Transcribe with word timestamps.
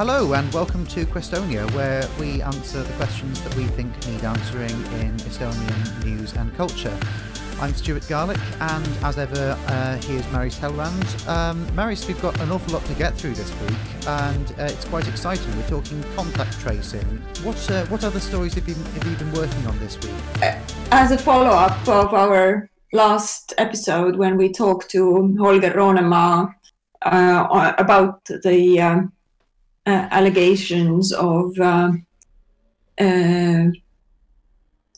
Hello 0.00 0.32
and 0.32 0.50
welcome 0.54 0.86
to 0.86 1.04
Questonia, 1.04 1.70
where 1.74 2.02
we 2.18 2.40
answer 2.40 2.82
the 2.82 2.92
questions 2.94 3.38
that 3.42 3.54
we 3.54 3.64
think 3.64 3.92
need 4.06 4.24
answering 4.24 4.70
in 4.70 5.14
Estonian 5.28 6.04
news 6.06 6.32
and 6.36 6.56
culture. 6.56 6.98
I'm 7.60 7.74
Stuart 7.74 8.08
Garlick, 8.08 8.40
and 8.60 8.88
as 9.04 9.18
ever, 9.18 9.58
uh, 9.66 9.98
here's 9.98 10.26
Maris 10.32 10.58
Hellrand. 10.58 11.28
Um, 11.28 11.76
Maris, 11.76 12.08
we've 12.08 12.22
got 12.22 12.40
an 12.40 12.50
awful 12.50 12.72
lot 12.72 12.84
to 12.86 12.94
get 12.94 13.14
through 13.14 13.34
this 13.34 13.52
week, 13.60 14.06
and 14.06 14.52
uh, 14.52 14.70
it's 14.72 14.86
quite 14.86 15.06
exciting. 15.06 15.54
We're 15.54 15.68
talking 15.68 16.02
contact 16.16 16.58
tracing. 16.60 17.04
What 17.42 17.70
uh, 17.70 17.84
what 17.88 18.02
other 18.02 18.20
stories 18.20 18.54
have 18.54 18.66
you, 18.66 18.76
have 18.76 19.06
you 19.06 19.16
been 19.16 19.32
working 19.32 19.66
on 19.66 19.78
this 19.80 19.98
week? 20.00 20.14
As 20.92 21.10
a 21.10 21.18
follow 21.18 21.50
up 21.50 21.86
of 21.86 22.14
our 22.14 22.70
last 22.94 23.52
episode, 23.58 24.16
when 24.16 24.38
we 24.38 24.50
talked 24.50 24.88
to 24.92 25.36
Holger 25.36 25.72
Roonemaa 25.72 26.54
uh, 27.02 27.74
about 27.76 28.24
the 28.24 28.80
um, 28.80 29.04
uh, 29.04 29.08
allegations 30.10 31.12
of 31.12 31.58
uh, 31.58 31.92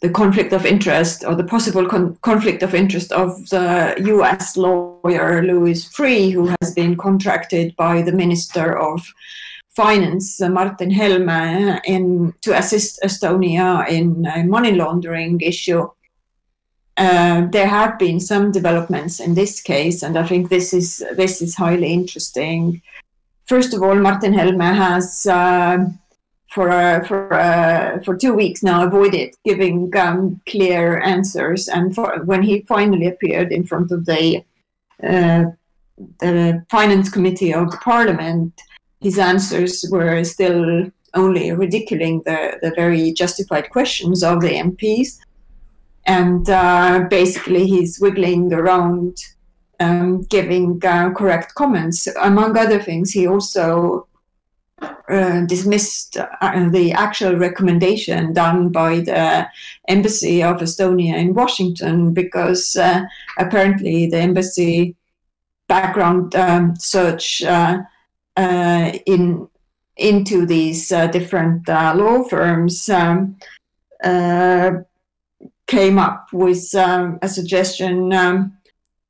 the 0.02 0.10
conflict 0.10 0.52
of 0.52 0.66
interest 0.66 1.24
or 1.24 1.36
the 1.36 1.44
possible 1.44 1.86
con- 1.86 2.16
conflict 2.22 2.62
of 2.64 2.74
interest 2.74 3.12
of 3.12 3.48
the 3.50 3.94
US 4.06 4.56
lawyer 4.56 5.42
Louis 5.42 5.88
Freeh, 5.94 6.32
who 6.32 6.52
has 6.60 6.74
been 6.74 6.96
contracted 6.96 7.74
by 7.76 8.02
the 8.02 8.12
Minister 8.12 8.76
of 8.76 9.00
Finance, 9.70 10.42
uh, 10.42 10.48
Martin 10.48 10.90
Helme, 10.90 11.80
in, 11.84 12.34
to 12.42 12.52
assist 12.58 13.00
Estonia 13.02 13.88
in 13.88 14.26
a 14.26 14.42
money 14.42 14.72
laundering 14.72 15.40
issue. 15.40 15.88
Uh, 16.96 17.46
there 17.52 17.68
have 17.68 17.98
been 17.98 18.20
some 18.20 18.50
developments 18.50 19.20
in 19.20 19.34
this 19.34 19.62
case, 19.62 20.02
and 20.02 20.18
I 20.18 20.26
think 20.26 20.50
this 20.50 20.74
is 20.74 21.02
this 21.16 21.40
is 21.40 21.54
highly 21.54 21.90
interesting. 21.90 22.82
First 23.46 23.74
of 23.74 23.82
all, 23.82 23.96
Martin 23.96 24.32
Helme 24.32 24.74
has 24.74 25.26
uh, 25.26 25.84
for 26.52 26.70
uh, 26.70 27.04
for 27.04 27.32
uh, 27.32 28.00
for 28.04 28.16
two 28.16 28.34
weeks 28.34 28.62
now 28.62 28.86
avoided 28.86 29.34
giving 29.44 29.94
um, 29.96 30.40
clear 30.46 31.00
answers, 31.00 31.68
and 31.68 31.94
for, 31.94 32.22
when 32.24 32.42
he 32.42 32.62
finally 32.62 33.06
appeared 33.06 33.52
in 33.52 33.64
front 33.64 33.90
of 33.90 34.04
the 34.04 34.44
uh, 35.02 35.44
the 36.20 36.64
finance 36.70 37.08
committee 37.10 37.52
of 37.54 37.70
the 37.70 37.76
parliament, 37.78 38.60
his 39.00 39.18
answers 39.18 39.84
were 39.90 40.22
still 40.24 40.90
only 41.14 41.52
ridiculing 41.52 42.22
the, 42.24 42.58
the 42.62 42.72
very 42.74 43.12
justified 43.12 43.70
questions 43.70 44.22
of 44.22 44.40
the 44.40 44.48
MPs, 44.48 45.18
and 46.06 46.48
uh, 46.48 47.06
basically 47.10 47.66
he's 47.66 47.98
wiggling 48.00 48.52
around. 48.52 49.16
Um, 49.82 50.22
giving 50.22 50.80
uh, 50.84 51.10
correct 51.10 51.54
comments. 51.54 52.06
Among 52.20 52.56
other 52.56 52.80
things, 52.80 53.10
he 53.10 53.26
also 53.26 54.06
uh, 55.08 55.40
dismissed 55.46 56.16
uh, 56.16 56.68
the 56.70 56.92
actual 56.92 57.36
recommendation 57.36 58.32
done 58.32 58.68
by 58.70 59.00
the 59.00 59.46
embassy 59.88 60.42
of 60.42 60.58
Estonia 60.58 61.16
in 61.16 61.34
Washington 61.34 62.12
because 62.12 62.76
uh, 62.76 63.02
apparently 63.38 64.06
the 64.06 64.18
embassy 64.18 64.96
background 65.68 66.34
um, 66.34 66.76
search 66.76 67.42
uh, 67.42 67.78
uh, 68.36 68.92
in 69.06 69.48
into 69.96 70.46
these 70.46 70.88
different 70.88 71.68
law 71.68 72.22
firms 72.24 72.88
um, 72.88 73.36
came 75.66 75.98
up 75.98 76.26
with 76.32 76.74
um, 76.74 77.18
a 77.22 77.28
suggestion 77.28 78.10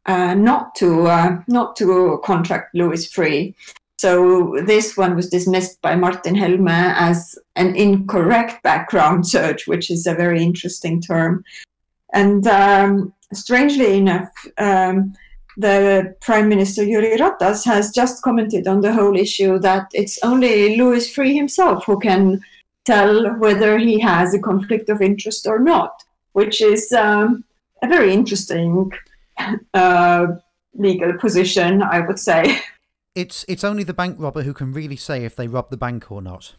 um, 0.06 0.45
not 0.45 0.75
to 0.77 1.42
not 1.47 1.77
to 1.77 2.20
contract 2.25 2.75
Louis 2.75 3.06
Freeh. 3.06 3.55
so 3.98 4.56
this 4.67 4.97
one 4.97 5.14
was 5.14 5.28
dismissed 5.28 5.81
by 5.81 5.94
Martin 5.94 6.34
Helme 6.34 6.94
as 6.97 7.39
an 7.56 7.77
incorrect 7.77 8.62
background 8.62 9.27
search, 9.34 9.67
which 9.67 9.91
is 9.91 10.06
a 10.06 10.14
very 10.14 10.42
interesting 10.42 11.00
term. 11.00 11.44
And 12.12 12.47
um, 12.47 13.15
strangely 13.32 13.97
enough, 13.97 14.31
um, 14.59 15.15
the 15.56 16.15
Prime 16.21 16.49
Minister 16.49 16.82
Jüri 16.82 17.16
Ratas 17.19 17.65
has 17.65 17.91
just 17.91 18.22
commented 18.22 18.66
on 18.66 18.81
the 18.81 18.93
whole 18.93 19.16
issue 19.16 19.59
that 19.59 19.87
it's 19.93 20.19
only 20.22 20.76
Louis 20.76 21.15
Freeh 21.15 21.34
himself 21.34 21.84
who 21.84 21.99
can 22.00 22.41
tell 22.84 23.34
whether 23.38 23.78
he 23.78 23.99
has 24.00 24.34
a 24.34 24.41
conflict 24.41 24.88
of 24.88 25.03
interest 25.03 25.47
or 25.47 25.59
not, 25.59 26.03
which 26.32 26.62
is 26.62 26.93
um, 26.93 27.44
a 27.82 27.88
very 27.88 28.12
interesting 28.12 28.91
uh, 29.75 30.26
legal 30.75 31.12
position, 31.19 31.82
I 31.82 32.00
would 32.00 32.19
say. 32.19 32.58
It's 33.14 33.44
it's 33.47 33.64
only 33.64 33.84
the 33.84 33.94
bank 33.94 34.16
robber 34.19 34.42
who 34.42 34.54
can 34.54 34.72
really 34.72 34.97
say 34.97 35.25
if 35.25 35.36
they 35.36 35.47
rob 35.47 35.70
the 35.70 35.76
bank 35.76 36.10
or 36.10 36.22
not. 36.22 36.54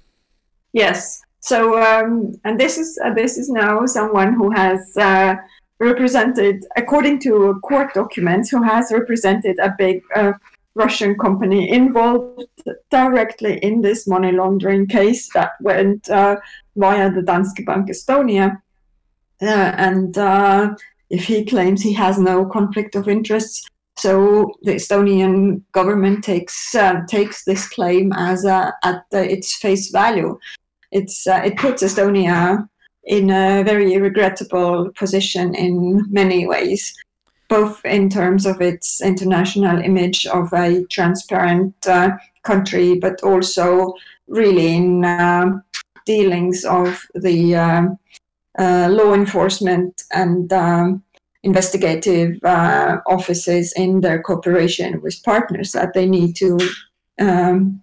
Yes. 0.71 1.21
So 1.39 1.81
um, 1.81 2.35
and 2.43 2.59
this 2.59 2.77
is 2.77 2.99
uh, 3.03 3.13
this 3.13 3.37
is 3.37 3.49
now 3.49 3.85
someone 3.85 4.33
who 4.33 4.51
has 4.51 4.95
uh, 4.97 5.35
represented, 5.79 6.65
according 6.77 7.19
to 7.21 7.59
court 7.63 7.93
documents, 7.93 8.49
who 8.49 8.61
has 8.63 8.91
represented 8.91 9.57
a 9.59 9.73
big 9.77 10.01
uh, 10.15 10.33
Russian 10.75 11.17
company 11.17 11.69
involved 11.69 12.45
directly 12.89 13.57
in 13.57 13.81
this 13.81 14.07
money 14.07 14.31
laundering 14.31 14.87
case 14.87 15.29
that 15.33 15.51
went 15.59 16.09
uh, 16.09 16.37
via 16.75 17.11
the 17.11 17.21
Danske 17.21 17.65
Bank 17.65 17.89
Estonia, 17.89 18.61
uh, 19.41 19.73
and 19.77 20.17
uh, 20.17 20.75
if 21.09 21.25
he 21.25 21.45
claims 21.45 21.81
he 21.81 21.93
has 21.93 22.17
no 22.17 22.45
conflict 22.45 22.95
of 22.95 23.07
interests. 23.07 23.67
so 23.95 24.51
the 24.63 24.73
Estonian 24.73 25.61
government 25.71 26.23
takes 26.23 26.73
uh, 26.75 27.01
takes 27.07 27.43
this 27.43 27.69
claim 27.69 28.11
as 28.13 28.45
a, 28.45 28.73
at 28.83 29.05
the, 29.11 29.31
its 29.31 29.55
face 29.55 29.91
value. 29.91 30.37
It's 30.91 31.27
uh, 31.27 31.41
it 31.45 31.57
puts 31.57 31.83
Estonia 31.83 32.67
in 33.03 33.29
a 33.29 33.63
very 33.63 33.97
regrettable 33.97 34.89
position 34.95 35.53
in 35.55 36.05
many 36.09 36.47
ways, 36.47 36.93
both 37.49 37.83
in 37.85 38.09
terms 38.09 38.45
of 38.45 38.61
its 38.61 39.01
international 39.01 39.79
image 39.79 40.25
of 40.27 40.51
a 40.53 40.85
transparent 40.85 41.75
uh, 41.87 42.11
country, 42.43 42.97
but 42.99 43.21
also 43.23 43.93
really 44.27 44.75
in 44.75 45.03
uh, 45.03 45.45
dealings 46.05 46.65
of 46.65 46.99
the 47.15 47.55
uh, 48.57 48.87
law 48.89 49.13
enforcement 49.13 50.03
and 50.13 50.51
um, 50.53 51.03
investigative 51.43 52.39
uh, 52.43 52.97
offices 53.07 53.73
in 53.75 54.01
their 54.01 54.21
cooperation 54.21 55.01
with 55.01 55.21
partners 55.23 55.71
that 55.73 55.93
they 55.93 56.05
need 56.05 56.35
to 56.35 56.57
um, 57.19 57.81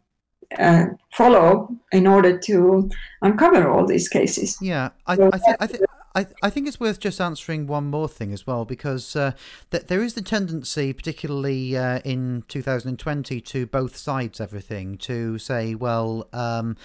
uh, 0.59 0.87
follow 1.13 1.69
in 1.93 2.07
order 2.07 2.39
to 2.39 2.91
uncover 3.23 3.71
all 3.71 3.87
these 3.87 4.09
cases. 4.09 4.57
Yeah, 4.61 4.91
I, 5.07 5.13
I, 5.13 5.17
th- 5.17 5.57
I, 5.61 5.67
th- 5.67 5.83
I, 6.13 6.27
I 6.43 6.51
think 6.51 6.67
it's 6.67 6.81
worth 6.81 6.99
just 6.99 7.21
answering 7.21 7.69
one 7.69 7.89
more 7.89 8.09
thing 8.09 8.33
as 8.33 8.45
well, 8.45 8.65
because 8.65 9.15
uh, 9.15 9.33
th- 9.71 9.85
there 9.87 10.03
is 10.03 10.15
the 10.15 10.23
tendency, 10.23 10.93
particularly 10.93 11.77
uh, 11.77 12.01
in 12.05 12.43
2020, 12.49 13.41
to 13.41 13.67
both 13.67 13.97
sides 13.97 14.41
everything, 14.41 14.99
to 14.99 15.39
say, 15.39 15.77
well, 15.77 16.27
um, 16.33 16.77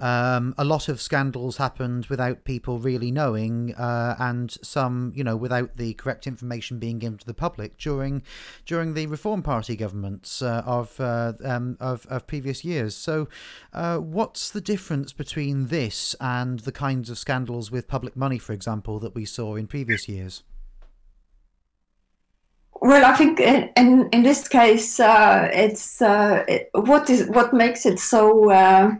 um, 0.00 0.54
a 0.58 0.64
lot 0.64 0.88
of 0.88 1.00
scandals 1.00 1.56
happened 1.56 2.06
without 2.06 2.44
people 2.44 2.78
really 2.78 3.10
knowing, 3.10 3.74
uh, 3.74 4.16
and 4.18 4.50
some, 4.60 5.12
you 5.16 5.24
know, 5.24 5.36
without 5.36 5.76
the 5.76 5.94
correct 5.94 6.26
information 6.26 6.78
being 6.78 6.98
given 6.98 7.16
to 7.16 7.26
the 7.26 7.34
public 7.34 7.78
during 7.78 8.22
during 8.66 8.92
the 8.92 9.06
Reform 9.06 9.42
Party 9.42 9.76
governments 9.76 10.42
uh, 10.42 10.62
of, 10.66 11.00
uh, 11.00 11.32
um, 11.42 11.78
of 11.80 12.06
of 12.10 12.26
previous 12.26 12.64
years. 12.64 12.94
So, 12.94 13.28
uh, 13.72 13.96
what's 13.96 14.50
the 14.50 14.60
difference 14.60 15.14
between 15.14 15.68
this 15.68 16.14
and 16.20 16.60
the 16.60 16.72
kinds 16.72 17.08
of 17.08 17.16
scandals 17.16 17.70
with 17.70 17.88
public 17.88 18.14
money, 18.14 18.38
for 18.38 18.52
example? 18.52 18.73
Example, 18.74 18.98
that 18.98 19.14
we 19.14 19.24
saw 19.24 19.56
in 19.56 19.66
previous 19.66 20.08
years? 20.08 20.42
Well, 22.80 23.04
I 23.04 23.16
think 23.16 23.40
in 23.40 23.70
in, 23.76 24.08
in 24.12 24.22
this 24.22 24.48
case, 24.48 25.00
uh, 25.00 25.48
it's 25.52 26.02
uh, 26.02 26.44
it, 26.48 26.70
what 26.72 27.08
is 27.08 27.28
what 27.28 27.52
makes 27.52 27.86
it 27.86 27.98
so 27.98 28.50
uh, 28.50 28.90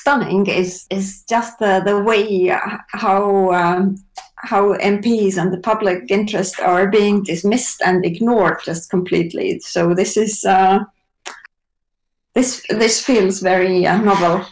stunning 0.00 0.46
is 0.46 0.86
is 0.90 1.24
just 1.28 1.58
the 1.58 1.82
the 1.84 2.02
way 2.02 2.50
how 2.88 3.52
um, 3.52 3.96
how 4.36 4.74
MPs 4.78 5.36
and 5.36 5.52
the 5.52 5.60
public 5.60 6.10
interest 6.10 6.60
are 6.60 6.90
being 6.90 7.22
dismissed 7.22 7.82
and 7.84 8.04
ignored 8.04 8.60
just 8.64 8.90
completely. 8.90 9.60
So 9.60 9.94
this 9.94 10.16
is 10.16 10.44
uh, 10.44 10.78
this 12.34 12.64
this 12.70 13.04
feels 13.04 13.40
very 13.40 13.86
uh, 13.86 13.98
novel. 13.98 14.46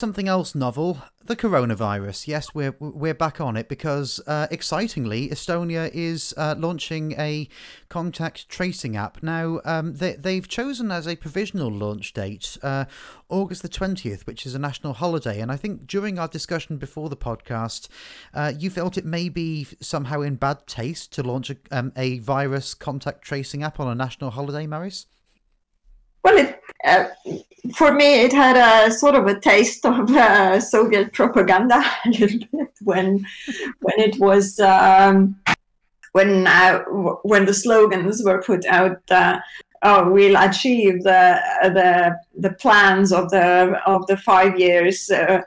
Something 0.00 0.28
else 0.28 0.54
novel 0.54 1.02
the 1.24 1.34
coronavirus. 1.34 2.28
Yes, 2.28 2.54
we're 2.54 2.76
we're 2.78 3.14
back 3.14 3.40
on 3.40 3.56
it 3.56 3.68
because 3.68 4.20
uh, 4.28 4.46
excitingly, 4.48 5.28
Estonia 5.28 5.90
is 5.92 6.32
uh, 6.36 6.54
launching 6.56 7.18
a 7.18 7.48
contact 7.88 8.48
tracing 8.48 8.96
app. 8.96 9.24
Now, 9.24 9.60
um, 9.64 9.94
they 9.94 10.12
they've 10.12 10.46
chosen 10.46 10.92
as 10.92 11.08
a 11.08 11.16
provisional 11.16 11.68
launch 11.68 12.12
date 12.12 12.56
uh, 12.62 12.84
August 13.28 13.62
the 13.62 13.68
twentieth, 13.68 14.24
which 14.24 14.46
is 14.46 14.54
a 14.54 14.58
national 14.60 14.92
holiday. 14.92 15.40
And 15.40 15.50
I 15.50 15.56
think 15.56 15.88
during 15.88 16.16
our 16.16 16.28
discussion 16.28 16.76
before 16.76 17.08
the 17.08 17.16
podcast, 17.16 17.88
uh, 18.32 18.52
you 18.56 18.70
felt 18.70 18.96
it 18.96 19.04
may 19.04 19.28
be 19.28 19.66
somehow 19.80 20.20
in 20.20 20.36
bad 20.36 20.68
taste 20.68 21.12
to 21.14 21.24
launch 21.24 21.50
a, 21.50 21.56
um, 21.72 21.92
a 21.96 22.20
virus 22.20 22.72
contact 22.72 23.22
tracing 23.22 23.64
app 23.64 23.80
on 23.80 23.88
a 23.88 23.96
national 23.96 24.30
holiday, 24.30 24.64
Maris. 24.64 25.06
Well, 26.22 26.38
it 26.38 26.60
uh, 26.84 27.08
for 27.74 27.92
me, 27.92 28.22
it 28.22 28.32
had 28.32 28.56
a 28.56 28.90
sort 28.90 29.14
of 29.14 29.26
a 29.26 29.38
taste 29.38 29.84
of 29.84 30.10
uh, 30.10 30.60
Soviet 30.60 31.12
propaganda 31.12 31.82
a 32.06 32.08
little 32.08 32.40
bit 32.52 32.72
when 32.82 33.26
when 33.80 33.98
it 33.98 34.18
was 34.18 34.58
um, 34.60 35.36
when 36.12 36.46
uh, 36.46 36.80
when 37.22 37.46
the 37.46 37.54
slogans 37.54 38.22
were 38.24 38.42
put 38.42 38.64
out. 38.66 39.00
Uh, 39.10 39.40
oh, 39.82 40.10
we'll 40.10 40.36
achieve 40.36 41.02
the 41.02 41.40
the 41.62 42.16
the 42.38 42.54
plans 42.54 43.12
of 43.12 43.30
the 43.30 43.80
of 43.86 44.06
the 44.06 44.16
five 44.16 44.58
years 44.58 45.10
uh, 45.10 45.42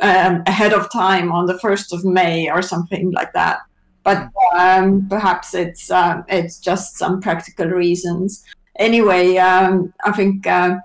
um, 0.00 0.42
ahead 0.46 0.72
of 0.72 0.90
time 0.90 1.32
on 1.32 1.46
the 1.46 1.58
first 1.58 1.92
of 1.92 2.04
May 2.04 2.50
or 2.50 2.62
something 2.62 3.10
like 3.10 3.32
that. 3.32 3.58
But 4.02 4.28
um, 4.56 5.06
perhaps 5.08 5.54
it's 5.54 5.90
uh, 5.90 6.22
it's 6.28 6.58
just 6.58 6.96
some 6.96 7.20
practical 7.20 7.66
reasons. 7.66 8.44
Anyway, 8.78 9.36
um, 9.36 9.92
I 10.04 10.12
think 10.12 10.46
uh, 10.46 10.78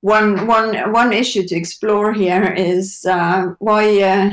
one 0.00 0.46
one 0.46 0.92
one 0.92 1.12
issue 1.12 1.46
to 1.46 1.54
explore 1.54 2.12
here 2.12 2.52
is 2.52 3.04
uh, 3.06 3.54
why 3.58 4.02
uh, 4.02 4.30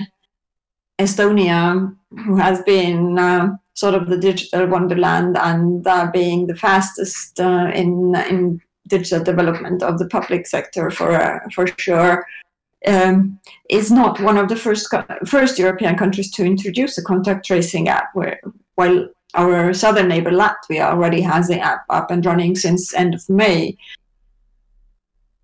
Estonia, 1.00 1.96
who 2.26 2.38
has 2.38 2.62
been 2.64 3.20
uh, 3.20 3.50
sort 3.74 3.94
of 3.94 4.08
the 4.08 4.18
digital 4.18 4.66
wonderland 4.68 5.38
and 5.38 5.86
uh, 5.86 6.10
being 6.12 6.48
the 6.48 6.56
fastest 6.56 7.40
uh, 7.40 7.72
in 7.76 8.16
in 8.30 8.62
digital 8.88 9.24
development 9.24 9.84
of 9.84 10.00
the 10.00 10.08
public 10.08 10.48
sector 10.48 10.90
for 10.90 11.12
uh, 11.12 11.40
for 11.54 11.68
sure, 11.78 12.26
um, 12.88 13.40
is 13.70 13.92
not 13.92 14.20
one 14.22 14.38
of 14.38 14.50
the 14.50 14.56
first 14.56 14.94
first 15.26 15.60
European 15.60 15.96
countries 15.96 16.32
to 16.32 16.46
introduce 16.46 16.98
a 16.98 17.04
contact 17.04 17.46
tracing 17.46 17.90
app. 17.90 18.10
Where 18.14 18.40
while 18.76 19.10
our 19.38 19.74
southern 19.74 20.08
neighbor 20.08 20.32
Latvia 20.32 20.92
already 20.92 21.22
has 21.22 21.48
the 21.48 21.60
app 21.60 21.86
up 21.90 22.12
and 22.12 22.26
running 22.26 22.56
since 22.56 22.94
end 22.94 23.14
of 23.14 23.30
May. 23.30 23.78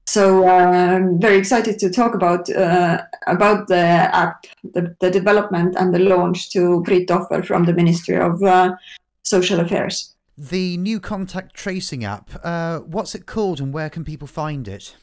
So 0.06 0.48
I'm 0.48 1.04
um, 1.04 1.20
very 1.20 1.38
excited 1.38 1.80
to 1.80 1.90
talk 1.90 2.14
about 2.14 2.50
uh, 2.50 3.04
about 3.26 3.68
the 3.68 3.78
app, 3.78 4.46
the, 4.64 4.96
the, 5.00 5.10
development 5.10 5.76
and 5.78 5.94
the 5.94 6.00
launch 6.00 6.52
to 6.52 6.84
Priit 6.86 7.08
Tohver 7.08 7.44
from 7.44 7.66
the 7.66 7.74
Ministry 7.74 8.18
of 8.18 8.44
uh, 8.44 8.76
Social 9.24 9.60
Affairs. 9.60 10.14
The 10.38 10.78
new 10.78 11.00
contact 11.00 11.56
tracing 11.56 12.04
app, 12.04 12.30
uh, 12.44 12.80
what's 12.80 13.16
it 13.16 13.26
called 13.26 13.62
and 13.62 13.74
where 13.74 13.90
can 13.90 14.04
people 14.04 14.28
find 14.28 14.68
it? 14.68 14.96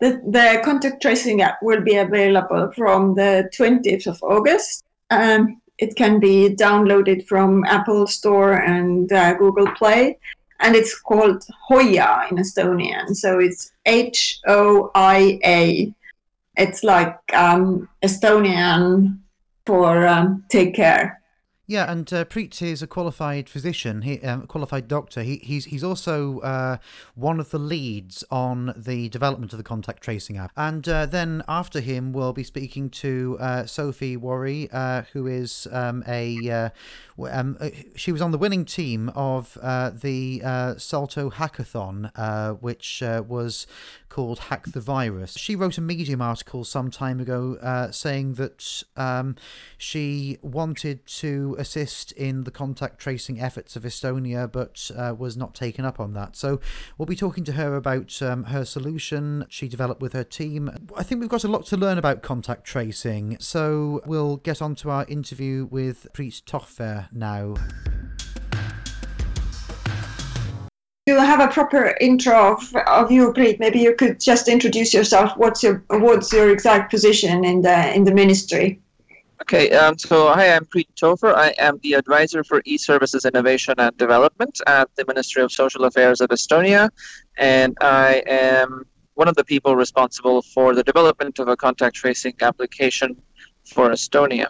The, 0.00 0.20
the 0.26 0.60
contact 0.64 1.00
tracing 1.00 1.40
app 1.42 1.62
will 1.62 1.80
be 1.80 1.96
available 1.96 2.72
from 2.74 3.14
the 3.14 3.48
20th 3.56 4.06
of 4.06 4.22
August. 4.22 4.82
Um, 5.10 5.60
it 5.78 5.96
can 5.96 6.20
be 6.20 6.54
downloaded 6.54 7.26
from 7.26 7.64
Apple 7.64 8.06
Store 8.06 8.52
and 8.52 9.12
uh, 9.12 9.34
Google 9.34 9.70
Play 9.74 10.18
and 10.60 10.74
it's 10.74 10.98
called 10.98 11.44
Hoia 11.68 12.30
in 12.30 12.38
Estonian. 12.38 13.14
So 13.14 13.38
it's 13.38 13.72
H 13.86 14.40
O 14.46 14.90
I 14.94 15.38
A. 15.44 15.92
It's 16.56 16.84
like 16.84 17.18
um, 17.34 17.88
Estonian 18.02 19.18
for 19.66 20.06
um, 20.06 20.44
take 20.48 20.74
care. 20.74 21.20
Yeah, 21.66 21.90
and 21.90 22.12
uh, 22.12 22.26
Priit 22.26 22.60
is 22.60 22.82
a 22.82 22.86
qualified 22.86 23.48
physician, 23.48 24.02
he, 24.02 24.20
um, 24.20 24.46
qualified 24.46 24.86
doctor. 24.86 25.22
He, 25.22 25.36
he's 25.36 25.64
he's 25.64 25.82
also 25.82 26.40
uh, 26.40 26.76
one 27.14 27.40
of 27.40 27.50
the 27.52 27.58
leads 27.58 28.22
on 28.30 28.74
the 28.76 29.08
development 29.08 29.54
of 29.54 29.56
the 29.56 29.62
contact 29.62 30.02
tracing 30.02 30.36
app. 30.36 30.52
And 30.58 30.86
uh, 30.86 31.06
then 31.06 31.42
after 31.48 31.80
him, 31.80 32.12
we'll 32.12 32.34
be 32.34 32.44
speaking 32.44 32.90
to 32.90 33.38
uh, 33.40 33.64
Sophie 33.64 34.14
Wharrie, 34.14 34.68
uh, 34.74 35.02
who 35.14 35.26
is 35.26 35.66
um, 35.72 36.04
a 36.06 36.50
uh, 36.50 36.68
um, 37.30 37.56
she 37.96 38.12
was 38.12 38.20
on 38.20 38.30
the 38.30 38.38
winning 38.38 38.66
team 38.66 39.08
of 39.14 39.54
the 39.54 40.74
Salto 40.76 41.30
Hackathon, 41.30 42.60
which 42.60 43.02
was 43.02 43.66
called 44.14 44.38
Hack 44.38 44.66
the 44.66 44.80
Virus. 44.80 45.36
She 45.36 45.56
wrote 45.56 45.76
a 45.76 45.80
Medium 45.80 46.22
article 46.22 46.62
some 46.62 46.88
time 46.88 47.18
ago 47.18 47.58
uh, 47.60 47.90
saying 47.90 48.34
that 48.34 48.84
um, 48.96 49.34
she 49.76 50.38
wanted 50.40 51.04
to 51.06 51.56
assist 51.58 52.12
in 52.12 52.44
the 52.44 52.52
contact 52.52 53.00
tracing 53.00 53.40
efforts 53.40 53.74
of 53.74 53.82
Estonia 53.82 54.50
but 54.50 54.88
uh, 54.96 55.16
was 55.18 55.36
not 55.36 55.52
taken 55.52 55.84
up 55.84 55.98
on 55.98 56.12
that. 56.12 56.36
So 56.36 56.60
we'll 56.96 57.06
be 57.06 57.16
talking 57.16 57.42
to 57.42 57.52
her 57.54 57.74
about 57.74 58.22
um, 58.22 58.44
her 58.44 58.64
solution 58.64 59.46
she 59.48 59.66
developed 59.66 60.00
with 60.00 60.12
her 60.12 60.22
team. 60.22 60.70
I 60.96 61.02
think 61.02 61.20
we've 61.20 61.28
got 61.28 61.42
a 61.42 61.48
lot 61.48 61.66
to 61.66 61.76
learn 61.76 61.98
about 61.98 62.22
contact 62.22 62.64
tracing, 62.64 63.36
so 63.40 64.00
we'll 64.06 64.36
get 64.36 64.62
on 64.62 64.76
to 64.76 64.90
our 64.90 65.04
interview 65.08 65.66
with 65.68 66.06
Priit 66.12 66.40
Tohver 66.46 67.08
now 67.12 67.56
to 71.06 71.20
have 71.20 71.40
a 71.40 71.48
proper 71.48 71.94
intro 72.00 72.52
of, 72.52 72.74
of 72.86 73.10
you, 73.12 73.32
Priit, 73.34 73.60
maybe 73.60 73.78
you 73.78 73.94
could 73.94 74.18
just 74.18 74.48
introduce 74.48 74.94
yourself. 74.94 75.36
What's 75.36 75.62
your 75.62 75.84
what's 75.88 76.32
your 76.32 76.50
exact 76.50 76.90
position 76.90 77.44
in 77.44 77.60
the 77.60 77.94
in 77.94 78.04
the 78.04 78.14
ministry? 78.14 78.80
Okay, 79.42 79.70
um, 79.72 79.98
so 79.98 80.32
hi, 80.32 80.54
I'm 80.54 80.64
Priit 80.64 80.88
Tohver. 80.96 81.34
I 81.34 81.54
am 81.58 81.78
the 81.82 81.92
advisor 81.94 82.42
for 82.42 82.62
e-services 82.64 83.26
innovation 83.26 83.74
and 83.76 83.94
development 83.98 84.60
at 84.66 84.88
the 84.96 85.04
Ministry 85.06 85.42
of 85.42 85.52
Social 85.52 85.84
Affairs 85.84 86.22
of 86.22 86.30
Estonia, 86.30 86.88
and 87.36 87.76
I 87.82 88.22
am 88.26 88.86
one 89.12 89.28
of 89.28 89.36
the 89.36 89.44
people 89.44 89.76
responsible 89.76 90.40
for 90.40 90.74
the 90.74 90.82
development 90.82 91.38
of 91.38 91.48
a 91.48 91.56
contact 91.56 91.96
tracing 91.96 92.34
application 92.40 93.20
for 93.66 93.90
Estonia. 93.90 94.48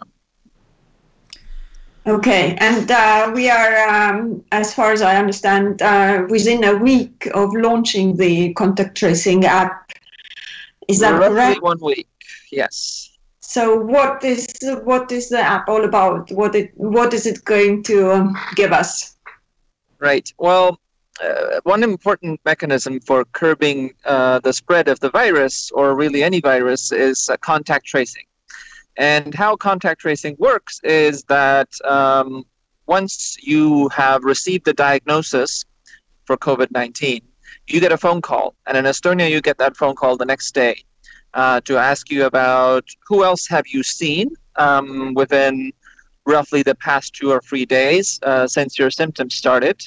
Okay, 2.07 2.55
and 2.59 2.89
uh, 2.91 3.31
we 3.33 3.49
are, 3.49 3.89
um, 3.89 4.43
as 4.51 4.75
far 4.75 4.91
as 4.91 5.01
I 5.01 5.15
understand, 5.17 5.81
uh, 5.81 6.27
within 6.29 6.63
a 6.63 6.75
week 6.75 7.27
of 7.33 7.49
launching 7.55 8.15
the 8.15 8.53
contact 8.53 8.95
tracing 8.95 9.43
app. 9.45 9.91
Is 10.87 10.99
that 10.99 11.19
Roughly 11.19 11.29
correct? 11.29 11.61
One 11.63 11.79
week, 11.81 12.07
yes. 12.51 13.11
So, 13.39 13.75
what 13.79 14.23
is 14.23 14.47
what 14.83 15.11
is 15.11 15.29
the 15.29 15.39
app 15.39 15.67
all 15.67 15.83
about? 15.83 16.31
What 16.31 16.53
it 16.53 16.71
what 16.75 17.11
is 17.11 17.25
it 17.25 17.43
going 17.43 17.81
to 17.83 18.11
um, 18.11 18.37
give 18.55 18.71
us? 18.71 19.15
Right. 19.97 20.31
Well, 20.37 20.79
uh, 21.23 21.59
one 21.63 21.81
important 21.81 22.39
mechanism 22.45 22.99
for 22.99 23.25
curbing 23.25 23.95
uh, 24.05 24.39
the 24.39 24.53
spread 24.53 24.87
of 24.89 24.99
the 24.99 25.09
virus, 25.09 25.71
or 25.71 25.95
really 25.95 26.21
any 26.21 26.39
virus, 26.39 26.91
is 26.91 27.29
uh, 27.29 27.37
contact 27.37 27.87
tracing. 27.87 28.25
And 28.97 29.33
how 29.33 29.55
contact 29.55 30.01
tracing 30.01 30.35
works 30.39 30.79
is 30.83 31.23
that 31.23 31.69
um, 31.83 32.45
once 32.85 33.37
you 33.41 33.89
have 33.89 34.23
received 34.23 34.65
the 34.65 34.73
diagnosis 34.73 35.65
for 36.25 36.37
COVID 36.37 36.71
19, 36.71 37.21
you 37.67 37.79
get 37.79 37.91
a 37.91 37.97
phone 37.97 38.21
call. 38.21 38.55
And 38.67 38.77
in 38.77 38.85
Estonia, 38.85 39.29
you 39.29 39.41
get 39.41 39.57
that 39.57 39.75
phone 39.75 39.95
call 39.95 40.17
the 40.17 40.25
next 40.25 40.53
day 40.53 40.83
uh, 41.33 41.61
to 41.61 41.77
ask 41.77 42.09
you 42.09 42.25
about 42.25 42.85
who 43.07 43.23
else 43.23 43.47
have 43.47 43.67
you 43.67 43.83
seen 43.83 44.29
um, 44.55 45.13
within 45.13 45.73
roughly 46.25 46.63
the 46.63 46.75
past 46.75 47.13
two 47.13 47.31
or 47.31 47.41
three 47.41 47.65
days 47.65 48.19
uh, 48.23 48.47
since 48.47 48.79
your 48.79 48.89
symptoms 48.89 49.35
started. 49.35 49.81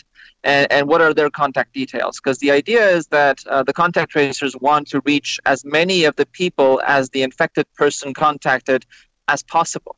And, 0.44 0.70
and, 0.70 0.86
what 0.86 1.00
are 1.00 1.12
their 1.12 1.30
contact 1.30 1.74
details? 1.74 2.20
Because 2.20 2.38
the 2.38 2.52
idea 2.52 2.88
is 2.88 3.08
that 3.08 3.44
uh, 3.48 3.64
the 3.64 3.72
contact 3.72 4.12
tracers 4.12 4.56
want 4.60 4.86
to 4.88 5.00
reach 5.04 5.40
as 5.46 5.64
many 5.64 6.04
of 6.04 6.14
the 6.14 6.26
people 6.26 6.80
as 6.86 7.10
the 7.10 7.22
infected 7.22 7.66
person 7.74 8.14
contacted 8.14 8.86
as 9.26 9.42
possible. 9.42 9.96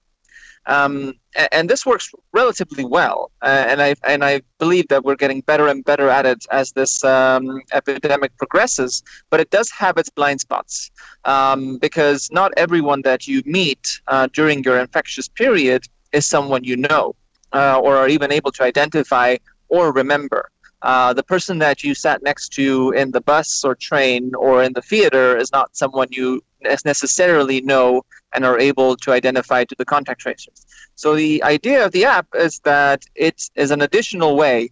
Um, 0.67 1.15
and, 1.37 1.49
and, 1.53 1.71
this 1.71 1.87
works 1.87 2.13
relatively 2.33 2.85
well, 2.85 3.31
uh, 3.43 3.65
and 3.69 3.81
I 3.81 3.95
and 4.07 4.23
I 4.23 4.43
believe 4.59 4.89
that 4.89 5.05
we're 5.05 5.17
getting 5.17 5.41
better 5.41 5.67
and 5.69 5.85
better 5.85 6.11
at 6.11 6.27
it 6.27 6.45
as 6.51 6.73
this 6.73 7.03
um, 7.03 7.63
epidemic 7.73 8.37
progresses. 8.37 9.03
But 9.31 9.41
it 9.41 9.51
does 9.51 9.71
have 9.71 9.97
its 9.97 10.11
blind 10.11 10.41
spots 10.41 10.91
um, 11.25 11.79
because 11.79 12.31
not 12.31 12.53
everyone 12.59 13.03
that 13.03 13.27
you 13.27 13.43
meet 13.47 14.01
uh, 14.09 14.29
during 14.33 14.63
your 14.63 14.79
infectious 14.79 15.29
period 15.29 15.85
is 16.13 16.27
someone 16.27 16.63
you 16.65 16.77
know 16.77 17.15
uh, 17.53 17.81
or 17.83 17.97
are 17.97 18.09
even 18.09 18.31
able 18.31 18.53
to 18.53 18.63
identify 18.63 19.37
or 19.71 19.93
remember. 19.93 20.51
Uh, 20.83 21.13
the 21.13 21.23
person 21.23 21.59
that 21.59 21.85
you 21.85 21.95
sat 21.95 22.23
next 22.23 22.51
to 22.55 22.91
in 22.93 23.11
the 23.11 23.21
bus 23.21 23.65
or 23.65 23.75
train 23.75 24.35
or 24.35 24.63
in 24.63 24.73
the 24.73 24.81
theater 24.81 25.37
is 25.37 25.53
not 25.53 25.77
someone 25.77 26.09
you 26.11 26.43
necessarily 26.85 27.61
know 27.61 28.03
and 28.33 28.45
are 28.45 28.59
able 28.59 28.97
to 28.97 29.13
identify 29.13 29.65
to 29.65 29.75
the 29.77 29.85
contact 29.85 30.21
tracers. 30.21 30.67
So 30.95 31.15
the 31.15 31.43
idea 31.43 31.85
of 31.85 31.93
the 31.93 32.05
app 32.05 32.29
is 32.35 32.61
that 32.61 33.05
it 33.15 33.43
is 33.57 33.71
an 33.71 33.83
additional 33.83 34.37
way 34.37 34.71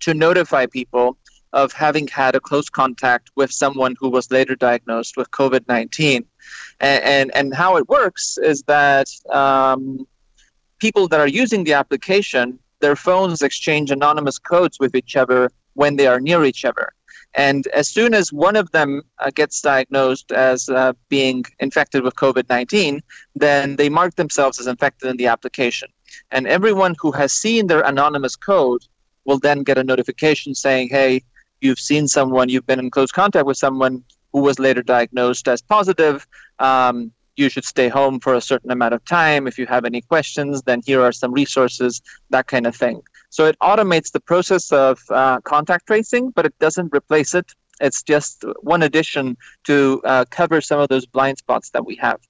to 0.00 0.14
notify 0.14 0.66
people 0.66 1.16
of 1.52 1.72
having 1.72 2.08
had 2.08 2.34
a 2.34 2.40
close 2.40 2.68
contact 2.70 3.30
with 3.36 3.50
someone 3.52 3.94
who 3.98 4.08
was 4.08 4.30
later 4.30 4.56
diagnosed 4.56 5.16
with 5.16 5.30
COVID 5.30 5.68
19. 5.68 6.24
And, 6.80 7.30
and, 7.34 7.54
how 7.54 7.76
it 7.76 7.88
works 7.88 8.38
is 8.42 8.62
that 8.64 9.06
um, 9.30 10.06
people 10.78 11.06
that 11.08 11.20
are 11.20 11.28
using 11.28 11.62
the 11.64 11.74
application 11.74 12.58
their 12.82 12.96
phones 12.96 13.40
exchange 13.40 13.90
anonymous 13.90 14.38
codes 14.38 14.78
with 14.78 14.94
each 14.94 15.16
other 15.16 15.50
when 15.72 15.96
they 15.96 16.06
are 16.06 16.20
near 16.20 16.44
each 16.44 16.66
other. 16.66 16.92
And 17.34 17.66
as 17.68 17.88
soon 17.88 18.12
as 18.12 18.30
one 18.30 18.56
of 18.56 18.70
them 18.72 19.02
uh, 19.18 19.30
gets 19.34 19.62
diagnosed 19.62 20.32
as 20.32 20.68
uh, 20.68 20.92
being 21.08 21.44
infected 21.60 22.02
with 22.02 22.14
COVID 22.16 22.46
19, 22.50 23.00
then 23.34 23.76
they 23.76 23.88
mark 23.88 24.16
themselves 24.16 24.60
as 24.60 24.66
infected 24.66 25.08
in 25.08 25.16
the 25.16 25.28
application. 25.28 25.88
And 26.30 26.46
everyone 26.46 26.94
who 27.00 27.10
has 27.12 27.32
seen 27.32 27.68
their 27.68 27.80
anonymous 27.80 28.36
code 28.36 28.82
will 29.24 29.38
then 29.38 29.62
get 29.62 29.78
a 29.78 29.84
notification 29.84 30.54
saying, 30.54 30.90
hey, 30.90 31.22
you've 31.62 31.78
seen 31.78 32.06
someone, 32.06 32.50
you've 32.50 32.66
been 32.66 32.80
in 32.80 32.90
close 32.90 33.12
contact 33.12 33.46
with 33.46 33.56
someone 33.56 34.04
who 34.32 34.40
was 34.40 34.58
later 34.58 34.82
diagnosed 34.82 35.48
as 35.48 35.62
positive. 35.62 36.26
Um, 36.58 37.12
you 37.36 37.48
should 37.48 37.64
stay 37.64 37.88
home 37.88 38.20
for 38.20 38.34
a 38.34 38.40
certain 38.40 38.70
amount 38.70 38.94
of 38.94 39.04
time. 39.04 39.46
If 39.46 39.58
you 39.58 39.66
have 39.66 39.84
any 39.84 40.02
questions, 40.02 40.62
then 40.62 40.80
here 40.84 41.00
are 41.00 41.12
some 41.12 41.32
resources, 41.32 42.02
that 42.30 42.46
kind 42.46 42.66
of 42.66 42.76
thing. 42.76 43.02
So 43.30 43.46
it 43.46 43.56
automates 43.60 44.12
the 44.12 44.20
process 44.20 44.70
of 44.72 44.98
uh, 45.10 45.40
contact 45.40 45.86
tracing, 45.86 46.30
but 46.30 46.46
it 46.46 46.58
doesn't 46.58 46.94
replace 46.94 47.34
it. 47.34 47.52
It's 47.80 48.02
just 48.02 48.44
one 48.60 48.82
addition 48.82 49.36
to 49.64 50.00
uh, 50.04 50.24
cover 50.30 50.60
some 50.60 50.78
of 50.80 50.88
those 50.88 51.06
blind 51.06 51.38
spots 51.38 51.70
that 51.70 51.84
we 51.86 51.96
have. 51.96 52.20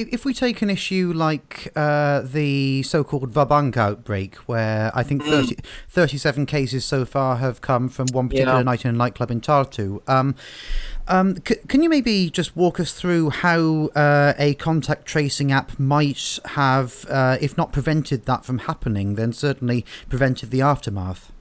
If 0.00 0.24
we 0.24 0.32
take 0.32 0.62
an 0.62 0.70
issue 0.70 1.12
like 1.12 1.72
uh, 1.74 2.20
the 2.20 2.84
so-called 2.84 3.32
Vabank 3.32 3.76
outbreak, 3.76 4.36
where 4.46 4.92
I 4.94 5.02
think 5.02 5.24
30, 5.24 5.56
mm. 5.56 5.64
37 5.88 6.46
cases 6.46 6.84
so 6.84 7.04
far 7.04 7.36
have 7.36 7.60
come 7.60 7.88
from 7.88 8.06
one 8.12 8.28
particular 8.28 8.58
yeah. 8.58 8.62
night 8.62 8.84
in 8.84 8.94
a 8.94 8.96
nightclub 8.96 9.32
in 9.32 9.40
Tartu, 9.40 10.08
um, 10.08 10.36
um, 11.08 11.36
c- 11.44 11.56
can 11.66 11.82
you 11.82 11.88
maybe 11.88 12.30
just 12.30 12.56
walk 12.56 12.78
us 12.78 12.92
through 12.92 13.30
how 13.30 13.86
uh, 13.96 14.34
a 14.38 14.54
contact 14.54 15.04
tracing 15.04 15.50
app 15.50 15.76
might 15.80 16.38
have, 16.44 17.04
uh, 17.08 17.36
if 17.40 17.56
not 17.56 17.72
prevented 17.72 18.24
that 18.26 18.44
from 18.44 18.58
happening, 18.58 19.16
then 19.16 19.32
certainly 19.32 19.84
prevented 20.08 20.52
the 20.52 20.60
aftermath? 20.60 21.32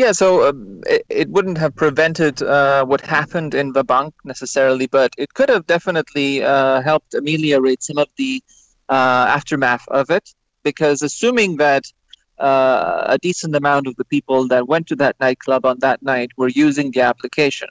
Yeah, 0.00 0.12
so 0.12 0.48
um, 0.48 0.80
it, 0.86 1.04
it 1.10 1.28
wouldn't 1.28 1.58
have 1.58 1.76
prevented 1.76 2.42
uh, 2.42 2.86
what 2.86 3.02
happened 3.02 3.52
in 3.52 3.74
Vabank 3.74 4.12
necessarily, 4.24 4.86
but 4.86 5.12
it 5.18 5.34
could 5.34 5.50
have 5.50 5.66
definitely 5.66 6.42
uh, 6.42 6.80
helped 6.80 7.12
ameliorate 7.12 7.82
some 7.82 7.98
of 7.98 8.08
the 8.16 8.42
uh, 8.88 9.26
aftermath 9.28 9.86
of 9.88 10.08
it. 10.08 10.32
Because 10.62 11.02
assuming 11.02 11.58
that 11.58 11.84
uh, 12.38 13.14
a 13.14 13.18
decent 13.18 13.54
amount 13.54 13.88
of 13.88 13.94
the 13.96 14.06
people 14.06 14.48
that 14.48 14.68
went 14.68 14.86
to 14.86 14.96
that 14.96 15.16
nightclub 15.20 15.66
on 15.66 15.78
that 15.80 16.02
night 16.02 16.30
were 16.38 16.48
using 16.48 16.90
the 16.92 17.02
application, 17.02 17.68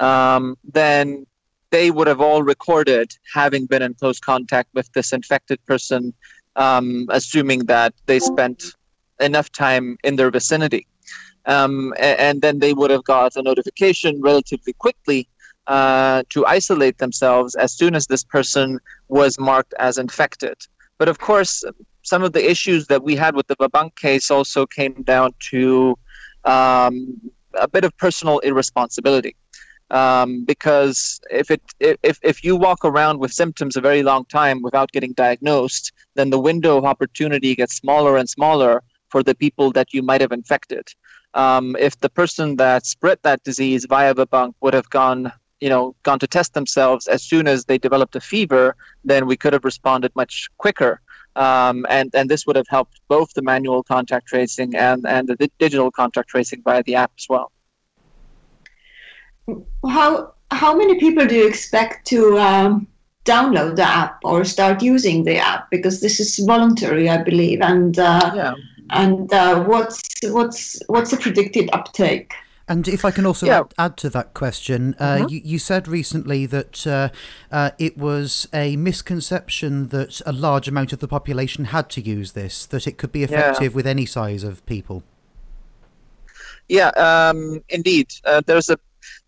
um, 0.00 0.58
then 0.70 1.24
they 1.70 1.90
would 1.90 2.08
have 2.08 2.20
all 2.20 2.42
recorded 2.42 3.10
having 3.32 3.64
been 3.64 3.80
in 3.80 3.94
close 3.94 4.20
contact 4.20 4.68
with 4.74 4.92
this 4.92 5.14
infected 5.14 5.64
person, 5.64 6.12
um, 6.56 7.06
assuming 7.08 7.60
that 7.60 7.94
they 8.04 8.18
spent 8.18 8.74
enough 9.18 9.50
time 9.50 9.96
in 10.04 10.16
their 10.16 10.30
vicinity 10.30 10.86
um, 11.46 11.94
and, 11.98 12.42
then 12.42 12.58
they 12.58 12.72
would 12.72 12.90
have 12.90 13.04
got 13.04 13.36
a 13.36 13.42
notification 13.42 14.20
relatively 14.20 14.72
quickly 14.74 15.28
uh, 15.66 16.22
to 16.30 16.44
isolate 16.46 16.98
themselves 16.98 17.54
as 17.54 17.72
soon 17.72 17.94
as 17.94 18.06
this 18.06 18.24
person 18.24 18.78
was 19.08 19.38
marked 19.38 19.74
as 19.78 19.98
infected. 19.98 20.56
But 20.98 21.08
of 21.08 21.18
course, 21.18 21.64
some 22.02 22.22
of 22.22 22.32
the 22.32 22.50
issues 22.50 22.86
that 22.88 23.02
we 23.02 23.16
had 23.16 23.34
with 23.34 23.46
the 23.46 23.56
Vabank 23.56 23.96
case 23.96 24.30
also 24.30 24.66
came 24.66 25.02
down 25.02 25.32
to 25.50 25.98
um, 26.44 27.20
a 27.54 27.68
bit 27.68 27.84
of 27.84 27.96
personal 27.96 28.38
irresponsibility. 28.40 29.36
Um, 29.90 30.44
because 30.44 31.20
if 31.30 31.50
it 31.50 31.60
if, 31.78 32.18
if 32.22 32.42
you 32.42 32.56
walk 32.56 32.84
around 32.84 33.18
with 33.20 33.32
symptoms 33.32 33.76
a 33.76 33.82
very 33.82 34.02
long 34.02 34.24
time 34.24 34.62
without 34.62 34.90
getting 34.92 35.12
diagnosed, 35.12 35.92
then 36.14 36.30
the 36.30 36.40
window 36.40 36.78
of 36.78 36.84
opportunity 36.86 37.54
gets 37.54 37.74
smaller 37.74 38.16
and 38.16 38.28
smaller 38.28 38.82
for 39.08 39.22
the 39.22 39.34
people 39.34 39.70
that 39.72 39.92
you 39.92 40.02
might 40.02 40.22
have 40.22 40.32
infected 40.32 40.88
um, 41.34 41.76
if 41.78 41.98
the 42.00 42.08
person 42.08 42.56
that 42.56 42.86
spread 42.86 43.18
that 43.22 43.42
disease 43.42 43.86
via 43.88 44.14
the 44.14 44.26
bunk 44.26 44.54
would 44.60 44.74
have 44.74 44.88
gone 44.90 45.32
you 45.60 45.68
know 45.68 45.94
gone 46.02 46.18
to 46.18 46.26
test 46.26 46.54
themselves 46.54 47.06
as 47.06 47.22
soon 47.22 47.46
as 47.46 47.64
they 47.64 47.78
developed 47.78 48.16
a 48.16 48.20
fever 48.20 48.76
then 49.04 49.26
we 49.26 49.36
could 49.36 49.52
have 49.52 49.64
responded 49.64 50.12
much 50.14 50.48
quicker. 50.58 51.00
Um, 51.36 51.84
and 51.88 52.14
and 52.14 52.30
this 52.30 52.46
would 52.46 52.54
have 52.54 52.68
helped 52.68 53.00
both 53.08 53.32
the 53.34 53.42
manual 53.42 53.82
contact 53.82 54.28
tracing 54.28 54.76
and 54.76 55.04
and 55.06 55.26
the 55.26 55.50
digital 55.58 55.90
contact 55.90 56.28
tracing 56.28 56.62
via 56.62 56.82
the 56.84 56.94
app 56.94 57.12
as 57.18 57.26
well. 57.28 57.50
How 59.88 60.34
how 60.52 60.76
many 60.76 61.00
people 61.00 61.26
do 61.26 61.34
you 61.34 61.46
expect 61.48 62.06
to 62.08 62.38
um, 62.38 62.86
download 63.24 63.74
the 63.74 63.88
app 64.02 64.20
or 64.22 64.44
start 64.44 64.80
using 64.80 65.24
the 65.24 65.38
app? 65.38 65.70
Because 65.72 66.00
this 66.00 66.20
is 66.20 66.38
voluntary 66.38 67.08
i 67.08 67.16
believe 67.16 67.60
and 67.60 67.98
uh, 67.98 68.30
yeah 68.36 68.54
and 68.90 69.32
uh, 69.32 69.64
what's 69.64 70.02
what's 70.22 70.80
what's 70.86 71.10
the 71.10 71.16
predicted 71.16 71.70
uptake? 71.72 72.34
And 72.66 72.88
if 72.88 73.04
I 73.04 73.10
can 73.10 73.26
also 73.26 73.44
yeah. 73.44 73.60
add, 73.60 73.74
add, 73.76 73.96
to 73.98 74.10
that 74.10 74.32
question, 74.32 74.94
uh, 74.98 75.16
mm-hmm. 75.16 75.28
you, 75.28 75.40
you, 75.44 75.58
said 75.58 75.86
recently 75.86 76.46
that 76.46 76.86
uh, 76.86 77.10
uh, 77.52 77.72
it 77.78 77.98
was 77.98 78.48
a 78.54 78.76
misconception 78.76 79.88
that 79.88 80.22
a 80.24 80.32
large 80.32 80.66
amount 80.66 80.94
of 80.94 81.00
the 81.00 81.08
population 81.08 81.66
had 81.66 81.90
to 81.90 82.00
use 82.00 82.32
this, 82.32 82.64
that 82.64 82.86
it 82.86 82.96
could 82.96 83.12
be 83.12 83.22
effective 83.22 83.72
yeah. 83.72 83.76
with 83.76 83.86
any 83.86 84.06
size 84.06 84.44
of 84.44 84.64
people. 84.64 85.02
Yeah, 86.68 86.88
um, 86.88 87.62
indeed. 87.68 88.14
Uh, 88.24 88.40
there's 88.46 88.70
a 88.70 88.78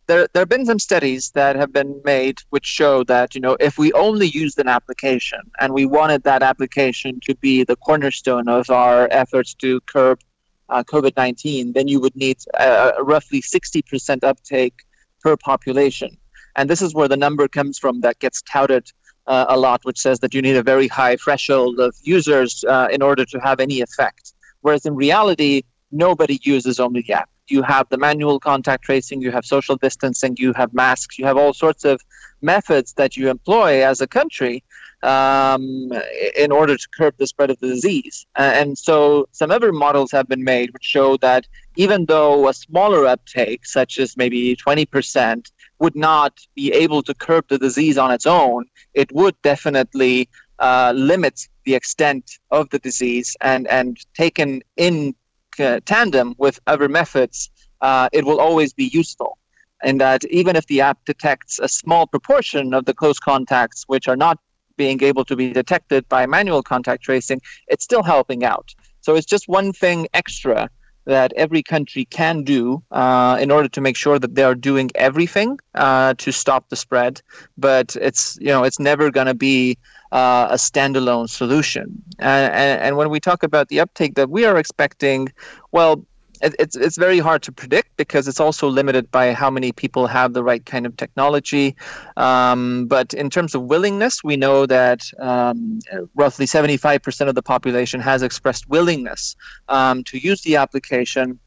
there, 0.06 0.28
there 0.32 0.42
have 0.42 0.48
been 0.48 0.66
some 0.66 0.78
studies 0.78 1.30
that 1.32 1.56
have 1.56 1.72
been 1.72 2.00
made 2.04 2.38
which 2.50 2.64
show 2.64 3.02
that 3.04 3.34
you 3.34 3.40
know 3.40 3.56
if 3.60 3.78
we 3.78 3.92
only 3.92 4.28
used 4.28 4.58
an 4.58 4.68
application 4.68 5.40
and 5.60 5.72
we 5.72 5.86
wanted 5.86 6.22
that 6.24 6.42
application 6.42 7.20
to 7.24 7.34
be 7.36 7.64
the 7.64 7.76
cornerstone 7.76 8.48
of 8.48 8.70
our 8.70 9.08
efforts 9.10 9.54
to 9.54 9.80
curb 9.82 10.20
uh, 10.68 10.82
COVID-19, 10.82 11.74
then 11.74 11.88
you 11.88 12.00
would 12.00 12.16
need 12.16 12.38
uh, 12.58 12.92
roughly 13.00 13.40
60% 13.40 14.24
uptake 14.24 14.74
per 15.20 15.36
population. 15.36 16.16
And 16.56 16.68
this 16.68 16.82
is 16.82 16.94
where 16.94 17.08
the 17.08 17.16
number 17.16 17.46
comes 17.48 17.78
from 17.78 18.00
that 18.00 18.18
gets 18.18 18.42
touted 18.42 18.90
uh, 19.26 19.46
a 19.48 19.56
lot, 19.56 19.84
which 19.84 19.98
says 19.98 20.20
that 20.20 20.34
you 20.34 20.42
need 20.42 20.56
a 20.56 20.62
very 20.62 20.88
high 20.88 21.16
threshold 21.16 21.78
of 21.78 21.94
users 22.02 22.64
uh, 22.66 22.88
in 22.90 23.02
order 23.02 23.24
to 23.26 23.38
have 23.38 23.60
any 23.60 23.80
effect. 23.80 24.32
Whereas 24.62 24.86
in 24.86 24.96
reality, 24.96 25.62
nobody 25.92 26.40
uses 26.42 26.80
only 26.80 27.02
the 27.02 27.12
app 27.14 27.30
you 27.50 27.62
have 27.62 27.88
the 27.88 27.98
manual 27.98 28.38
contact 28.38 28.84
tracing, 28.84 29.20
you 29.20 29.30
have 29.30 29.44
social 29.44 29.76
distancing, 29.76 30.36
you 30.38 30.52
have 30.54 30.72
masks, 30.74 31.18
you 31.18 31.24
have 31.24 31.36
all 31.36 31.52
sorts 31.52 31.84
of 31.84 32.00
methods 32.42 32.92
that 32.94 33.16
you 33.16 33.30
employ 33.30 33.84
as 33.84 34.00
a 34.00 34.06
country 34.06 34.62
um, 35.02 35.92
in 36.36 36.50
order 36.50 36.76
to 36.76 36.88
curb 36.96 37.14
the 37.18 37.26
spread 37.26 37.50
of 37.50 37.58
the 37.60 37.68
disease. 37.68 38.26
And 38.36 38.76
so 38.76 39.28
some 39.32 39.50
other 39.50 39.72
models 39.72 40.10
have 40.12 40.28
been 40.28 40.44
made 40.44 40.72
which 40.72 40.84
show 40.84 41.16
that 41.18 41.46
even 41.76 42.06
though 42.06 42.48
a 42.48 42.54
smaller 42.54 43.06
uptake, 43.06 43.66
such 43.66 43.98
as 43.98 44.16
maybe 44.16 44.56
20%, 44.56 45.50
would 45.78 45.94
not 45.94 46.40
be 46.54 46.72
able 46.72 47.02
to 47.02 47.14
curb 47.14 47.46
the 47.48 47.58
disease 47.58 47.98
on 47.98 48.10
its 48.10 48.26
own, 48.26 48.64
it 48.94 49.12
would 49.12 49.40
definitely 49.42 50.28
uh, 50.58 50.92
limit 50.96 51.48
the 51.64 51.74
extent 51.74 52.38
of 52.50 52.70
the 52.70 52.78
disease 52.78 53.36
and, 53.40 53.66
and 53.68 53.98
taken 54.14 54.62
in 54.76 55.14
uh, 55.60 55.80
tandem 55.84 56.34
with 56.38 56.60
other 56.66 56.88
methods, 56.88 57.50
uh, 57.80 58.08
it 58.12 58.24
will 58.24 58.40
always 58.40 58.72
be 58.72 58.84
useful. 58.84 59.38
And 59.82 60.00
that 60.00 60.24
even 60.26 60.56
if 60.56 60.66
the 60.66 60.80
app 60.80 60.98
detects 61.04 61.58
a 61.58 61.68
small 61.68 62.06
proportion 62.06 62.72
of 62.72 62.86
the 62.86 62.94
close 62.94 63.18
contacts 63.18 63.84
which 63.86 64.08
are 64.08 64.16
not 64.16 64.38
being 64.76 65.02
able 65.02 65.24
to 65.24 65.36
be 65.36 65.52
detected 65.52 66.08
by 66.08 66.26
manual 66.26 66.62
contact 66.62 67.02
tracing, 67.02 67.40
it's 67.68 67.84
still 67.84 68.02
helping 68.02 68.44
out. 68.44 68.74
So 69.00 69.14
it's 69.14 69.26
just 69.26 69.48
one 69.48 69.72
thing 69.72 70.08
extra 70.14 70.68
that 71.06 71.32
every 71.34 71.62
country 71.62 72.04
can 72.04 72.42
do 72.42 72.82
uh, 72.90 73.38
in 73.40 73.50
order 73.50 73.68
to 73.68 73.80
make 73.80 73.96
sure 73.96 74.18
that 74.18 74.34
they 74.34 74.42
are 74.42 74.54
doing 74.54 74.90
everything 74.94 75.58
uh, 75.74 76.14
to 76.18 76.32
stop 76.32 76.68
the 76.68 76.76
spread. 76.76 77.22
But 77.56 77.96
it's 77.96 78.36
you 78.40 78.48
know 78.48 78.64
it's 78.64 78.78
never 78.78 79.10
going 79.10 79.28
to 79.28 79.34
be 79.34 79.78
uh, 80.12 80.48
a 80.50 80.56
standalone 80.56 81.28
solution. 81.28 82.02
And, 82.18 82.52
and, 82.80 82.96
when 82.96 83.10
we 83.10 83.20
talk 83.20 83.42
about 83.42 83.68
the 83.68 83.80
uptake 83.80 84.14
that 84.14 84.30
we 84.30 84.44
are 84.44 84.56
expecting, 84.56 85.28
well, 85.72 86.04
it's 86.42 86.76
it's 86.76 86.96
very 86.96 87.18
hard 87.18 87.42
to 87.42 87.52
predict 87.52 87.96
because 87.96 88.28
it's 88.28 88.40
also 88.40 88.68
limited 88.68 89.10
by 89.10 89.32
how 89.32 89.50
many 89.50 89.72
people 89.72 90.06
have 90.06 90.32
the 90.32 90.42
right 90.42 90.64
kind 90.64 90.86
of 90.86 90.96
technology. 90.96 91.76
Um, 92.16 92.86
but 92.86 93.14
in 93.14 93.30
terms 93.30 93.54
of 93.54 93.62
willingness, 93.62 94.22
we 94.22 94.36
know 94.36 94.66
that 94.66 95.02
um, 95.18 95.80
roughly 96.14 96.46
75% 96.46 97.28
of 97.28 97.34
the 97.34 97.42
population 97.42 98.00
has 98.00 98.22
expressed 98.22 98.68
willingness 98.68 99.36
um, 99.68 100.04
to 100.04 100.18
use 100.18 100.42
the 100.42 100.56
application 100.56 101.38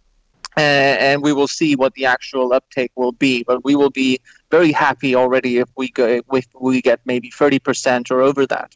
and 0.58 1.22
we 1.22 1.34
will 1.34 1.48
see 1.48 1.76
what 1.76 1.94
the 1.94 2.06
actual 2.06 2.54
uptake 2.54 2.92
will 2.96 3.12
be. 3.12 3.44
But 3.44 3.64
we 3.64 3.76
will 3.76 3.90
be 3.90 4.20
very 4.52 4.72
happy 4.72 5.16
already 5.16 5.58
if 5.58 5.70
we 5.76 5.90
go 5.90 6.22
if 6.34 6.46
we 6.60 6.82
get 6.82 7.00
maybe 7.06 7.30
thirty 7.30 7.60
percent 7.60 8.12
or 8.12 8.22
over 8.22 8.46
that. 8.48 8.76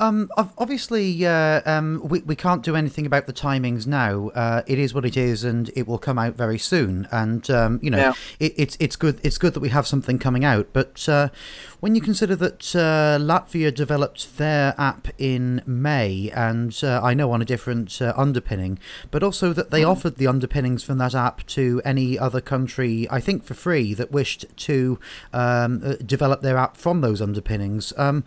Um, 0.00 0.30
obviously, 0.36 1.26
uh, 1.26 1.60
um, 1.66 2.00
we, 2.02 2.20
we 2.20 2.34
can't 2.34 2.62
do 2.62 2.74
anything 2.74 3.04
about 3.04 3.26
the 3.26 3.32
timings 3.32 3.86
now. 3.86 4.30
Uh, 4.30 4.62
it 4.66 4.78
is 4.78 4.94
what 4.94 5.04
it 5.04 5.16
is, 5.16 5.44
and 5.44 5.70
it 5.76 5.86
will 5.86 5.98
come 5.98 6.18
out 6.18 6.34
very 6.34 6.58
soon. 6.58 7.06
And 7.12 7.48
um, 7.50 7.78
you 7.82 7.90
know, 7.90 7.98
yeah. 7.98 8.12
it, 8.38 8.54
it's 8.56 8.76
it's 8.80 8.96
good. 8.96 9.20
It's 9.22 9.36
good 9.36 9.54
that 9.54 9.60
we 9.60 9.68
have 9.68 9.86
something 9.86 10.18
coming 10.18 10.44
out. 10.44 10.68
But 10.72 11.06
uh, 11.08 11.28
when 11.80 11.94
you 11.94 12.00
consider 12.00 12.36
that 12.36 12.76
uh, 12.76 13.18
Latvia 13.18 13.74
developed 13.74 14.36
their 14.38 14.74
app 14.78 15.08
in 15.18 15.62
May, 15.66 16.30
and 16.34 16.78
uh, 16.82 17.00
I 17.02 17.14
know 17.14 17.32
on 17.32 17.42
a 17.42 17.44
different 17.44 18.00
uh, 18.00 18.12
underpinning, 18.16 18.78
but 19.10 19.22
also 19.22 19.52
that 19.52 19.70
they 19.70 19.82
mm. 19.82 19.88
offered 19.88 20.16
the 20.16 20.26
underpinnings 20.26 20.84
from 20.84 20.98
that 20.98 21.14
app 21.14 21.46
to 21.48 21.80
any 21.84 22.18
other 22.18 22.40
country, 22.40 23.08
I 23.10 23.20
think 23.20 23.44
for 23.44 23.54
free, 23.54 23.94
that 23.94 24.12
wished 24.12 24.44
to 24.56 24.98
um, 25.32 25.96
develop 26.04 26.42
their 26.42 26.58
app 26.58 26.76
from 26.76 27.00
those 27.00 27.22
underpinnings. 27.22 27.92
Um, 27.96 28.24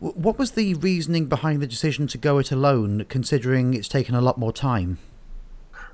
what 0.00 0.38
was 0.38 0.52
the 0.52 0.74
reasoning 0.74 1.26
behind 1.26 1.62
the 1.62 1.66
decision 1.66 2.06
to 2.08 2.18
go 2.18 2.38
it 2.38 2.50
alone, 2.50 3.06
considering 3.08 3.74
it's 3.74 3.88
taken 3.88 4.14
a 4.14 4.20
lot 4.20 4.36
more 4.36 4.52
time? 4.52 4.98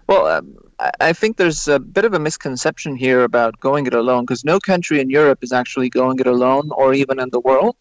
Well, 0.07 0.27
um, 0.27 0.59
I 1.01 1.13
think 1.13 1.37
there's 1.37 1.69
a 1.69 1.79
bit 1.79 2.05
of 2.05 2.15
a 2.15 2.19
misconception 2.19 2.97
here 2.97 3.23
about 3.23 3.61
going 3.61 3.87
it 3.87 3.95
alone 3.95 4.25
because 4.25 4.45
no 4.45 4.59
country 4.59 5.01
in 5.01 5.11
Europe 5.11 5.39
is 5.43 5.53
actually 5.53 5.89
going 5.89 6.19
it 6.19 6.27
alone 6.27 6.71
or 6.73 6.95
even 6.95 7.21
in 7.21 7.31
the 7.31 7.41
world 7.41 7.77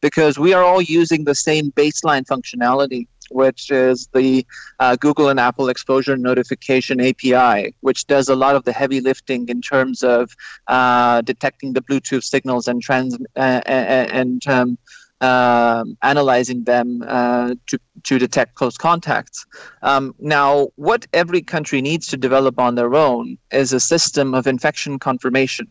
because 0.00 0.38
we 0.38 0.52
are 0.52 0.64
all 0.64 0.82
using 0.82 1.24
the 1.24 1.34
same 1.34 1.70
baseline 1.72 2.24
functionality, 2.24 3.06
which 3.30 3.70
is 3.70 4.08
the 4.14 4.44
uh, 4.80 4.96
Google 4.96 5.28
and 5.28 5.38
Apple 5.38 5.68
exposure 5.68 6.16
notification 6.16 7.00
API, 7.00 7.74
which 7.80 8.06
does 8.06 8.28
a 8.28 8.34
lot 8.34 8.56
of 8.56 8.64
the 8.64 8.72
heavy 8.72 9.00
lifting 9.00 9.48
in 9.48 9.60
terms 9.60 10.02
of 10.02 10.34
uh, 10.66 11.20
detecting 11.22 11.72
the 11.74 11.82
Bluetooth 11.82 12.24
signals 12.24 12.66
and 12.66 12.82
trans 12.82 13.16
uh, 13.36 13.60
and 13.66 14.46
um, 14.48 14.78
um, 15.20 15.96
analyzing 16.02 16.64
them 16.64 17.04
uh, 17.06 17.54
to, 17.66 17.78
to 18.04 18.18
detect 18.18 18.54
close 18.54 18.76
contacts. 18.76 19.46
Um, 19.82 20.14
now, 20.18 20.68
what 20.76 21.06
every 21.12 21.42
country 21.42 21.82
needs 21.82 22.06
to 22.08 22.16
develop 22.16 22.58
on 22.58 22.74
their 22.74 22.94
own 22.94 23.36
is 23.52 23.72
a 23.72 23.80
system 23.80 24.34
of 24.34 24.46
infection 24.46 24.98
confirmation. 24.98 25.68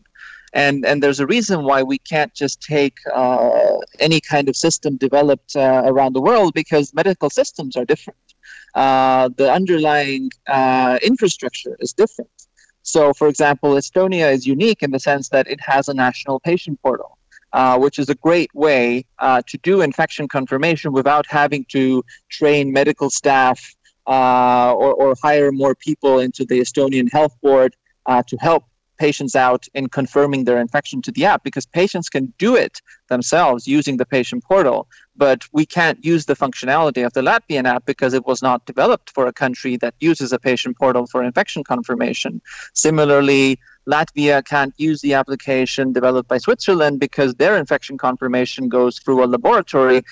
And, 0.52 0.84
and 0.84 1.02
there's 1.02 1.20
a 1.20 1.26
reason 1.26 1.64
why 1.64 1.82
we 1.82 1.98
can't 1.98 2.34
just 2.34 2.60
take 2.60 2.98
uh, 3.14 3.78
any 4.00 4.20
kind 4.20 4.48
of 4.48 4.56
system 4.56 4.96
developed 4.96 5.54
uh, 5.54 5.82
around 5.84 6.14
the 6.14 6.20
world 6.20 6.54
because 6.54 6.92
medical 6.92 7.30
systems 7.30 7.76
are 7.76 7.84
different. 7.84 8.18
Uh, 8.74 9.30
the 9.36 9.52
underlying 9.52 10.30
uh, 10.48 10.98
infrastructure 11.02 11.76
is 11.80 11.92
different. 11.92 12.30
So, 12.82 13.12
for 13.12 13.28
example, 13.28 13.74
Estonia 13.74 14.32
is 14.32 14.46
unique 14.46 14.82
in 14.82 14.90
the 14.90 14.98
sense 14.98 15.28
that 15.28 15.46
it 15.48 15.60
has 15.60 15.88
a 15.88 15.94
national 15.94 16.40
patient 16.40 16.80
portal. 16.82 17.18
Uh, 17.52 17.76
which 17.76 17.98
is 17.98 18.08
a 18.08 18.14
great 18.14 18.54
way 18.54 19.04
uh, 19.18 19.42
to 19.44 19.58
do 19.58 19.80
infection 19.80 20.28
confirmation 20.28 20.92
without 20.92 21.26
having 21.26 21.64
to 21.64 22.00
train 22.28 22.72
medical 22.72 23.10
staff 23.10 23.74
uh, 24.06 24.72
or, 24.72 24.94
or, 24.94 25.14
hire 25.20 25.50
more 25.50 25.74
people 25.74 26.20
into 26.20 26.44
the 26.44 26.60
Estonian 26.60 27.10
Health 27.10 27.36
Board 27.42 27.74
uh, 28.06 28.22
to 28.28 28.36
help 28.36 28.64
patients 28.98 29.34
out 29.34 29.66
in 29.74 29.88
confirming 29.88 30.44
their 30.44 30.60
infection 30.60 31.02
to 31.02 31.10
the 31.10 31.24
app 31.24 31.42
because 31.42 31.66
patients 31.66 32.08
can 32.08 32.32
do 32.38 32.54
it 32.54 32.80
themselves 33.08 33.66
using 33.66 33.96
the 33.96 34.06
patient 34.06 34.44
portal 34.44 34.86
but 35.20 35.44
we 35.52 35.66
can't 35.66 36.02
use 36.02 36.24
the 36.24 36.34
functionality 36.34 37.04
of 37.04 37.12
the 37.12 37.20
Latvian 37.20 37.66
app 37.66 37.84
because 37.84 38.14
it 38.14 38.26
was 38.26 38.40
not 38.40 38.64
developed 38.64 39.10
for 39.10 39.26
a 39.26 39.32
country 39.34 39.76
that 39.76 39.94
uses 40.00 40.32
a 40.32 40.38
patient 40.38 40.78
portal 40.78 41.06
for 41.06 41.22
infection 41.22 41.62
confirmation. 41.62 42.40
Similarly, 42.72 43.60
Latvia 43.88 44.44
can't 44.44 44.74
use 44.76 45.00
the 45.00 45.14
application 45.14 45.92
developed 45.92 46.28
by 46.28 46.38
Switzerland 46.38 47.00
because 47.00 47.34
their 47.34 47.56
infection 47.56 47.98
confirmation 47.98 48.68
goes 48.68 48.98
through 48.98 49.24
a 49.24 49.26
laboratory 49.26 50.02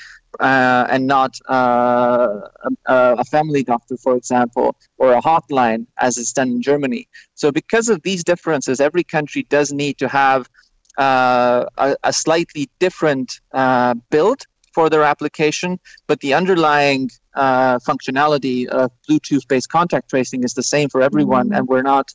uh, 0.41 0.87
and 0.91 1.07
not 1.07 1.39
uh, 1.49 2.41
a, 2.65 2.73
a, 3.19 3.25
family 3.25 3.63
doctor, 3.63 3.97
for 3.97 4.15
example, 4.17 4.77
or 4.99 5.13
a 5.13 5.21
hotline 5.21 5.87
as 5.99 6.19
it's 6.19 6.33
done 6.33 6.49
in 6.49 6.63
Germany. 6.63 7.09
So, 7.35 7.51
because 7.51 7.89
of 7.89 8.03
these 8.03 8.23
differences, 8.23 8.81
every 8.81 9.05
country 9.05 9.45
does 9.49 9.73
need 9.73 9.99
to 9.99 10.09
have 10.09 10.49
uh, 10.99 11.65
a, 11.79 11.97
a, 12.05 12.13
slightly 12.13 12.69
different 12.79 13.41
uh, 13.53 13.95
build 14.11 14.43
for 14.73 14.91
their 14.91 15.03
application, 15.03 15.81
but 16.07 16.21
the 16.21 16.35
underlying 16.35 17.11
uh, 17.35 17.79
functionality 17.79 18.67
of 18.67 18.91
Bluetooth-based 19.09 19.71
contact 19.71 20.11
tracing 20.11 20.45
is 20.45 20.55
the 20.55 20.63
same 20.63 20.89
for 20.89 21.01
everyone, 21.01 21.47
mm-hmm. 21.47 21.55
and 21.55 21.69
we're 21.69 21.83
not 21.83 22.13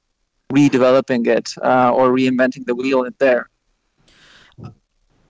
redeveloping 0.53 1.27
it 1.27 1.50
uh, 1.63 1.91
or 1.93 2.10
reinventing 2.10 2.65
the 2.65 2.75
wheel 2.75 3.03
in 3.03 3.13
there. 3.19 3.50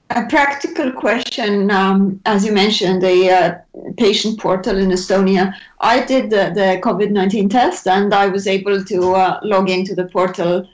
A 0.09 0.25
practical 0.27 0.91
question, 0.91 1.71
um, 1.71 2.19
as 2.25 2.45
you 2.45 2.51
mentioned, 2.51 3.01
the 3.01 3.31
uh, 3.31 3.55
patient 3.97 4.39
portal 4.39 4.77
in 4.77 4.89
Estonia. 4.89 5.55
I 5.79 6.05
did 6.05 6.29
the, 6.29 6.51
the 6.53 6.79
COVID 6.83 7.09
19 7.09 7.49
test 7.49 7.87
and 7.87 8.13
I 8.13 8.27
was 8.27 8.45
able 8.45 8.83
to 8.83 9.13
uh, 9.15 9.39
log 9.41 9.69
into 9.69 9.95
the 9.95 10.05
portal 10.05 10.67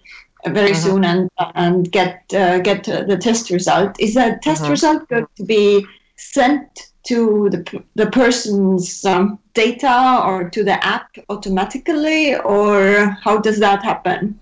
very 0.48 0.72
mm-hmm. 0.72 0.90
soon 0.90 1.06
and 1.06 1.30
and 1.56 1.92
get 1.92 2.24
uh, 2.34 2.60
get 2.60 2.84
the 2.84 3.18
test 3.18 3.50
result. 3.50 4.00
Is 4.00 4.14
that 4.16 4.42
test 4.42 4.64
mm-hmm. 4.64 4.72
result 4.72 5.08
going 5.08 5.28
to 5.36 5.44
be 5.46 5.86
sent 6.18 6.92
to 7.04 7.50
the, 7.50 7.84
the 7.96 8.08
person's 8.08 9.06
um, 9.06 9.40
data 9.54 10.22
or 10.24 10.50
to 10.50 10.64
the 10.64 10.84
app 10.86 11.10
automatically, 11.30 12.36
or 12.36 13.18
how 13.24 13.38
does 13.38 13.60
that 13.60 13.84
happen? 13.84 14.40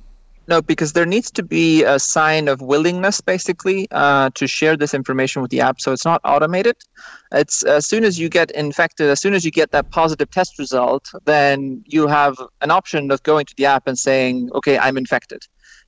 No, 0.48 0.62
because 0.62 0.94
there 0.94 1.06
needs 1.06 1.30
to 1.32 1.44
be 1.44 1.84
a 1.84 2.00
sign 2.00 2.48
of 2.48 2.62
willingness, 2.62 3.20
basically, 3.20 3.86
uh, 3.92 4.30
to 4.36 4.48
share 4.48 4.78
this 4.78 4.94
information 4.94 5.42
with 5.42 5.52
the 5.52 5.60
app. 5.60 5.82
So 5.82 5.92
it's 5.92 6.06
not 6.06 6.22
automated. 6.24 6.78
It's 7.34 7.64
as 7.64 7.86
soon 7.86 8.06
as 8.06 8.18
you 8.18 8.30
get 8.30 8.52
infected, 8.52 9.10
as 9.10 9.20
soon 9.20 9.34
as 9.34 9.44
you 9.44 9.52
get 9.52 9.72
that 9.72 9.92
positive 9.92 10.32
test 10.32 10.58
result, 10.58 11.10
then 11.26 11.84
you 11.86 12.08
have 12.08 12.38
an 12.62 12.72
option 12.72 13.12
of 13.12 13.22
going 13.24 13.46
to 13.46 13.54
the 13.58 13.66
app 13.66 13.88
and 13.88 14.00
saying, 14.00 14.50
"Okay, 14.56 14.78
I'm 14.78 14.98
infected." 14.98 15.42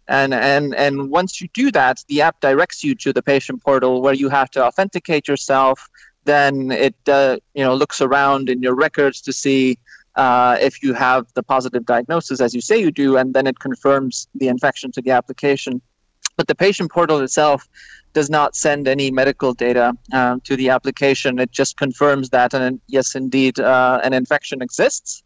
And, 0.09 0.33
and 0.33 0.75
and 0.75 1.09
once 1.09 1.39
you 1.39 1.47
do 1.53 1.71
that, 1.71 2.03
the 2.09 2.21
app 2.21 2.41
directs 2.41 2.83
you 2.83 2.95
to 2.95 3.13
the 3.13 3.21
patient 3.21 3.63
portal 3.63 4.01
where 4.01 4.13
you 4.13 4.27
have 4.27 4.49
to 4.51 4.63
authenticate 4.65 5.27
yourself. 5.27 5.87
Then 6.25 6.71
it 6.71 6.95
uh, 7.07 7.37
you 7.53 7.63
know 7.63 7.75
looks 7.75 8.01
around 8.01 8.49
in 8.49 8.61
your 8.61 8.75
records 8.75 9.21
to 9.21 9.31
see 9.31 9.77
uh, 10.19 10.57
if 10.59 10.83
you 10.83 10.93
have 10.93 11.21
the 11.33 11.43
positive 11.53 11.85
diagnosis, 11.85 12.41
as 12.41 12.53
you 12.53 12.61
say 12.69 12.77
you 12.77 12.91
do, 12.91 13.15
and 13.19 13.33
then 13.33 13.47
it 13.47 13.57
confirms 13.59 14.27
the 14.35 14.47
infection 14.49 14.91
to 14.91 15.01
the 15.01 15.11
application. 15.11 15.81
But 16.35 16.47
the 16.47 16.55
patient 16.55 16.91
portal 16.91 17.19
itself 17.21 17.69
does 18.13 18.29
not 18.29 18.55
send 18.65 18.87
any 18.87 19.11
medical 19.11 19.53
data 19.53 19.87
um, 20.11 20.41
to 20.41 20.57
the 20.57 20.67
application. 20.69 21.39
It 21.39 21.51
just 21.51 21.77
confirms 21.77 22.29
that, 22.31 22.53
and 22.53 22.81
yes, 22.87 23.15
indeed, 23.15 23.59
uh, 23.59 24.01
an 24.03 24.13
infection 24.13 24.61
exists. 24.61 25.23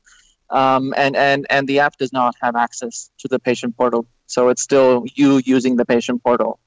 Um, 0.52 0.94
and, 0.96 1.16
and, 1.16 1.48
and 1.50 1.68
the 1.68 1.80
app 1.80 1.98
does 1.98 2.14
not 2.14 2.36
have 2.44 2.56
access 2.56 3.10
to 3.18 3.28
the 3.28 3.40
patient 3.40 3.76
portal. 3.76 4.06
So 4.28 4.50
it's 4.50 4.62
still 4.62 5.06
you 5.16 5.42
using 5.44 5.76
the 5.76 5.86
patient 5.86 6.24
portal. 6.24 6.60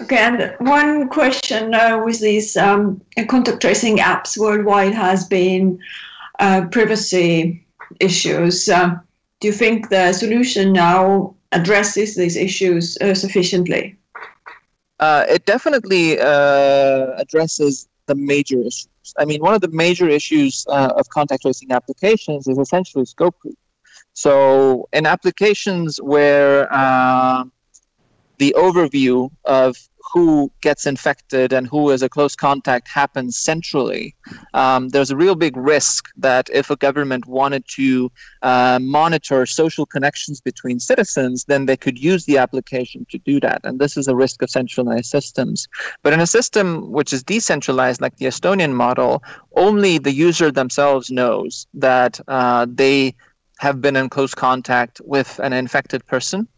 Okay, 0.00 0.16
and 0.16 0.54
one 0.58 1.10
question 1.10 1.74
uh, 1.74 2.00
with 2.02 2.20
these 2.20 2.56
um, 2.56 3.02
contact 3.28 3.60
tracing 3.60 3.98
apps 3.98 4.38
worldwide 4.38 4.94
has 4.94 5.28
been 5.28 5.78
uh, 6.38 6.66
privacy 6.70 7.64
issues. 8.00 8.68
Uh, 8.68 8.96
do 9.40 9.48
you 9.48 9.52
think 9.52 9.88
the 9.90 10.12
solution 10.12 10.72
now 10.72 11.34
addresses 11.52 12.16
these 12.16 12.36
issues 12.36 12.96
uh, 13.00 13.14
sufficiently? 13.14 13.96
Uh, 15.00 15.24
it 15.28 15.44
definitely 15.46 16.18
addresses 16.18 17.88
the 18.06 18.14
major 18.14 18.60
issues. 18.60 18.88
I 19.18 19.24
mean, 19.24 19.40
one 19.40 19.54
of 19.54 19.60
the 19.60 19.68
major 19.68 20.08
issues 20.08 20.64
of 20.68 21.08
contact 21.10 21.42
tracing 21.42 21.72
applications 21.72 22.46
is 22.46 22.58
essentially 22.58 23.04
scope 23.04 23.38
creep. 23.40 23.58
So, 24.14 24.88
in 24.92 25.06
applications 25.06 26.00
where 26.00 26.72
the 28.42 28.54
overview 28.58 29.30
of 29.44 29.76
who 30.12 30.50
gets 30.60 30.84
infected 30.84 31.52
and 31.52 31.68
who 31.68 31.90
is 31.90 32.02
a 32.02 32.08
close 32.08 32.34
contact 32.34 32.88
happens 32.88 33.38
centrally, 33.38 34.16
um, 34.52 34.88
there's 34.88 35.12
a 35.12 35.16
real 35.16 35.36
big 35.36 35.56
risk 35.56 36.08
that 36.16 36.50
if 36.52 36.68
a 36.68 36.74
government 36.74 37.24
wanted 37.26 37.64
to 37.68 38.10
uh, 38.42 38.80
monitor 38.82 39.46
social 39.46 39.86
connections 39.86 40.40
between 40.40 40.80
citizens, 40.80 41.44
then 41.44 41.66
they 41.66 41.76
could 41.76 41.96
use 41.96 42.24
the 42.24 42.36
application 42.36 43.06
to 43.10 43.18
do 43.18 43.38
that. 43.38 43.60
And 43.62 43.78
this 43.78 43.96
is 43.96 44.08
a 44.08 44.16
risk 44.16 44.42
of 44.42 44.50
centralized 44.50 45.06
systems. 45.06 45.68
But 46.02 46.12
in 46.12 46.18
a 46.18 46.26
system 46.26 46.90
which 46.90 47.12
is 47.12 47.22
decentralized, 47.22 48.00
like 48.00 48.16
the 48.16 48.26
Estonian 48.26 48.72
model, 48.72 49.22
only 49.54 49.98
the 49.98 50.12
user 50.12 50.50
themselves 50.50 51.12
knows 51.12 51.68
that 51.74 52.20
uh, 52.26 52.66
they 52.68 53.14
have 53.58 53.80
been 53.80 53.96
in 53.96 54.08
close 54.08 54.34
contact 54.34 55.00
with 55.04 55.40
an 55.42 55.52
infected 55.52 56.04
person 56.06 56.48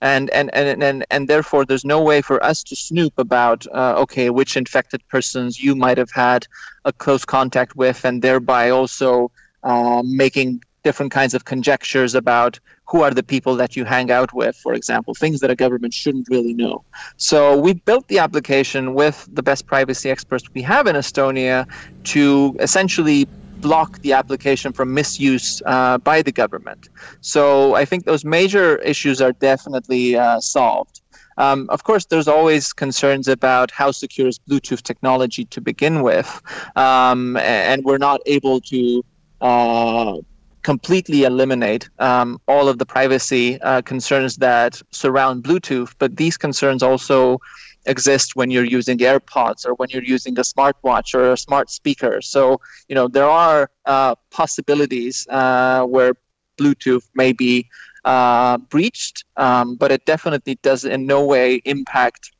and 0.00 0.30
and 0.30 0.54
and 0.54 0.82
and, 0.82 1.04
and 1.10 1.28
therefore 1.28 1.64
there's 1.64 1.84
no 1.84 2.00
way 2.00 2.22
for 2.22 2.42
us 2.42 2.62
to 2.62 2.76
snoop 2.76 3.12
about 3.18 3.66
uh, 3.74 3.94
okay 3.96 4.30
which 4.30 4.56
infected 4.56 5.06
persons 5.08 5.60
you 5.60 5.74
might 5.74 5.98
have 5.98 6.10
had 6.12 6.46
a 6.84 6.92
close 6.92 7.24
contact 7.24 7.74
with 7.76 8.04
and 8.04 8.22
thereby 8.22 8.70
also 8.70 9.30
uh, 9.64 10.02
making 10.04 10.60
different 10.84 11.10
kinds 11.10 11.34
of 11.34 11.46
conjectures 11.46 12.14
about 12.14 12.60
who 12.86 13.02
are 13.02 13.10
the 13.10 13.22
people 13.22 13.56
that 13.56 13.74
you 13.74 13.84
hang 13.86 14.10
out 14.10 14.34
with, 14.34 14.54
for 14.54 14.74
example, 14.74 15.14
things 15.14 15.40
that 15.40 15.50
a 15.50 15.56
government 15.56 15.94
shouldn't 15.94 16.28
really 16.28 16.52
know. 16.52 16.84
So 17.16 17.58
we 17.58 17.72
built 17.72 18.06
the 18.08 18.18
application 18.18 18.92
with 18.92 19.26
the 19.32 19.42
best 19.42 19.66
privacy 19.66 20.10
experts 20.10 20.44
we 20.52 20.60
have 20.62 20.86
in 20.86 20.94
Estonia 20.94 21.66
to 22.12 22.54
essentially 22.60 23.26
block 23.64 23.90
the 24.00 24.12
application 24.12 24.70
from 24.76 24.86
misuse 25.00 25.62
uh, 25.64 25.96
by 26.10 26.18
the 26.20 26.34
government. 26.42 26.82
So 27.22 27.74
I 27.74 27.84
think 27.86 28.04
those 28.04 28.22
major 28.38 28.68
issues 28.92 29.22
are 29.24 29.32
definitely 29.50 30.04
uh, 30.16 30.38
solved. 30.40 31.00
Um, 31.38 31.60
of 31.70 31.80
course, 31.88 32.04
there's 32.10 32.28
always 32.28 32.72
concerns 32.72 33.26
about 33.26 33.70
how 33.70 33.90
secure 33.90 34.28
is 34.28 34.38
Bluetooth 34.38 34.82
technology 34.82 35.44
to 35.46 35.60
begin 35.70 36.02
with, 36.02 36.28
um, 36.76 37.36
and 37.38 37.84
we're 37.84 38.04
not 38.10 38.20
able 38.36 38.60
to 38.72 39.04
uh, 39.40 40.16
completely 40.62 41.24
eliminate 41.24 41.88
um, 41.98 42.28
all 42.46 42.68
of 42.68 42.76
the 42.78 42.86
privacy 42.86 43.60
uh, 43.62 43.82
concerns 43.82 44.36
that 44.36 44.80
surround 44.90 45.42
Bluetooth. 45.42 45.92
But 45.98 46.16
these 46.16 46.36
concerns 46.36 46.82
also 46.82 47.40
exist 47.86 48.36
when 48.36 48.50
you're 48.50 48.64
using 48.64 48.98
AirPods 48.98 49.66
or 49.66 49.74
when 49.74 49.88
you're 49.90 50.04
using 50.04 50.38
a 50.38 50.42
smartwatch 50.42 51.14
or 51.14 51.32
a 51.32 51.36
smart 51.36 51.70
speaker. 51.70 52.20
So, 52.20 52.60
you 52.88 52.94
know, 52.94 53.08
there 53.08 53.28
are 53.28 53.70
uh, 53.86 54.14
possibilities 54.30 55.26
uh, 55.30 55.84
where 55.84 56.14
Bluetooth 56.58 57.08
may 57.14 57.32
be 57.32 57.68
uh, 58.04 58.58
breached, 58.58 59.24
um, 59.36 59.76
but 59.76 59.90
it 59.90 60.04
definitely 60.06 60.56
does 60.62 60.84
in 60.84 61.06
no 61.06 61.24
way 61.24 61.56
impact 61.64 62.30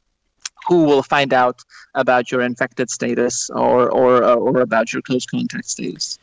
who 0.66 0.84
will 0.84 1.02
find 1.02 1.32
out 1.32 1.60
about 1.94 2.30
your 2.30 2.40
infected 2.40 2.90
status 2.90 3.50
or 3.50 3.90
or 3.90 4.24
uh, 4.24 4.34
or 4.34 4.60
about 4.60 4.92
your 4.92 5.02
close 5.02 5.26
contact 5.26 5.66
status. 5.66 6.18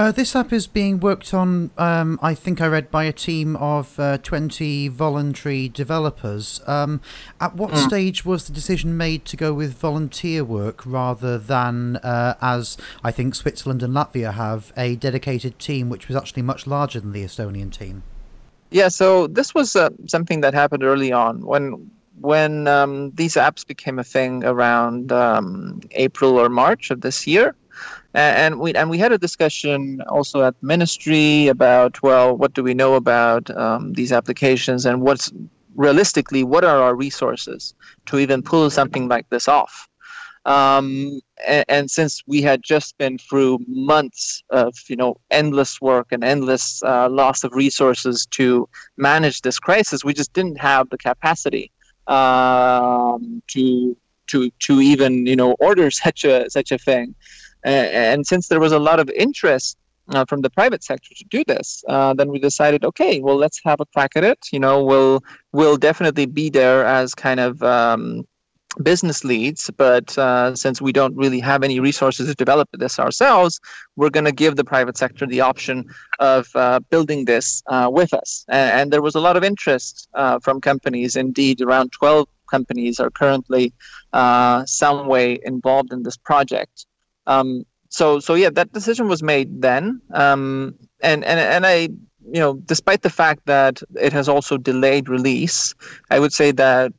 Uh, 0.00 0.10
this 0.10 0.34
app 0.34 0.50
is 0.50 0.66
being 0.66 0.98
worked 0.98 1.34
on, 1.34 1.70
um, 1.76 2.18
I 2.22 2.34
think 2.34 2.62
I 2.62 2.68
read, 2.68 2.90
by 2.90 3.04
a 3.04 3.12
team 3.12 3.54
of 3.56 4.00
uh, 4.00 4.16
20 4.16 4.88
voluntary 4.88 5.68
developers. 5.68 6.62
Um, 6.66 7.02
at 7.38 7.54
what 7.54 7.72
mm. 7.72 7.86
stage 7.86 8.24
was 8.24 8.46
the 8.46 8.52
decision 8.54 8.96
made 8.96 9.26
to 9.26 9.36
go 9.36 9.52
with 9.52 9.74
volunteer 9.74 10.42
work 10.42 10.86
rather 10.86 11.36
than, 11.36 11.96
uh, 11.96 12.34
as 12.40 12.78
I 13.04 13.10
think 13.10 13.34
Switzerland 13.34 13.82
and 13.82 13.92
Latvia 13.92 14.32
have, 14.32 14.72
a 14.74 14.96
dedicated 14.96 15.58
team 15.58 15.90
which 15.90 16.08
was 16.08 16.16
actually 16.16 16.44
much 16.44 16.66
larger 16.66 16.98
than 16.98 17.12
the 17.12 17.22
Estonian 17.22 17.70
team? 17.70 18.02
Yeah, 18.70 18.88
so 18.88 19.26
this 19.26 19.54
was 19.54 19.76
uh, 19.76 19.90
something 20.06 20.40
that 20.40 20.54
happened 20.54 20.82
early 20.82 21.12
on 21.12 21.44
when 21.44 21.90
when 22.22 22.66
um, 22.68 23.10
these 23.16 23.34
apps 23.34 23.66
became 23.66 23.98
a 23.98 24.04
thing 24.04 24.44
around 24.44 25.12
um, 25.12 25.80
April 25.90 26.38
or 26.38 26.48
March 26.48 26.90
of 26.90 27.02
this 27.02 27.26
year 27.26 27.54
and 28.14 28.58
we 28.58 28.74
and 28.74 28.90
we 28.90 28.98
had 28.98 29.12
a 29.12 29.18
discussion 29.18 30.00
also 30.08 30.42
at 30.42 30.54
ministry 30.62 31.48
about 31.48 32.02
well 32.02 32.36
what 32.36 32.54
do 32.54 32.62
we 32.62 32.74
know 32.74 32.94
about 32.94 33.50
um, 33.56 33.92
these 33.92 34.12
applications 34.12 34.86
and 34.86 35.00
what's 35.00 35.32
realistically 35.76 36.42
what 36.42 36.64
are 36.64 36.82
our 36.82 36.94
resources 36.94 37.74
to 38.06 38.18
even 38.18 38.42
pull 38.42 38.70
something 38.70 39.08
like 39.08 39.28
this 39.30 39.48
off? 39.48 39.88
Um, 40.46 41.20
and, 41.46 41.64
and, 41.68 41.90
since 41.90 42.22
we 42.26 42.40
had 42.40 42.62
just 42.62 42.96
been 42.96 43.18
through 43.18 43.58
months 43.68 44.42
of 44.48 44.74
you 44.88 44.96
know 44.96 45.16
endless 45.30 45.82
work 45.82 46.08
and 46.12 46.24
endless 46.24 46.82
uh, 46.82 47.10
loss 47.10 47.44
of 47.44 47.52
resources 47.52 48.24
to 48.38 48.66
manage 48.96 49.42
this 49.42 49.58
crisis 49.58 50.02
we 50.02 50.14
just 50.14 50.32
didn't 50.32 50.58
have 50.58 50.88
the 50.88 50.96
capacity 50.96 51.70
um, 52.06 53.42
to 53.48 53.94
to 54.28 54.50
to 54.60 54.80
even 54.80 55.26
you 55.26 55.36
know 55.36 55.52
order 55.60 55.90
such 56.04 56.24
a 56.24 56.48
such 56.48 56.72
a 56.72 56.78
thing 56.78 57.14
and 57.64 58.26
since 58.26 58.48
there 58.48 58.60
was 58.60 58.72
a 58.72 58.78
lot 58.78 59.00
of 59.00 59.08
interest 59.10 59.76
uh, 60.14 60.24
from 60.24 60.40
the 60.40 60.50
private 60.50 60.82
sector 60.82 61.14
to 61.14 61.24
do 61.24 61.44
this, 61.46 61.84
uh, 61.88 62.14
then 62.14 62.28
we 62.28 62.38
decided, 62.38 62.84
okay, 62.84 63.20
well, 63.20 63.36
let's 63.36 63.60
have 63.64 63.80
a 63.80 63.86
crack 63.86 64.12
at 64.16 64.24
it. 64.24 64.38
You 64.52 64.60
know, 64.60 64.82
we'll 64.84 65.22
we'll 65.52 65.76
definitely 65.76 66.26
be 66.26 66.50
there 66.50 66.84
as 66.84 67.14
kind 67.14 67.40
of 67.40 67.62
um, 67.62 68.26
business 68.82 69.24
leads, 69.24 69.70
but 69.76 70.16
uh, 70.16 70.54
since 70.54 70.80
we 70.80 70.92
don't 70.92 71.16
really 71.16 71.40
have 71.40 71.62
any 71.62 71.80
resources 71.80 72.28
to 72.28 72.34
develop 72.34 72.68
this 72.72 72.98
ourselves, 72.98 73.60
we're 73.96 74.10
going 74.10 74.24
to 74.24 74.32
give 74.32 74.56
the 74.56 74.64
private 74.64 74.96
sector 74.96 75.26
the 75.26 75.40
option 75.40 75.84
of 76.18 76.48
uh, 76.54 76.80
building 76.90 77.24
this 77.24 77.62
uh, 77.66 77.90
with 77.92 78.14
us. 78.14 78.44
And, 78.48 78.80
and, 78.80 78.92
there 78.92 79.02
was 79.02 79.14
a 79.14 79.20
lot 79.20 79.36
of 79.36 79.44
interest 79.44 80.08
uh, 80.14 80.38
from 80.38 80.60
companies. 80.60 81.16
Indeed, 81.16 81.60
around 81.60 81.92
12 81.92 82.28
companies 82.48 83.00
are 83.00 83.10
currently 83.10 83.72
some 84.12 85.06
way 85.06 85.38
involved 85.44 85.92
in 85.92 86.02
this 86.02 86.16
project. 86.16 86.86
Um, 87.30 87.64
so 87.88 88.20
so 88.20 88.34
yeah, 88.34 88.50
that 88.50 88.72
decision 88.72 89.08
was 89.08 89.22
made 89.22 89.62
then, 89.62 90.00
um, 90.14 90.74
and 91.00 91.24
and 91.24 91.38
and 91.40 91.66
I 91.66 91.76
you 92.34 92.40
know 92.42 92.54
despite 92.72 93.02
the 93.02 93.10
fact 93.10 93.46
that 93.46 93.82
it 94.00 94.12
has 94.12 94.28
also 94.28 94.56
delayed 94.56 95.08
release, 95.08 95.74
I 96.10 96.18
would 96.20 96.32
say 96.32 96.50
that 96.52 96.92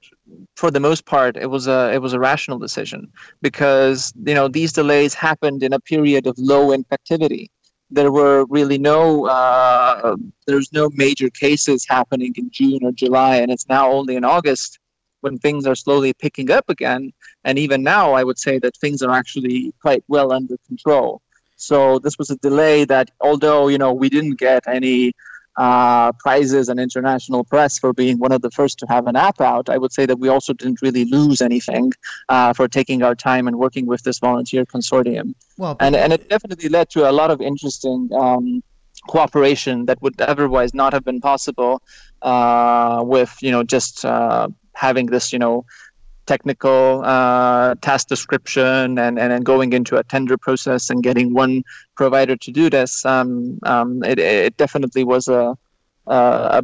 for 0.55 0.71
the 0.71 0.79
most 0.79 1.05
part 1.05 1.35
it 1.37 1.49
was 1.49 1.67
a 1.67 1.91
it 1.93 2.01
was 2.01 2.13
a 2.13 2.19
rational 2.19 2.59
decision 2.59 3.11
because 3.41 4.13
you 4.25 4.33
know 4.33 4.47
these 4.47 4.71
delays 4.71 5.13
happened 5.13 5.63
in 5.63 5.73
a 5.73 5.79
period 5.79 6.27
of 6.27 6.35
low 6.37 6.69
infectivity. 6.77 7.47
There 7.89 8.11
were 8.11 8.45
really 8.45 8.77
no 8.77 9.25
uh, 9.27 10.15
there's 10.47 10.71
no 10.71 10.89
major 10.93 11.29
cases 11.29 11.85
happening 11.87 12.33
in 12.37 12.49
June 12.51 12.79
or 12.83 12.93
July, 12.93 13.35
and 13.35 13.51
it's 13.51 13.67
now 13.67 13.91
only 13.91 14.15
in 14.15 14.23
August 14.23 14.79
when 15.21 15.37
things 15.37 15.65
are 15.65 15.75
slowly 15.75 16.13
picking 16.13 16.51
up 16.51 16.69
again. 16.69 17.13
And 17.43 17.57
even 17.57 17.81
now, 17.83 18.13
I 18.13 18.23
would 18.23 18.37
say 18.37 18.59
that 18.59 18.75
things 18.77 19.01
are 19.01 19.11
actually 19.11 19.73
quite 19.81 20.03
well 20.07 20.31
under 20.31 20.57
control. 20.67 21.21
So 21.55 21.99
this 21.99 22.17
was 22.17 22.29
a 22.29 22.35
delay 22.37 22.85
that, 22.85 23.11
although 23.21 23.67
you 23.67 23.77
know 23.77 23.93
we 23.93 24.09
didn't 24.09 24.37
get 24.39 24.67
any 24.67 25.13
uh, 25.57 26.11
prizes 26.13 26.69
and 26.69 26.79
international 26.79 27.43
press 27.43 27.77
for 27.77 27.93
being 27.93 28.17
one 28.17 28.31
of 28.31 28.41
the 28.41 28.49
first 28.49 28.79
to 28.79 28.85
have 28.87 29.05
an 29.07 29.15
app 29.15 29.41
out, 29.41 29.69
I 29.69 29.77
would 29.77 29.93
say 29.93 30.05
that 30.05 30.17
we 30.17 30.29
also 30.29 30.53
didn't 30.53 30.81
really 30.81 31.05
lose 31.05 31.41
anything 31.41 31.91
uh, 32.29 32.53
for 32.53 32.67
taking 32.67 33.03
our 33.03 33.15
time 33.15 33.47
and 33.47 33.57
working 33.59 33.85
with 33.85 34.01
this 34.03 34.19
volunteer 34.19 34.65
consortium. 34.65 35.35
Well, 35.57 35.77
and 35.79 35.95
and 35.95 36.11
it 36.13 36.29
definitely 36.29 36.69
led 36.69 36.89
to 36.91 37.09
a 37.09 37.13
lot 37.13 37.31
of 37.31 37.41
interesting. 37.41 38.09
Um, 38.13 38.63
cooperation 39.07 39.87
that 39.87 39.99
would 40.03 40.21
otherwise 40.21 40.75
not 40.75 40.93
have 40.93 41.03
been 41.03 41.19
possible 41.19 41.81
uh, 42.21 43.01
with 43.03 43.35
you 43.41 43.49
know 43.49 43.63
just 43.63 44.05
uh, 44.05 44.47
having 44.73 45.07
this, 45.07 45.33
you 45.33 45.39
know, 45.39 45.65
technical 46.25 47.01
uh, 47.03 47.75
task 47.81 48.07
description 48.07 48.97
and, 48.97 49.19
and 49.19 49.31
then 49.31 49.41
going 49.41 49.73
into 49.73 49.97
a 49.97 50.03
tender 50.03 50.37
process 50.37 50.89
and 50.89 51.03
getting 51.03 51.33
one 51.33 51.63
provider 51.95 52.35
to 52.35 52.51
do 52.51 52.69
this, 52.69 53.05
um, 53.05 53.59
um, 53.63 54.03
it, 54.03 54.19
it 54.19 54.55
definitely 54.57 55.03
was 55.03 55.27
a, 55.27 55.57
a, 56.07 56.63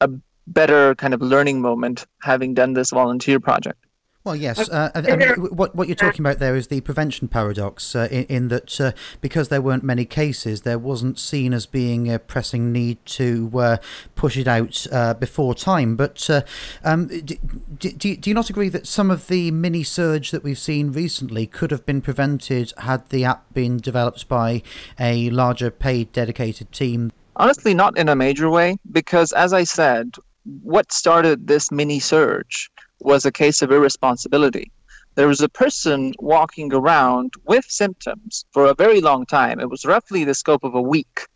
a 0.00 0.10
better 0.46 0.94
kind 0.96 1.14
of 1.14 1.20
learning 1.20 1.60
moment 1.60 2.06
having 2.22 2.54
done 2.54 2.72
this 2.72 2.90
volunteer 2.90 3.40
project. 3.40 3.83
Well, 4.24 4.36
yes. 4.36 4.70
Uh, 4.70 4.90
I 4.94 5.16
mean, 5.16 5.28
what 5.54 5.76
what 5.76 5.86
you're 5.86 5.94
talking 5.94 6.22
about 6.22 6.38
there 6.38 6.56
is 6.56 6.68
the 6.68 6.80
prevention 6.80 7.28
paradox, 7.28 7.94
uh, 7.94 8.08
in, 8.10 8.24
in, 8.24 8.48
that 8.48 8.80
uh, 8.80 8.92
because 9.20 9.50
there 9.50 9.60
weren't 9.60 9.84
many 9.84 10.06
cases, 10.06 10.62
there 10.62 10.78
wasn't 10.78 11.18
seen 11.18 11.52
as 11.52 11.66
being 11.66 12.10
a 12.10 12.18
pressing 12.18 12.72
need 12.72 13.04
to 13.04 13.50
uh, 13.54 13.76
push 14.14 14.38
it 14.38 14.48
out 14.48 14.86
uh, 14.90 15.12
before 15.12 15.54
time. 15.54 15.94
But 15.94 16.30
uh, 16.30 16.40
um, 16.84 17.08
do, 17.08 17.36
do, 17.76 18.16
do 18.16 18.30
you 18.30 18.32
not 18.32 18.48
agree 18.48 18.70
that 18.70 18.86
some 18.86 19.10
of 19.10 19.26
the 19.26 19.50
mini 19.50 19.82
surge 19.82 20.30
that 20.30 20.42
we've 20.42 20.58
seen 20.58 20.90
recently 20.90 21.46
could 21.46 21.70
have 21.70 21.84
been 21.84 22.00
prevented 22.00 22.72
had 22.78 23.06
the 23.10 23.26
app 23.26 23.52
been 23.52 23.76
developed 23.76 24.26
by 24.26 24.62
a 24.98 25.28
larger 25.30 25.70
paid 25.70 26.12
dedicated 26.12 26.72
team? 26.72 27.12
Honestly, 27.36 27.74
not 27.74 27.98
in 27.98 28.08
a 28.08 28.16
major 28.16 28.48
way, 28.48 28.78
because 28.90 29.32
as 29.32 29.52
I 29.52 29.64
said, 29.64 30.14
what 30.62 30.92
started 30.92 31.46
this 31.46 31.70
mini 31.70 32.00
surge 32.00 32.70
was 33.04 33.24
a 33.24 33.32
case 33.32 33.62
of 33.62 33.70
irresponsibility. 33.70 34.72
There 35.14 35.28
was 35.28 35.40
a 35.40 35.48
person 35.48 36.12
walking 36.18 36.72
around 36.72 37.34
with 37.44 37.64
symptoms 37.68 38.44
for 38.52 38.66
a 38.66 38.74
very 38.74 39.00
long 39.00 39.26
time. 39.26 39.60
It 39.60 39.70
was 39.70 39.84
roughly 39.84 40.24
the 40.24 40.34
scope 40.34 40.64
of 40.64 40.74
a 40.74 40.82
week 40.82 41.26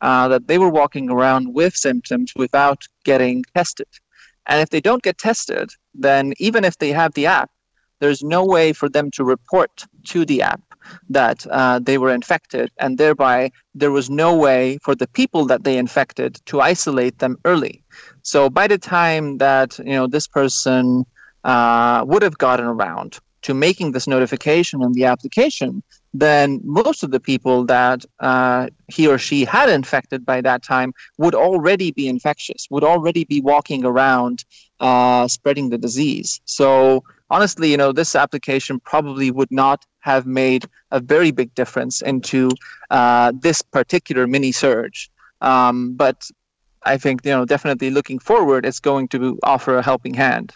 uh, 0.00 0.28
that 0.28 0.48
they 0.48 0.58
were 0.58 0.70
walking 0.70 1.10
around 1.10 1.54
with 1.54 1.74
symptoms 1.74 2.32
without 2.34 2.82
getting 3.04 3.44
tested. 3.54 3.86
And 4.46 4.60
if 4.60 4.70
they 4.70 4.80
don't 4.80 5.02
get 5.02 5.18
tested, 5.18 5.70
then 5.94 6.32
even 6.38 6.64
if 6.64 6.78
they 6.78 6.90
have 6.90 7.14
the 7.14 7.26
app, 7.26 7.50
there's 8.00 8.22
no 8.22 8.44
way 8.44 8.72
for 8.72 8.88
them 8.88 9.10
to 9.12 9.24
report 9.24 9.84
to 10.06 10.24
the 10.24 10.42
app 10.42 10.62
that 11.10 11.46
uh, 11.50 11.78
they 11.80 11.98
were 11.98 12.14
infected, 12.14 12.70
and 12.78 12.96
thereby 12.96 13.50
there 13.74 13.90
was 13.90 14.08
no 14.08 14.34
way 14.34 14.78
for 14.82 14.94
the 14.94 15.08
people 15.08 15.44
that 15.46 15.64
they 15.64 15.76
infected 15.76 16.40
to 16.46 16.60
isolate 16.60 17.18
them 17.18 17.36
early. 17.44 17.82
So 18.22 18.48
by 18.48 18.68
the 18.68 18.78
time 18.78 19.38
that 19.38 19.78
you 19.78 19.96
know 19.96 20.06
this 20.06 20.26
person 20.26 21.04
uh, 21.44 22.04
would 22.06 22.22
have 22.22 22.38
gotten 22.38 22.66
around 22.66 23.18
to 23.42 23.54
making 23.54 23.92
this 23.92 24.06
notification 24.06 24.82
in 24.82 24.92
the 24.92 25.04
application, 25.04 25.82
then 26.12 26.60
most 26.64 27.02
of 27.02 27.10
the 27.10 27.20
people 27.20 27.64
that 27.64 28.04
uh, 28.20 28.68
he 28.88 29.06
or 29.06 29.18
she 29.18 29.44
had 29.44 29.68
infected 29.68 30.24
by 30.24 30.40
that 30.40 30.62
time 30.62 30.92
would 31.18 31.34
already 31.34 31.92
be 31.92 32.08
infectious, 32.08 32.66
would 32.70 32.82
already 32.82 33.24
be 33.24 33.40
walking 33.40 33.84
around 33.84 34.44
uh, 34.80 35.28
spreading 35.28 35.70
the 35.70 35.78
disease. 35.78 36.40
So 36.46 37.04
honestly, 37.30 37.70
you 37.70 37.76
know, 37.76 37.92
this 37.92 38.14
application 38.16 38.80
probably 38.80 39.30
would 39.30 39.50
not 39.50 39.84
have 40.00 40.26
made 40.26 40.64
a 40.90 41.00
very 41.00 41.30
big 41.30 41.54
difference 41.54 42.00
into 42.02 42.50
uh, 42.90 43.32
this 43.40 43.62
particular 43.62 44.26
mini 44.26 44.52
surge. 44.52 45.10
Um, 45.40 45.94
but 45.94 46.28
I 46.82 46.96
think, 46.96 47.24
you 47.24 47.32
know, 47.32 47.44
definitely 47.44 47.90
looking 47.90 48.18
forward, 48.18 48.64
it's 48.64 48.80
going 48.80 49.08
to 49.08 49.38
offer 49.42 49.76
a 49.76 49.82
helping 49.82 50.14
hand. 50.14 50.54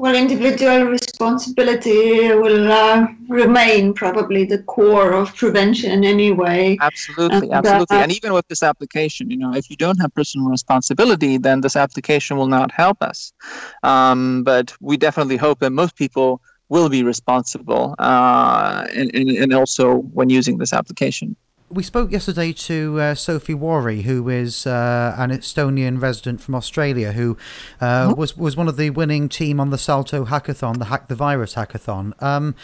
Well, 0.00 0.16
individual 0.16 0.84
responsibility 0.84 2.32
will 2.32 2.72
uh, 2.72 3.06
remain 3.28 3.92
probably 3.92 4.46
the 4.46 4.62
core 4.62 5.12
of 5.12 5.36
prevention 5.36 6.04
anyway. 6.04 6.78
Absolutely, 6.80 7.50
and, 7.50 7.66
absolutely. 7.66 7.98
Uh, 7.98 8.02
and 8.04 8.12
even 8.16 8.32
with 8.32 8.48
this 8.48 8.62
application, 8.62 9.30
you 9.30 9.36
know, 9.36 9.52
if 9.54 9.68
you 9.68 9.76
don't 9.76 9.98
have 10.00 10.14
personal 10.14 10.48
responsibility, 10.48 11.36
then 11.36 11.60
this 11.60 11.76
application 11.76 12.38
will 12.38 12.46
not 12.46 12.72
help 12.72 13.02
us. 13.02 13.34
Um, 13.82 14.42
but 14.42 14.72
we 14.80 14.96
definitely 14.96 15.36
hope 15.36 15.58
that 15.58 15.68
most 15.68 15.96
people 15.96 16.40
will 16.70 16.88
be 16.88 17.02
responsible 17.02 17.94
uh, 17.98 18.86
and, 18.94 19.14
and, 19.14 19.28
and 19.28 19.52
also 19.52 19.96
when 19.96 20.30
using 20.30 20.56
this 20.56 20.72
application. 20.72 21.36
We 21.72 21.84
spoke 21.84 22.10
yesterday 22.10 22.52
to 22.52 22.98
uh, 22.98 23.14
Sophie 23.14 23.54
Wharrie, 23.54 24.02
who 24.02 24.28
is 24.28 24.66
uh, 24.66 25.14
an 25.16 25.30
Estonian 25.30 26.02
resident 26.02 26.40
from 26.40 26.56
Australia, 26.56 27.12
who 27.12 27.38
uh, 27.80 28.08
mm-hmm. 28.08 28.18
was 28.18 28.36
was 28.36 28.56
one 28.56 28.66
of 28.66 28.76
the 28.76 28.90
winning 28.90 29.28
team 29.28 29.60
on 29.60 29.70
the 29.70 29.78
Salto 29.78 30.24
Hackathon, 30.24 30.78
the 30.78 30.86
Hack 30.86 31.06
the 31.06 31.14
Virus 31.14 31.54
Hackathon. 31.54 32.20
Um, 32.20 32.56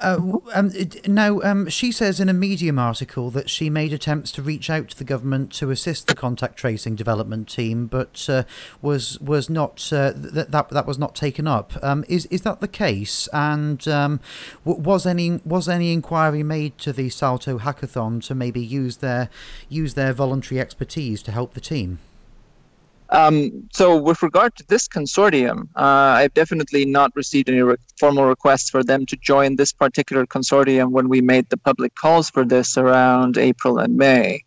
uh, 0.00 0.38
um, 0.54 0.72
now, 1.06 1.40
um, 1.42 1.68
she 1.68 1.92
says 1.92 2.20
in 2.20 2.28
a 2.28 2.32
Medium 2.32 2.78
article 2.78 3.30
that 3.30 3.50
she 3.50 3.70
made 3.70 3.92
attempts 3.92 4.32
to 4.32 4.42
reach 4.42 4.70
out 4.70 4.88
to 4.90 4.98
the 4.98 5.04
government 5.04 5.52
to 5.54 5.70
assist 5.70 6.06
the 6.06 6.14
contact 6.14 6.56
tracing 6.56 6.96
development 6.96 7.48
team, 7.48 7.86
but 7.86 8.28
uh, 8.28 8.44
was 8.80 9.20
was 9.20 9.48
not 9.50 9.92
uh, 9.92 10.12
th- 10.12 10.48
that 10.48 10.68
that 10.70 10.86
was 10.86 10.98
not 10.98 11.14
taken 11.14 11.46
up. 11.46 11.72
Um, 11.82 12.04
is 12.08 12.26
is 12.26 12.42
that 12.42 12.60
the 12.60 12.68
case? 12.68 13.28
And 13.32 13.86
um, 13.88 14.20
was 14.64 15.06
any 15.06 15.40
was 15.44 15.68
any 15.68 15.92
inquiry 15.92 16.42
made 16.42 16.78
to 16.78 16.92
the 16.92 17.08
Salto 17.08 17.58
Hackathon 17.58 18.24
to 18.26 18.34
maybe 18.34 18.60
use 18.60 18.98
their 18.98 19.28
use 19.68 19.94
their 19.94 20.12
voluntary 20.12 20.60
expertise 20.60 21.22
to 21.22 21.32
help 21.32 21.54
the 21.54 21.60
team? 21.60 21.98
Um, 23.12 23.68
so 23.72 23.94
with 23.94 24.22
regard 24.22 24.56
to 24.56 24.64
this 24.68 24.88
consortium, 24.88 25.68
uh, 25.76 26.16
I've 26.18 26.32
definitely 26.32 26.86
not 26.86 27.12
received 27.14 27.50
any 27.50 27.60
re- 27.60 27.76
formal 28.00 28.24
requests 28.24 28.70
for 28.70 28.82
them 28.82 29.04
to 29.06 29.16
join 29.18 29.56
this 29.56 29.70
particular 29.70 30.26
consortium 30.26 30.92
when 30.92 31.10
we 31.10 31.20
made 31.20 31.50
the 31.50 31.58
public 31.58 31.94
calls 31.94 32.30
for 32.30 32.42
this 32.42 32.78
around 32.78 33.36
April 33.36 33.78
and 33.78 33.98
May. 33.98 34.42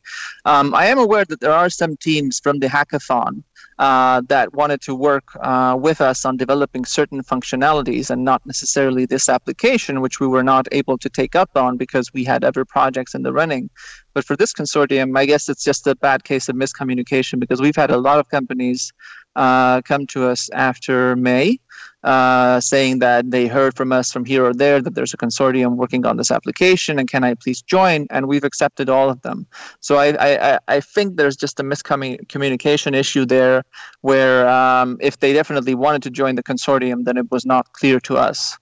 Um, 0.46 0.74
I 0.74 0.88
am 0.88 0.98
aware 0.98 1.26
that 1.26 1.42
there 1.42 1.54
are 1.54 1.70
some 1.70 1.96
teams 1.98 2.40
from 2.40 2.58
the 2.58 2.68
hackathon 2.68 3.44
uh, 3.78 4.22
that 4.30 4.54
wanted 4.54 4.82
to 4.82 4.96
work 4.96 5.26
uh, 5.42 5.76
with 5.80 6.00
us 6.00 6.24
on 6.26 6.38
developing 6.38 6.86
certain 6.86 7.22
functionalities 7.22 8.10
and 8.10 8.24
not 8.24 8.46
necessarily 8.46 9.06
this 9.06 9.28
application, 9.28 10.02
which 10.02 10.20
we 10.20 10.28
were 10.28 10.44
not 10.44 10.68
able 10.72 10.98
to 10.98 11.10
take 11.10 11.36
up 11.36 11.50
on 11.56 11.76
because 11.76 12.14
we 12.14 12.24
had 12.24 12.44
other 12.44 12.64
projects 12.64 13.14
in 13.14 13.24
the 13.24 13.34
running. 13.34 13.70
But 14.14 14.24
for 14.24 14.38
this 14.38 14.54
consortium, 14.54 15.18
I 15.18 15.26
guess 15.26 15.50
it's 15.50 15.64
just 15.64 15.88
a 15.88 15.96
bad 15.96 16.24
case 16.24 16.48
of 16.48 16.56
miscommunication 16.56 17.40
because 17.40 17.60
we've 17.60 17.76
had 17.76 17.92
a 17.92 17.98
lot 17.98 18.20
of 18.20 18.30
companies 18.30 18.94
uh, 19.36 19.82
come 19.82 20.08
to 20.08 20.26
us 20.26 20.50
after 20.54 21.16
May 21.18 21.60
uh, 22.06 22.60
saying 22.60 23.00
that 23.00 23.32
they 23.32 23.48
heard 23.48 23.76
from 23.76 23.92
us 23.92 24.12
from 24.12 24.26
here 24.26 24.46
or 24.46 24.54
there 24.54 24.80
that 24.82 24.94
there's 24.94 25.14
a 25.14 25.18
consortium 25.18 25.76
working 25.76 26.06
on 26.06 26.18
this 26.18 26.32
application 26.32 27.00
and 27.00 27.10
can 27.10 27.24
I 27.24 27.34
please 27.34 27.62
join? 27.62 28.06
And 28.12 28.28
we've 28.28 28.44
accepted 28.44 28.90
all 28.90 29.10
of 29.10 29.22
them. 29.24 29.48
So 29.80 29.98
I, 29.98 30.16
I, 30.20 30.60
I 30.68 30.80
think 30.80 31.18
there's 31.18 31.36
just 31.36 31.60
a 31.60 31.64
miscommunication 31.64 32.94
issue 32.94 33.26
there 33.26 33.64
where 34.02 34.48
um, 34.48 34.98
if 35.02 35.20
they 35.20 35.34
definitely 35.34 35.74
wanted 35.76 36.04
to 36.04 36.12
join 36.12 36.36
the 36.36 36.44
consortium, 36.44 37.06
then 37.06 37.18
it 37.18 37.32
was 37.32 37.46
not 37.46 37.74
clear 37.74 38.00
to 38.02 38.18
us. 38.18 38.58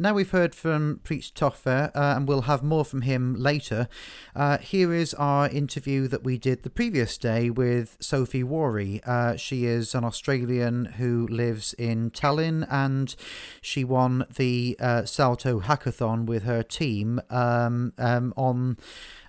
Now 0.00 0.14
we've 0.14 0.30
heard 0.30 0.54
from 0.54 1.00
Priit 1.02 1.32
Tohver, 1.34 1.90
uh, 1.92 2.14
and 2.16 2.28
we'll 2.28 2.42
have 2.42 2.62
more 2.62 2.84
from 2.84 3.00
him 3.00 3.34
later. 3.34 3.88
Uh, 4.36 4.58
here 4.58 4.92
is 4.94 5.12
our 5.14 5.48
interview 5.48 6.06
that 6.06 6.22
we 6.22 6.38
did 6.38 6.62
the 6.62 6.70
previous 6.70 7.18
day 7.18 7.50
with 7.50 7.96
Sophie 7.98 8.44
Wharrie. 8.44 9.04
Uh, 9.04 9.36
she 9.36 9.64
is 9.64 9.96
an 9.96 10.04
Australian 10.04 10.84
who 10.84 11.26
lives 11.26 11.72
in 11.72 12.12
Tallinn, 12.12 12.64
and 12.70 13.16
she 13.60 13.82
won 13.82 14.24
the 14.36 14.76
uh, 14.78 15.04
Salto 15.04 15.58
Hackathon 15.58 16.26
with 16.26 16.44
her 16.44 16.62
team 16.62 17.20
um, 17.28 17.92
um, 17.98 18.32
on. 18.36 18.78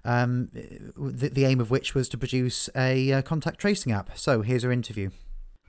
Um, 0.06 0.50
the, 0.54 1.30
the 1.30 1.46
aim 1.46 1.60
of 1.60 1.72
which 1.72 1.94
was 1.94 2.08
to 2.10 2.18
produce 2.18 2.70
a 2.76 3.12
uh, 3.12 3.22
contact 3.24 3.60
tracing 3.60 3.92
app. 3.92 4.18
So 4.18 4.44
here's 4.44 4.64
her 4.64 4.72
interview. 4.72 5.10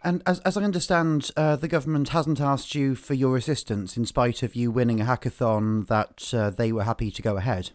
And 0.03 0.23
as, 0.27 0.41
as 0.41 0.57
I 0.57 0.63
understand, 0.63 1.31
uh, 1.37 1.57
the 1.57 1.69
government 1.69 2.11
hasn't 2.11 2.41
asked 2.41 2.75
you 2.75 2.95
for 2.95 3.15
your 3.15 3.37
assistance 3.37 3.97
in 3.97 4.07
spite 4.07 4.43
of 4.43 4.57
you 4.57 4.71
winning 4.71 5.01
a 5.01 5.05
hackathon 5.05 5.87
that 5.89 6.33
uh, 6.33 6.51
they 6.51 6.73
were 6.73 6.85
happy 6.85 7.11
to 7.11 7.23
go 7.23 7.37
ahead. 7.37 7.71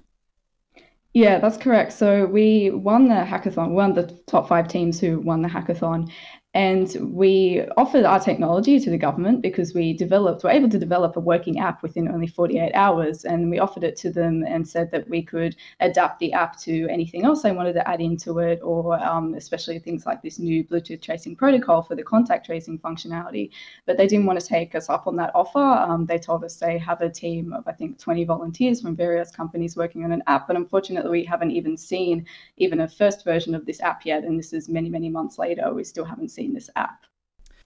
Yeah, 1.13 1.39
that's 1.39 1.55
correct. 1.55 1.93
So 1.93 2.25
we 2.25 2.71
won 2.71 3.07
the 3.07 3.15
hackathon, 3.15 3.71
of 3.71 3.95
the 3.95 4.13
top 4.27 4.49
five 4.49 4.67
teams 4.67 4.99
who 4.99 5.21
won 5.21 5.43
the 5.43 5.47
hackathon. 5.47 6.11
And 6.55 6.95
we 7.13 7.65
offered 7.75 8.05
our 8.05 8.17
technology 8.17 8.79
to 8.79 8.89
the 8.89 8.97
government 8.97 9.41
because 9.41 9.73
we 9.73 9.91
developed, 9.91 10.41
were 10.41 10.49
able 10.49 10.69
to 10.69 10.79
develop 10.79 11.17
a 11.17 11.19
working 11.19 11.59
app 11.59 11.83
within 11.83 12.07
only 12.07 12.27
48 12.27 12.71
hours. 12.73 13.25
And 13.25 13.51
we 13.51 13.59
offered 13.59 13.83
it 13.83 13.97
to 13.97 14.09
them 14.09 14.45
and 14.47 14.65
said 14.65 14.89
that 14.91 15.09
we 15.09 15.21
could 15.21 15.57
adapt 15.81 16.19
the 16.19 16.31
app 16.31 16.57
to 16.59 16.87
anything 16.89 17.25
else 17.25 17.41
they 17.41 17.51
wanted 17.51 17.73
to 17.73 17.85
add 17.85 17.99
into 17.99 18.39
it, 18.39 18.61
or 18.63 18.97
um, 19.03 19.33
especially 19.33 19.79
things 19.79 20.05
like 20.05 20.21
this 20.21 20.39
new 20.39 20.63
Bluetooth 20.63 21.01
tracing 21.01 21.35
protocol 21.35 21.81
for 21.83 21.93
the 21.93 22.03
contact 22.03 22.45
tracing 22.45 22.79
functionality. 22.79 23.49
But 23.85 23.97
they 23.97 24.07
didn't 24.07 24.25
want 24.25 24.39
to 24.39 24.47
take 24.47 24.75
us 24.75 24.89
up 24.89 25.07
on 25.07 25.17
that 25.17 25.31
offer. 25.35 25.59
Um, 25.59 26.05
they 26.05 26.17
told 26.17 26.45
us 26.45 26.55
they 26.55 26.77
have 26.77 27.01
a 27.01 27.09
team 27.09 27.51
of, 27.51 27.67
I 27.67 27.73
think, 27.73 27.99
20 27.99 28.23
volunteers 28.23 28.79
from 28.79 28.95
various 28.95 29.29
companies 29.29 29.75
working 29.75 30.05
on 30.05 30.13
an 30.13 30.23
app. 30.27 30.47
But 30.47 30.55
unfortunately, 30.55 31.11
we 31.11 31.25
haven't 31.25 31.51
even 31.51 31.75
seen 31.75 32.25
even 32.55 32.79
a 32.79 32.87
first 32.87 33.25
version 33.25 33.53
of 33.55 33.65
this 33.65 33.81
app 33.81 34.05
yet. 34.05 34.23
And 34.23 34.39
this 34.39 34.53
is 34.53 34.69
many, 34.69 34.87
many 34.87 35.09
months 35.09 35.37
later. 35.37 35.73
We 35.73 35.83
still 35.83 36.05
haven't 36.05 36.29
seen 36.29 36.44
this 36.53 36.69
app. 36.75 37.05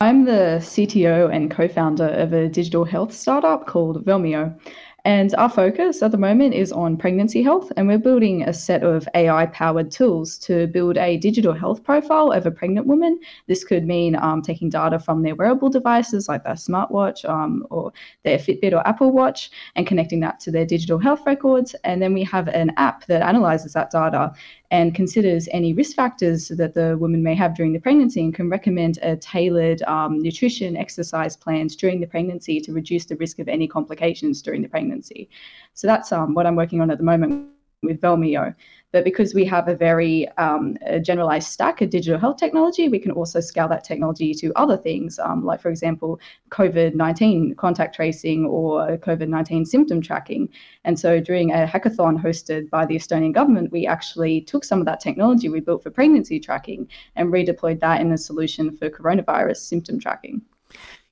I'm 0.01 0.23
the 0.23 0.59
CTO 0.61 1.33
and 1.33 1.51
co 1.51 1.67
founder 1.67 2.07
of 2.07 2.31
a 2.31 2.47
digital 2.47 2.85
health 2.85 3.13
startup 3.13 3.67
called 3.67 4.05
Velmio. 4.05 4.57
And 5.05 5.33
our 5.35 5.49
focus 5.49 6.01
at 6.01 6.11
the 6.11 6.17
moment 6.17 6.53
is 6.53 6.71
on 6.71 6.97
pregnancy 6.97 7.41
health, 7.41 7.71
and 7.77 7.87
we're 7.87 7.97
building 7.97 8.43
a 8.43 8.53
set 8.53 8.83
of 8.83 9.07
AI 9.15 9.45
powered 9.47 9.91
tools 9.91 10.37
to 10.39 10.67
build 10.67 10.97
a 10.97 11.17
digital 11.17 11.53
health 11.53 11.83
profile 11.83 12.31
of 12.31 12.45
a 12.45 12.51
pregnant 12.51 12.85
woman. 12.85 13.19
This 13.47 13.63
could 13.63 13.85
mean 13.85 14.15
um, 14.15 14.41
taking 14.41 14.69
data 14.69 14.99
from 14.99 15.23
their 15.23 15.35
wearable 15.35 15.69
devices 15.69 16.27
like 16.27 16.43
their 16.43 16.53
smartwatch 16.53 17.27
um, 17.29 17.65
or 17.69 17.93
their 18.23 18.37
Fitbit 18.37 18.73
or 18.73 18.85
Apple 18.87 19.11
Watch 19.11 19.51
and 19.75 19.87
connecting 19.87 20.19
that 20.19 20.39
to 20.41 20.51
their 20.51 20.65
digital 20.65 20.99
health 20.99 21.21
records. 21.25 21.75
And 21.83 22.01
then 22.01 22.13
we 22.13 22.23
have 22.23 22.47
an 22.49 22.71
app 22.77 23.05
that 23.05 23.21
analyzes 23.21 23.73
that 23.73 23.91
data 23.91 24.33
and 24.71 24.93
considers 24.93 25.47
any 25.51 25.73
risk 25.73 25.95
factors 25.95 26.49
that 26.49 26.75
the 26.75 26.97
woman 26.97 27.23
may 27.23 27.33
have 27.33 27.55
during 27.55 27.73
the 27.73 27.79
pregnancy 27.79 28.21
and 28.21 28.35
can 28.35 28.49
recommend 28.49 28.99
a 29.01 29.15
tailored 29.15 29.81
um, 29.83 30.19
nutrition 30.19 30.77
exercise 30.77 31.35
plans 31.35 31.75
during 31.75 31.99
the 31.99 32.05
pregnancy 32.05 32.59
to 32.61 32.71
reduce 32.71 33.05
the 33.05 33.15
risk 33.15 33.39
of 33.39 33.47
any 33.47 33.67
complications 33.67 34.41
during 34.41 34.61
the 34.61 34.69
pregnancy. 34.69 35.29
So 35.73 35.87
that's 35.87 36.11
um, 36.11 36.33
what 36.35 36.45
I'm 36.45 36.55
working 36.55 36.81
on 36.81 36.91
at 36.91 36.99
the 36.99 37.03
moment 37.03 37.49
with 37.81 37.99
Velmio. 37.99 38.53
But 38.91 39.03
because 39.03 39.33
we 39.33 39.45
have 39.45 39.67
a 39.67 39.75
very 39.75 40.27
um, 40.37 40.77
a 40.85 40.99
generalized 40.99 41.49
stack 41.49 41.81
of 41.81 41.89
digital 41.89 42.19
health 42.19 42.37
technology, 42.37 42.89
we 42.89 42.99
can 42.99 43.11
also 43.11 43.39
scale 43.39 43.67
that 43.67 43.83
technology 43.83 44.33
to 44.35 44.51
other 44.55 44.77
things, 44.77 45.19
um, 45.19 45.45
like, 45.45 45.61
for 45.61 45.69
example, 45.69 46.19
COVID 46.49 46.95
19 46.95 47.55
contact 47.55 47.95
tracing 47.95 48.45
or 48.45 48.97
COVID 48.97 49.27
19 49.27 49.65
symptom 49.65 50.01
tracking. 50.01 50.49
And 50.85 50.99
so 50.99 51.19
during 51.19 51.51
a 51.51 51.67
hackathon 51.67 52.21
hosted 52.21 52.69
by 52.69 52.85
the 52.85 52.95
Estonian 52.95 53.33
government, 53.33 53.71
we 53.71 53.85
actually 53.85 54.41
took 54.41 54.63
some 54.63 54.79
of 54.79 54.85
that 54.85 54.99
technology 54.99 55.49
we 55.49 55.59
built 55.59 55.83
for 55.83 55.91
pregnancy 55.91 56.39
tracking 56.39 56.87
and 57.15 57.31
redeployed 57.31 57.79
that 57.81 58.01
in 58.01 58.11
a 58.11 58.17
solution 58.17 58.75
for 58.75 58.89
coronavirus 58.89 59.57
symptom 59.57 59.99
tracking. 59.99 60.41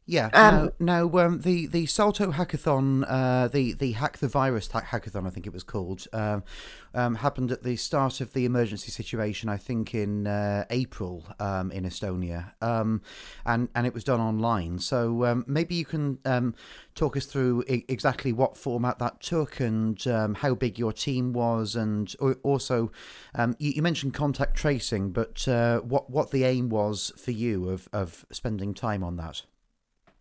Yeah. 0.10 0.30
Um, 0.32 0.72
now, 0.80 1.10
now 1.10 1.18
um, 1.20 1.42
the 1.42 1.68
the 1.68 1.86
Salto 1.86 2.32
Hackathon, 2.32 3.04
uh, 3.08 3.50
the 3.50 3.74
the 3.74 3.92
Hack 3.92 4.20
the 4.20 4.30
Virus 4.30 4.70
Hackathon, 4.70 5.28
I 5.28 5.30
think 5.30 5.46
it 5.46 5.52
was 5.52 5.64
called, 5.64 6.08
um, 6.14 6.44
um, 6.94 7.16
happened 7.16 7.52
at 7.52 7.64
the 7.64 7.76
start 7.76 8.22
of 8.22 8.32
the 8.32 8.46
emergency 8.46 8.90
situation. 8.90 9.50
I 9.50 9.58
think 9.58 9.94
in 9.94 10.26
uh, 10.26 10.64
April 10.70 11.26
um, 11.42 11.72
in 11.72 11.84
Estonia, 11.84 12.54
um, 12.62 13.02
and 13.46 13.68
and 13.76 13.86
it 13.86 13.94
was 13.94 14.06
done 14.06 14.22
online. 14.22 14.80
So 14.80 15.26
um, 15.26 15.44
maybe 15.46 15.76
you 15.76 15.84
can 15.84 16.20
um, 16.24 16.56
talk 16.96 17.18
us 17.18 17.26
through 17.26 17.66
I- 17.70 17.84
exactly 17.90 18.32
what 18.32 18.58
format 18.58 19.00
that 19.00 19.20
took 19.20 19.60
and 19.60 20.08
um, 20.08 20.36
how 20.36 20.56
big 20.56 20.80
your 20.80 20.94
team 20.94 21.34
was, 21.34 21.76
and 21.76 22.16
also 22.44 22.94
um, 23.36 23.58
you, 23.60 23.74
you 23.76 23.82
mentioned 23.82 24.14
contact 24.14 24.56
tracing, 24.56 25.12
but 25.12 25.46
uh, 25.50 25.80
what 25.80 26.10
what 26.10 26.32
the 26.32 26.46
aim 26.46 26.70
was 26.70 27.12
for 27.18 27.32
you 27.32 27.68
of 27.68 27.90
of 27.92 28.26
spending 28.32 28.74
time 28.74 29.04
on 29.04 29.18
that. 29.18 29.42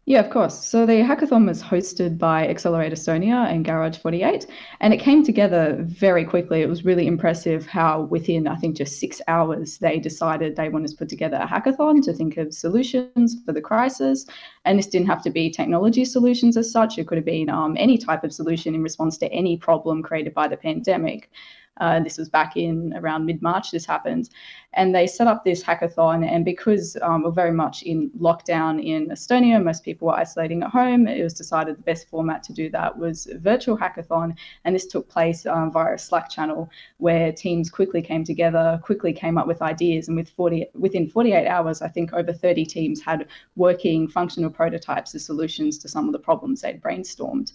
Yeah, 0.08 0.20
of 0.20 0.30
course. 0.30 0.64
So 0.64 0.86
the 0.86 1.02
hackathon 1.02 1.48
was 1.48 1.60
hosted 1.60 2.16
by 2.16 2.46
Accelerate 2.46 2.92
Estonia 2.92 3.50
and 3.50 3.64
Garage 3.64 3.98
48, 3.98 4.46
and 4.78 4.94
it 4.94 4.98
came 4.98 5.24
together 5.24 5.78
very 5.80 6.24
quickly. 6.24 6.62
It 6.62 6.68
was 6.68 6.84
really 6.84 7.08
impressive 7.08 7.66
how 7.66 8.02
within, 8.02 8.46
I 8.46 8.54
think, 8.54 8.76
just 8.76 9.00
six 9.00 9.20
hours, 9.26 9.78
they 9.78 9.98
decided 9.98 10.54
they 10.54 10.68
wanted 10.68 10.90
to 10.90 10.96
put 10.96 11.08
together 11.08 11.38
a 11.38 11.46
hackathon 11.48 12.04
to 12.04 12.12
think 12.12 12.36
of 12.36 12.54
solutions 12.54 13.36
for 13.44 13.52
the 13.52 13.60
crisis. 13.60 14.26
And 14.64 14.78
this 14.78 14.86
didn't 14.86 15.08
have 15.08 15.24
to 15.24 15.30
be 15.30 15.50
technology 15.50 16.04
solutions 16.04 16.56
as 16.56 16.70
such, 16.70 16.98
it 16.98 17.08
could 17.08 17.18
have 17.18 17.24
been 17.24 17.50
um, 17.50 17.76
any 17.76 17.98
type 17.98 18.22
of 18.22 18.32
solution 18.32 18.76
in 18.76 18.84
response 18.84 19.18
to 19.18 19.32
any 19.32 19.56
problem 19.56 20.04
created 20.04 20.34
by 20.34 20.46
the 20.46 20.56
pandemic. 20.56 21.30
Uh, 21.78 22.00
this 22.00 22.18
was 22.18 22.28
back 22.28 22.56
in 22.56 22.94
around 22.96 23.26
mid 23.26 23.42
March, 23.42 23.70
this 23.70 23.86
happened. 23.86 24.30
And 24.72 24.94
they 24.94 25.06
set 25.06 25.26
up 25.26 25.44
this 25.44 25.62
hackathon. 25.62 26.26
And 26.26 26.44
because 26.44 26.96
um, 27.02 27.22
we're 27.22 27.30
very 27.30 27.52
much 27.52 27.82
in 27.82 28.10
lockdown 28.18 28.84
in 28.84 29.08
Estonia, 29.08 29.62
most 29.62 29.84
people 29.84 30.08
were 30.08 30.14
isolating 30.14 30.62
at 30.62 30.70
home, 30.70 31.06
it 31.08 31.22
was 31.22 31.34
decided 31.34 31.78
the 31.78 31.82
best 31.82 32.08
format 32.08 32.42
to 32.44 32.52
do 32.52 32.68
that 32.70 32.96
was 32.96 33.26
virtual 33.36 33.76
hackathon. 33.76 34.36
And 34.64 34.74
this 34.74 34.86
took 34.86 35.08
place 35.08 35.46
um, 35.46 35.72
via 35.72 35.94
a 35.94 35.98
Slack 35.98 36.28
channel 36.28 36.70
where 36.98 37.32
teams 37.32 37.70
quickly 37.70 38.02
came 38.02 38.24
together, 38.24 38.78
quickly 38.82 39.12
came 39.12 39.38
up 39.38 39.46
with 39.46 39.62
ideas. 39.62 40.08
And 40.08 40.16
with 40.16 40.28
40, 40.30 40.66
within 40.74 41.08
48 41.08 41.46
hours, 41.46 41.82
I 41.82 41.88
think 41.88 42.12
over 42.12 42.32
30 42.32 42.66
teams 42.66 43.00
had 43.00 43.28
working 43.56 44.08
functional 44.08 44.50
prototypes 44.50 45.14
of 45.14 45.22
solutions 45.22 45.78
to 45.78 45.88
some 45.88 46.06
of 46.06 46.12
the 46.12 46.18
problems 46.18 46.60
they'd 46.60 46.82
brainstormed. 46.82 47.52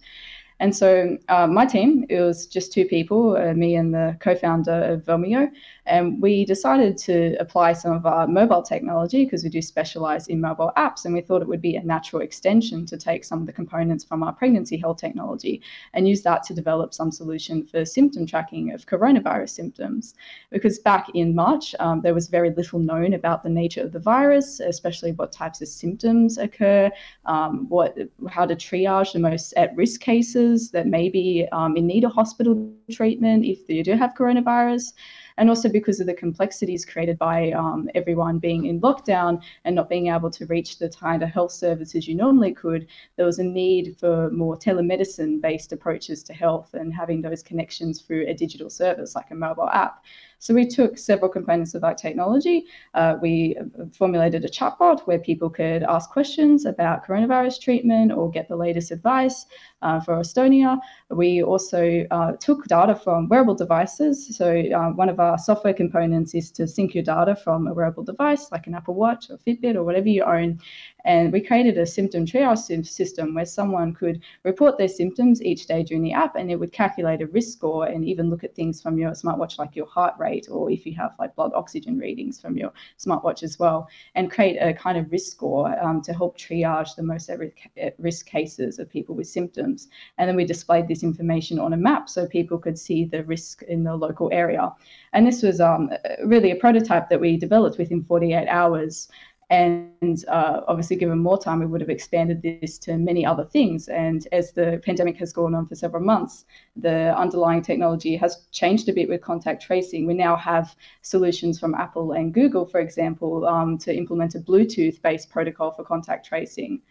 And 0.61 0.75
so 0.75 1.17
uh, 1.27 1.47
my 1.47 1.65
team, 1.65 2.05
it 2.07 2.21
was 2.21 2.45
just 2.45 2.71
two 2.71 2.85
people, 2.85 3.35
uh, 3.35 3.53
me 3.55 3.75
and 3.75 3.91
the 3.91 4.15
co-founder 4.19 4.83
of 4.93 5.03
Velmio, 5.03 5.51
and 5.85 6.21
we 6.21 6.45
decided 6.45 6.97
to 6.99 7.35
apply 7.39 7.73
some 7.73 7.93
of 7.93 8.05
our 8.05 8.27
mobile 8.27 8.61
technology 8.61 9.25
because 9.25 9.43
we 9.43 9.49
do 9.49 9.61
specialize 9.61 10.27
in 10.27 10.39
mobile 10.39 10.71
apps, 10.77 11.05
and 11.05 11.13
we 11.13 11.21
thought 11.21 11.41
it 11.41 11.47
would 11.47 11.61
be 11.61 11.75
a 11.75 11.83
natural 11.83 12.21
extension 12.21 12.85
to 12.85 12.97
take 12.97 13.23
some 13.23 13.39
of 13.41 13.47
the 13.47 13.53
components 13.53 14.03
from 14.03 14.23
our 14.23 14.33
pregnancy 14.33 14.77
health 14.77 14.97
technology 14.97 15.61
and 15.93 16.07
use 16.07 16.21
that 16.21 16.43
to 16.43 16.53
develop 16.53 16.93
some 16.93 17.11
solution 17.11 17.65
for 17.65 17.83
symptom 17.83 18.25
tracking 18.25 18.71
of 18.73 18.85
coronavirus 18.85 19.49
symptoms. 19.49 20.13
Because 20.51 20.79
back 20.79 21.07
in 21.15 21.33
March, 21.33 21.73
um, 21.79 22.01
there 22.01 22.13
was 22.13 22.27
very 22.27 22.51
little 22.51 22.79
known 22.79 23.13
about 23.13 23.43
the 23.43 23.49
nature 23.49 23.81
of 23.81 23.91
the 23.91 23.99
virus, 23.99 24.59
especially 24.59 25.11
what 25.13 25.31
types 25.31 25.61
of 25.61 25.67
symptoms 25.67 26.37
occur, 26.37 26.91
um, 27.25 27.67
what 27.69 27.97
how 28.29 28.45
to 28.45 28.55
triage 28.55 29.13
the 29.13 29.19
most 29.19 29.53
at-risk 29.53 30.01
cases 30.01 30.71
that 30.71 30.87
may 30.87 31.09
be 31.09 31.47
um, 31.51 31.75
in 31.75 31.87
need 31.87 32.03
of 32.03 32.11
hospital 32.11 32.71
treatment 32.91 33.45
if 33.45 33.67
you 33.67 33.83
do 33.83 33.93
have 33.93 34.13
coronavirus 34.13 34.93
and 35.41 35.49
also 35.49 35.67
because 35.67 35.99
of 35.99 36.05
the 36.05 36.13
complexities 36.13 36.85
created 36.85 37.17
by 37.17 37.51
um, 37.53 37.89
everyone 37.95 38.37
being 38.37 38.67
in 38.67 38.79
lockdown 38.79 39.41
and 39.65 39.75
not 39.75 39.89
being 39.89 40.05
able 40.05 40.29
to 40.29 40.45
reach 40.45 40.77
the 40.77 40.87
kind 40.89 41.23
of 41.23 41.29
health 41.29 41.51
services 41.51 42.07
you 42.07 42.13
normally 42.13 42.53
could, 42.53 42.85
there 43.15 43.25
was 43.25 43.39
a 43.39 43.43
need 43.43 43.97
for 43.99 44.29
more 44.29 44.55
telemedicine 44.55 45.41
based 45.41 45.73
approaches 45.73 46.21
to 46.21 46.31
health 46.31 46.75
and 46.75 46.93
having 46.93 47.23
those 47.23 47.41
connections 47.41 48.01
through 48.01 48.27
a 48.27 48.35
digital 48.35 48.69
service 48.69 49.15
like 49.15 49.31
a 49.31 49.35
mobile 49.35 49.69
app. 49.69 50.03
So 50.41 50.55
we 50.55 50.65
took 50.67 50.97
several 50.97 51.29
components 51.29 51.75
of 51.75 51.83
our 51.83 51.93
technology. 51.93 52.65
Uh, 52.95 53.17
we 53.21 53.55
formulated 53.93 54.43
a 54.43 54.49
chatbot 54.49 55.01
where 55.01 55.19
people 55.19 55.51
could 55.51 55.83
ask 55.83 56.09
questions 56.09 56.65
about 56.65 57.05
coronavirus 57.05 57.61
treatment 57.61 58.11
or 58.11 58.31
get 58.31 58.49
the 58.49 58.55
latest 58.55 58.89
advice 58.89 59.45
uh, 59.83 59.99
for 59.99 60.15
Estonia. 60.15 60.79
We 61.11 61.43
also 61.43 62.07
uh, 62.09 62.31
took 62.39 62.65
data 62.65 62.95
from 62.95 63.29
wearable 63.29 63.53
devices. 63.53 64.35
So 64.35 64.47
uh, 64.75 64.89
one 64.89 65.09
of 65.09 65.19
our 65.19 65.37
software 65.37 65.75
components 65.75 66.33
is 66.33 66.49
to 66.53 66.67
sync 66.67 66.95
your 66.95 67.03
data 67.03 67.35
from 67.35 67.67
a 67.67 67.73
wearable 67.75 68.03
device 68.03 68.51
like 68.51 68.65
an 68.65 68.73
Apple 68.73 68.95
Watch 68.95 69.29
or 69.29 69.37
Fitbit 69.37 69.75
or 69.75 69.83
whatever 69.83 70.09
you 70.09 70.23
own 70.23 70.59
and 71.05 71.31
we 71.31 71.41
created 71.41 71.77
a 71.77 71.85
symptom 71.85 72.25
triage 72.25 72.85
system 72.85 73.33
where 73.33 73.45
someone 73.45 73.93
could 73.93 74.21
report 74.43 74.77
their 74.77 74.87
symptoms 74.87 75.41
each 75.41 75.65
day 75.65 75.83
during 75.83 76.03
the 76.03 76.13
app 76.13 76.35
and 76.35 76.51
it 76.51 76.59
would 76.59 76.71
calculate 76.71 77.21
a 77.21 77.27
risk 77.27 77.57
score 77.57 77.85
and 77.85 78.05
even 78.05 78.29
look 78.29 78.43
at 78.43 78.55
things 78.55 78.81
from 78.81 78.97
your 78.97 79.11
smartwatch 79.11 79.57
like 79.57 79.75
your 79.75 79.87
heart 79.87 80.13
rate 80.19 80.47
or 80.49 80.69
if 80.69 80.85
you 80.85 80.93
have 80.95 81.13
like 81.19 81.35
blood 81.35 81.51
oxygen 81.55 81.97
readings 81.97 82.39
from 82.39 82.57
your 82.57 82.71
smartwatch 82.99 83.43
as 83.43 83.57
well 83.59 83.87
and 84.15 84.31
create 84.31 84.57
a 84.57 84.73
kind 84.73 84.97
of 84.97 85.11
risk 85.11 85.31
score 85.31 85.77
um, 85.83 86.01
to 86.01 86.13
help 86.13 86.37
triage 86.37 86.95
the 86.95 87.03
most 87.03 87.29
at 87.29 87.95
risk 87.99 88.25
cases 88.25 88.79
of 88.79 88.89
people 88.89 89.15
with 89.15 89.27
symptoms. 89.27 89.87
And 90.17 90.27
then 90.27 90.35
we 90.35 90.45
displayed 90.45 90.87
this 90.87 91.03
information 91.03 91.59
on 91.59 91.73
a 91.73 91.77
map 91.77 92.09
so 92.09 92.27
people 92.27 92.57
could 92.57 92.77
see 92.77 93.05
the 93.05 93.23
risk 93.23 93.63
in 93.63 93.83
the 93.83 93.95
local 93.95 94.29
area. 94.31 94.71
And 95.13 95.25
this 95.25 95.41
was 95.41 95.59
um, 95.59 95.89
really 96.25 96.51
a 96.51 96.55
prototype 96.55 97.09
that 97.09 97.19
we 97.19 97.37
developed 97.37 97.77
within 97.77 98.03
48 98.03 98.47
hours. 98.47 99.09
And 99.51 100.23
uh, 100.29 100.61
obviously, 100.69 100.95
given 100.95 101.19
more 101.19 101.37
time, 101.37 101.59
we 101.59 101.65
would 101.65 101.81
have 101.81 101.89
expanded 101.89 102.41
this 102.41 102.77
to 102.79 102.97
many 102.97 103.25
other 103.25 103.43
things. 103.43 103.89
And 103.89 104.25
as 104.31 104.53
the 104.53 104.81
pandemic 104.85 105.17
has 105.17 105.33
gone 105.33 105.53
on 105.53 105.67
for 105.67 105.75
several 105.75 106.01
months, 106.01 106.45
the 106.77 107.13
underlying 107.17 107.61
technology 107.61 108.15
has 108.15 108.45
changed 108.53 108.87
a 108.87 108.93
bit 108.93 109.09
with 109.09 109.21
contact 109.21 109.61
tracing. 109.61 110.07
We 110.07 110.13
now 110.13 110.37
have 110.37 110.73
solutions 111.01 111.59
from 111.59 111.75
Apple 111.75 112.13
and 112.13 112.33
Google, 112.33 112.65
for 112.65 112.79
example, 112.79 113.45
um, 113.45 113.77
to 113.79 113.93
implement 113.93 114.35
a 114.35 114.39
Bluetooth 114.39 115.01
based 115.01 115.29
protocol 115.29 115.71
for 115.71 115.83
contact 115.83 116.25
tracing. 116.25 116.81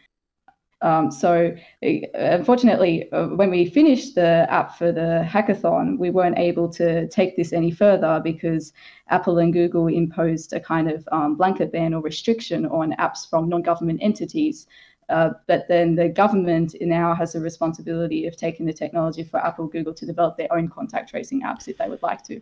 Um, 0.82 1.10
so, 1.10 1.54
unfortunately, 1.82 3.12
uh, 3.12 3.28
when 3.28 3.50
we 3.50 3.68
finished 3.68 4.14
the 4.14 4.46
app 4.48 4.78
for 4.78 4.92
the 4.92 5.26
hackathon, 5.28 5.98
we 5.98 6.10
weren't 6.10 6.38
able 6.38 6.70
to 6.70 7.06
take 7.08 7.36
this 7.36 7.52
any 7.52 7.70
further 7.70 8.20
because 8.24 8.72
Apple 9.08 9.38
and 9.38 9.52
Google 9.52 9.88
imposed 9.88 10.54
a 10.54 10.60
kind 10.60 10.90
of 10.90 11.06
um, 11.12 11.36
blanket 11.36 11.70
ban 11.70 11.92
or 11.92 12.00
restriction 12.00 12.64
on 12.66 12.92
apps 12.98 13.28
from 13.28 13.48
non 13.48 13.62
government 13.62 14.00
entities. 14.02 14.66
Uh, 15.10 15.30
but 15.48 15.66
then 15.68 15.96
the 15.96 16.08
government 16.08 16.74
now 16.80 17.14
has 17.14 17.34
a 17.34 17.40
responsibility 17.40 18.26
of 18.26 18.36
taking 18.36 18.64
the 18.64 18.72
technology 18.72 19.24
for 19.24 19.44
Apple, 19.44 19.66
Google 19.66 19.92
to 19.92 20.06
develop 20.06 20.36
their 20.36 20.52
own 20.52 20.68
contact 20.68 21.10
tracing 21.10 21.42
apps 21.42 21.66
if 21.68 21.76
they 21.78 21.88
would 21.88 22.02
like 22.02 22.22
to. 22.24 22.40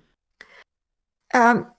Um, 1.33 1.73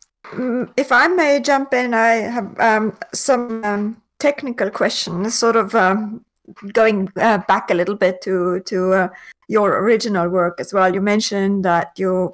if 0.75 0.91
I 0.91 1.07
may 1.07 1.39
jump 1.41 1.73
in, 1.73 1.93
I 1.93 2.09
have 2.15 2.59
um, 2.59 2.97
some 3.13 3.63
um, 3.63 4.01
technical 4.17 4.71
questions, 4.71 5.35
sort 5.35 5.55
of 5.55 5.75
um, 5.75 6.25
going 6.73 7.09
uh, 7.17 7.39
back 7.47 7.71
a 7.71 7.73
little 7.73 7.95
bit 7.95 8.21
to 8.21 8.61
to 8.61 8.93
uh, 8.93 9.07
your 9.47 9.79
original 9.79 10.29
work 10.29 10.59
as 10.59 10.73
well, 10.73 10.93
you 10.93 11.01
mentioned 11.01 11.65
that 11.65 11.91
you 11.97 12.33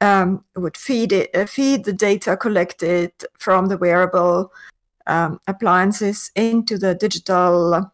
um, 0.00 0.44
would 0.56 0.76
feed 0.76 1.12
it 1.12 1.30
uh, 1.34 1.46
feed 1.46 1.84
the 1.84 1.92
data 1.92 2.36
collected 2.36 3.12
from 3.38 3.66
the 3.66 3.78
wearable 3.78 4.52
um, 5.06 5.40
appliances 5.46 6.30
into 6.34 6.78
the 6.78 6.94
digital 6.94 7.90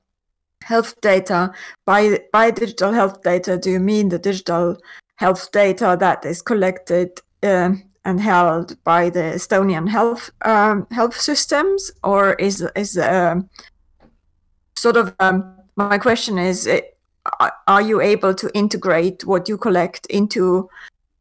health 0.63 1.01
data. 1.01 1.53
By 1.85 2.21
by 2.33 2.51
digital 2.51 2.93
health 2.93 3.23
data, 3.23 3.59
do 3.59 3.71
you 3.71 3.81
mean 3.81 4.09
the 4.09 4.19
digital 4.19 4.77
health 5.17 5.53
data 5.53 5.97
that 6.01 6.25
is 6.25 6.43
collected 6.43 7.21
um, 7.43 7.83
and 8.05 8.21
held 8.21 8.83
by 8.83 9.11
the 9.11 9.35
Estonian 9.35 9.89
health 9.89 10.31
um, 10.45 10.87
health 10.91 11.21
systems, 11.21 11.93
or 12.03 12.35
is 12.35 12.67
is 12.75 12.99
um, 12.99 13.49
sort 14.83 14.97
of 14.97 15.14
um, 15.21 15.55
my 15.77 15.97
question 15.97 16.38
is 16.38 16.66
eh, 16.66 16.81
are 17.68 17.83
you 17.83 18.01
able 18.01 18.35
to 18.35 18.51
integrate 18.53 19.25
what 19.25 19.49
you 19.49 19.57
collect 19.57 20.07
into 20.07 20.68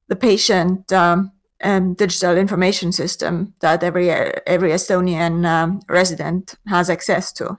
the 0.07 0.15
patient 0.15 0.91
um, 0.91 1.31
um, 1.63 1.93
digital 1.93 2.37
information 2.37 2.91
system 2.91 3.53
that 3.61 3.83
every 3.83 4.09
every 4.09 4.71
Estonian 4.71 5.45
um, 5.45 5.79
resident 5.87 6.55
has 6.67 6.89
access 6.89 7.31
to? 7.33 7.57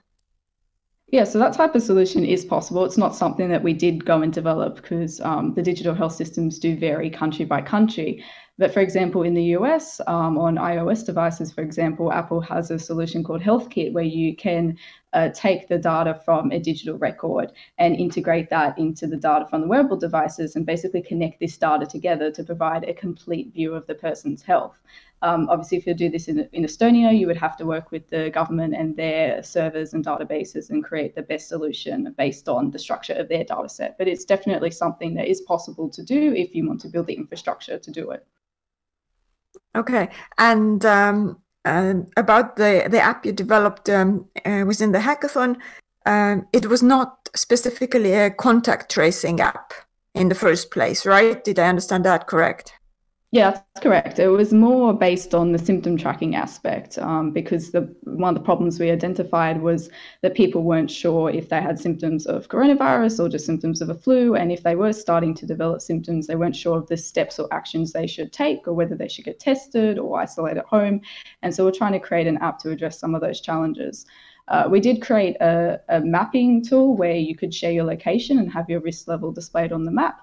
Yeah, 1.07 1.25
so 1.25 1.37
that 1.39 1.53
type 1.53 1.75
of 1.75 1.83
solution 1.83 2.25
is 2.25 2.43
possible. 2.43 2.83
It's 2.85 2.97
not 2.97 3.15
something 3.15 3.47
that 3.49 3.63
we 3.63 3.73
did 3.73 4.03
go 4.03 4.23
and 4.23 4.33
develop 4.33 4.81
because 4.81 5.21
um, 5.21 5.53
the 5.53 5.61
digital 5.61 5.93
health 5.93 6.15
systems 6.15 6.59
do 6.59 6.75
vary 6.75 7.09
country 7.09 7.45
by 7.45 7.61
country. 7.61 8.23
But 8.57 8.73
for 8.73 8.81
example, 8.81 9.21
in 9.23 9.35
the 9.35 9.57
US, 9.57 10.01
um, 10.07 10.37
on 10.37 10.55
iOS 10.55 11.05
devices, 11.05 11.51
for 11.51 11.61
example, 11.61 12.11
Apple 12.11 12.41
has 12.41 12.71
a 12.71 12.79
solution 12.79 13.23
called 13.23 13.41
HealthKit 13.41 13.93
where 13.93 14.03
you 14.03 14.35
can 14.35 14.75
uh, 15.13 15.29
take 15.29 15.67
the 15.67 15.77
data 15.77 16.19
from 16.25 16.51
a 16.51 16.59
digital 16.59 16.97
record 16.97 17.51
and 17.77 17.95
integrate 17.95 18.49
that 18.49 18.77
into 18.77 19.07
the 19.07 19.17
data 19.17 19.45
from 19.49 19.61
the 19.61 19.67
wearable 19.67 19.97
devices 19.97 20.55
and 20.55 20.65
basically 20.65 21.01
connect 21.01 21.39
this 21.39 21.57
data 21.57 21.85
together 21.85 22.31
to 22.31 22.43
provide 22.43 22.83
a 22.83 22.93
complete 22.93 23.53
view 23.53 23.73
of 23.73 23.85
the 23.87 23.95
person's 23.95 24.41
health. 24.41 24.77
Um, 25.21 25.47
obviously, 25.49 25.77
if 25.77 25.87
you 25.87 25.93
do 25.93 26.09
this 26.09 26.27
in, 26.27 26.49
in 26.51 26.65
Estonia, 26.65 27.17
you 27.17 27.27
would 27.27 27.37
have 27.37 27.55
to 27.57 27.65
work 27.65 27.91
with 27.91 28.09
the 28.09 28.29
government 28.31 28.75
and 28.75 28.93
their 28.97 29.41
servers 29.41 29.93
and 29.93 30.05
databases 30.05 30.69
and 30.69 30.83
create 30.83 31.15
the 31.15 31.21
best 31.21 31.47
solution 31.47 32.13
based 32.17 32.49
on 32.49 32.71
the 32.71 32.79
structure 32.79 33.13
of 33.13 33.29
their 33.29 33.45
data 33.45 33.69
set. 33.69 33.97
But 33.97 34.09
it's 34.09 34.25
definitely 34.25 34.71
something 34.71 35.13
that 35.13 35.27
is 35.27 35.39
possible 35.41 35.89
to 35.91 36.03
do 36.03 36.33
if 36.33 36.53
you 36.53 36.67
want 36.67 36.81
to 36.81 36.89
build 36.89 37.07
the 37.07 37.13
infrastructure 37.13 37.79
to 37.79 37.91
do 37.91 38.11
it. 38.11 38.25
Okay, 39.75 40.09
and 40.37 40.85
um, 40.85 41.41
about 41.65 42.55
the 42.55 42.87
the 42.89 43.01
app 43.01 43.25
you 43.25 43.31
developed 43.31 43.89
um, 43.89 44.25
uh, 44.45 44.63
within 44.65 44.91
the 44.91 44.99
hackathon, 44.99 45.57
um, 46.05 46.47
it 46.51 46.65
was 46.67 46.83
not 46.83 47.29
specifically 47.35 48.13
a 48.13 48.29
contact 48.29 48.91
tracing 48.91 49.39
app 49.39 49.73
in 50.13 50.29
the 50.29 50.35
first 50.35 50.71
place, 50.71 51.05
right? 51.05 51.43
Did 51.43 51.59
I 51.59 51.67
understand 51.67 52.05
that 52.05 52.27
correct? 52.27 52.73
Yeah, 53.33 53.49
that's 53.49 53.79
correct. 53.81 54.19
It 54.19 54.27
was 54.27 54.53
more 54.53 54.93
based 54.93 55.33
on 55.33 55.53
the 55.53 55.57
symptom 55.57 55.97
tracking 55.97 56.35
aspect 56.35 56.99
um, 56.99 57.31
because 57.31 57.71
the 57.71 57.91
one 58.03 58.35
of 58.35 58.39
the 58.39 58.45
problems 58.45 58.79
we 58.79 58.91
identified 58.91 59.59
was 59.59 59.89
that 60.21 60.35
people 60.35 60.61
weren't 60.61 60.91
sure 60.91 61.31
if 61.31 61.49
they 61.49 61.59
had 61.59 61.79
symptoms 61.79 62.27
of 62.27 62.47
coronavirus 62.47 63.19
or 63.19 63.29
just 63.29 63.47
symptoms 63.47 63.81
of 63.81 63.89
a 63.89 63.95
flu, 63.95 64.35
and 64.35 64.51
if 64.51 64.61
they 64.61 64.75
were 64.75 64.93
starting 64.93 65.33
to 65.33 65.47
develop 65.47 65.81
symptoms, 65.81 66.27
they 66.27 66.35
weren't 66.35 66.55
sure 66.55 66.77
of 66.77 66.85
the 66.89 66.95
steps 66.95 67.39
or 67.39 67.51
actions 67.51 67.91
they 67.91 68.05
should 68.05 68.31
take 68.31 68.67
or 68.67 68.75
whether 68.75 68.93
they 68.95 69.07
should 69.07 69.25
get 69.25 69.39
tested 69.39 69.97
or 69.97 70.19
isolate 70.19 70.57
at 70.57 70.65
home. 70.65 71.01
And 71.41 71.55
so 71.55 71.65
we're 71.65 71.71
trying 71.71 71.93
to 71.93 71.99
create 71.99 72.27
an 72.27 72.37
app 72.37 72.59
to 72.59 72.69
address 72.69 72.99
some 72.99 73.15
of 73.15 73.21
those 73.21 73.41
challenges. 73.41 74.05
Uh, 74.49 74.67
we 74.69 74.79
did 74.79 75.01
create 75.01 75.37
a, 75.37 75.79
a, 75.89 76.01
mapping 76.01 76.63
tool 76.63 76.97
where 76.97 77.15
you 77.15 77.35
could 77.35 77.53
share 77.53 77.71
your 77.71 77.85
location 77.85 78.39
and 78.39 78.51
have 78.51 78.69
your 78.69 78.81
risk 78.81 79.07
level 79.07 79.31
displayed 79.31 79.71
on 79.71 79.85
the 79.85 79.91
map. 79.91 80.19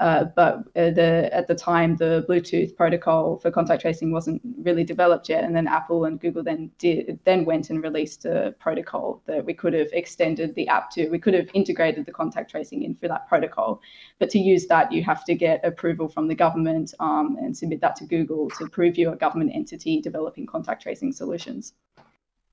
Uh, 0.00 0.24
but 0.24 0.58
uh, 0.74 0.90
the, 0.90 1.30
at 1.32 1.46
the 1.46 1.54
time, 1.54 1.96
the 1.96 2.24
Bluetooth 2.28 2.74
protocol 2.76 3.38
for 3.38 3.50
contact 3.50 3.82
tracing 3.82 4.10
wasn't 4.10 4.42
really 4.58 4.82
developed 4.82 5.28
yet, 5.28 5.44
and 5.44 5.54
then 5.54 5.68
Apple 5.68 6.06
and 6.06 6.20
Google 6.20 6.42
then 6.42 6.70
did 6.78 7.18
then 7.24 7.44
went 7.44 7.70
and 7.70 7.80
released 7.80 8.24
a 8.24 8.54
protocol 8.58 9.22
that 9.26 9.44
we 9.44 9.54
could 9.54 9.72
have 9.72 9.88
extended 9.92 10.52
the 10.56 10.66
app 10.66 10.90
to. 10.90 11.08
We 11.10 11.20
could 11.20 11.34
have 11.34 11.48
integrated 11.54 12.06
the 12.06 12.12
contact 12.12 12.50
tracing 12.50 12.82
in 12.82 12.96
for 12.96 13.06
that 13.06 13.28
protocol, 13.28 13.80
but 14.18 14.30
to 14.30 14.38
use 14.40 14.66
that, 14.66 14.90
you 14.90 15.04
have 15.04 15.24
to 15.26 15.34
get 15.34 15.64
approval 15.64 16.08
from 16.08 16.26
the 16.26 16.34
government 16.34 16.92
um, 16.98 17.36
and 17.40 17.56
submit 17.56 17.80
that 17.80 17.94
to 17.96 18.04
Google 18.04 18.50
to 18.58 18.68
prove 18.68 18.98
you're 18.98 19.12
a 19.12 19.16
government 19.16 19.52
entity 19.54 20.00
developing 20.00 20.44
contact 20.44 20.82
tracing 20.82 21.12
solutions. 21.12 21.74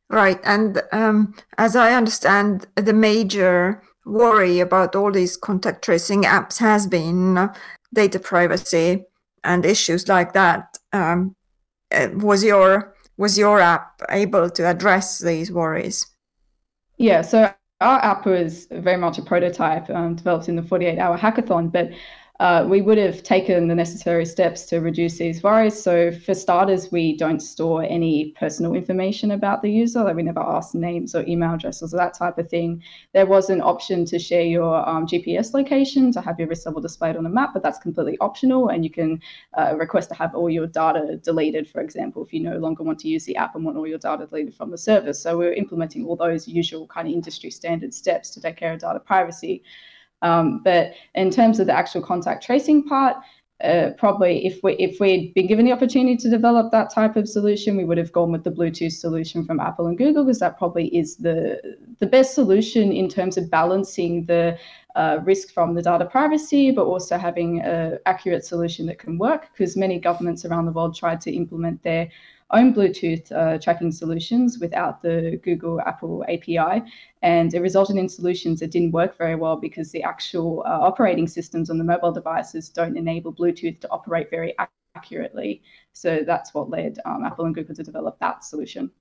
Right, 0.09 0.39
and 0.43 0.81
um, 0.91 1.33
as 1.57 1.75
I 1.75 1.93
understand, 1.93 2.67
the 2.75 2.93
major 2.93 3.81
worry 4.05 4.59
about 4.59 4.95
all 4.95 5.11
these 5.11 5.37
contact 5.37 5.83
tracing 5.83 6.23
apps 6.23 6.57
has 6.59 6.87
been 6.87 7.37
uh, 7.37 7.53
data 7.93 8.19
privacy 8.19 9.05
and 9.43 9.65
issues 9.65 10.07
like 10.07 10.33
that. 10.33 10.77
Um, 10.93 11.35
uh, 11.91 12.09
was 12.15 12.43
your 12.43 12.95
was 13.17 13.37
your 13.37 13.59
app 13.59 14.01
able 14.09 14.49
to 14.49 14.67
address 14.67 15.19
these 15.19 15.51
worries? 15.51 16.05
Yeah, 16.97 17.21
so 17.21 17.53
our 17.81 17.99
app 17.99 18.25
was 18.25 18.67
very 18.71 18.97
much 18.97 19.17
a 19.17 19.21
prototype 19.21 19.89
um, 19.89 20.15
developed 20.15 20.49
in 20.49 20.55
the 20.55 20.63
48 20.63 20.97
hour 20.97 21.17
hackathon, 21.17 21.71
but 21.71 21.89
uh, 22.41 22.65
we 22.67 22.81
would 22.81 22.97
have 22.97 23.21
taken 23.21 23.67
the 23.67 23.75
necessary 23.75 24.25
steps 24.25 24.65
to 24.65 24.79
reduce 24.79 25.19
these 25.19 25.43
worries. 25.43 25.79
So, 25.79 26.11
for 26.11 26.33
starters, 26.33 26.91
we 26.91 27.15
don't 27.15 27.39
store 27.39 27.83
any 27.83 28.31
personal 28.31 28.73
information 28.73 29.29
about 29.29 29.61
the 29.61 29.69
user. 29.69 30.03
Like 30.03 30.15
we 30.15 30.23
never 30.23 30.39
ask 30.39 30.73
names 30.73 31.13
or 31.13 31.23
email 31.27 31.53
addresses 31.53 31.93
or 31.93 31.97
that 31.97 32.15
type 32.15 32.39
of 32.39 32.49
thing. 32.49 32.81
There 33.13 33.27
was 33.27 33.51
an 33.51 33.61
option 33.61 34.05
to 34.05 34.17
share 34.17 34.41
your 34.41 34.89
um, 34.89 35.05
GPS 35.05 35.53
location 35.53 36.11
to 36.13 36.21
have 36.21 36.39
your 36.39 36.47
risk 36.47 36.65
level 36.65 36.81
displayed 36.81 37.15
on 37.15 37.27
a 37.27 37.29
map, 37.29 37.51
but 37.53 37.61
that's 37.61 37.77
completely 37.77 38.17
optional. 38.17 38.69
And 38.69 38.83
you 38.83 38.89
can 38.89 39.21
uh, 39.55 39.75
request 39.77 40.09
to 40.09 40.15
have 40.15 40.33
all 40.33 40.49
your 40.49 40.65
data 40.65 41.17
deleted, 41.17 41.69
for 41.69 41.79
example, 41.79 42.25
if 42.25 42.33
you 42.33 42.39
no 42.39 42.57
longer 42.57 42.81
want 42.81 42.97
to 43.01 43.07
use 43.07 43.23
the 43.23 43.35
app 43.35 43.53
and 43.53 43.63
want 43.63 43.77
all 43.77 43.85
your 43.85 43.99
data 43.99 44.25
deleted 44.25 44.55
from 44.55 44.71
the 44.71 44.79
service. 44.79 45.21
So, 45.21 45.37
we're 45.37 45.53
implementing 45.53 46.07
all 46.07 46.15
those 46.15 46.47
usual 46.47 46.87
kind 46.87 47.07
of 47.07 47.13
industry 47.13 47.51
standard 47.51 47.93
steps 47.93 48.31
to 48.31 48.41
take 48.41 48.57
care 48.57 48.73
of 48.73 48.79
data 48.79 48.99
privacy. 48.99 49.61
Um, 50.21 50.61
but 50.63 50.93
in 51.15 51.31
terms 51.31 51.59
of 51.59 51.67
the 51.67 51.73
actual 51.73 52.01
contact 52.01 52.43
tracing 52.45 52.83
part, 52.83 53.17
uh, 53.63 53.91
probably 53.97 54.45
if 54.45 54.59
we 54.63 54.73
if 54.73 54.99
we'd 54.99 55.33
been 55.35 55.45
given 55.45 55.65
the 55.65 55.71
opportunity 55.71 56.17
to 56.17 56.29
develop 56.29 56.71
that 56.71 56.91
type 56.91 57.15
of 57.15 57.29
solution, 57.29 57.77
we 57.77 57.85
would 57.85 57.97
have 57.97 58.11
gone 58.11 58.31
with 58.31 58.43
the 58.43 58.49
Bluetooth 58.49 58.93
solution 58.93 59.45
from 59.45 59.59
Apple 59.59 59.87
and 59.87 59.97
Google 59.97 60.23
because 60.23 60.39
that 60.39 60.57
probably 60.57 60.87
is 60.95 61.17
the 61.17 61.77
the 61.99 62.07
best 62.07 62.33
solution 62.33 62.91
in 62.91 63.07
terms 63.07 63.37
of 63.37 63.51
balancing 63.51 64.25
the 64.25 64.57
uh, 64.95 65.19
risk 65.23 65.53
from 65.53 65.75
the 65.75 65.81
data 65.81 66.05
privacy, 66.05 66.71
but 66.71 66.85
also 66.85 67.17
having 67.17 67.61
an 67.61 67.99
accurate 68.05 68.45
solution 68.45 68.85
that 68.87 68.99
can 68.99 69.17
work. 69.17 69.49
Because 69.53 69.77
many 69.77 69.99
governments 69.99 70.43
around 70.43 70.65
the 70.65 70.71
world 70.71 70.95
tried 70.95 71.21
to 71.21 71.31
implement 71.31 71.83
their 71.83 72.09
own 72.53 72.73
Bluetooth 72.73 73.31
uh, 73.31 73.57
tracking 73.57 73.91
solutions 73.91 74.59
without 74.59 75.01
the 75.01 75.39
Google 75.43 75.79
Apple 75.81 76.23
API. 76.27 76.83
And 77.21 77.53
it 77.53 77.59
resulted 77.61 77.97
in 77.97 78.09
solutions 78.09 78.59
that 78.59 78.71
didn't 78.71 78.91
work 78.91 79.17
very 79.17 79.35
well 79.35 79.55
because 79.55 79.91
the 79.91 80.03
actual 80.03 80.63
uh, 80.65 80.79
operating 80.79 81.27
systems 81.27 81.69
on 81.69 81.77
the 81.77 81.83
mobile 81.83 82.11
devices 82.11 82.69
don't 82.69 82.97
enable 82.97 83.33
Bluetooth 83.33 83.79
to 83.81 83.89
operate 83.89 84.29
very 84.29 84.55
accurately. 84.95 85.61
So 85.93 86.23
that's 86.25 86.53
what 86.53 86.69
led 86.69 86.99
um, 87.05 87.23
Apple 87.23 87.45
and 87.45 87.55
Google 87.55 87.75
to 87.75 87.83
develop 87.83 88.19
that 88.19 88.43
solution. 88.43 88.91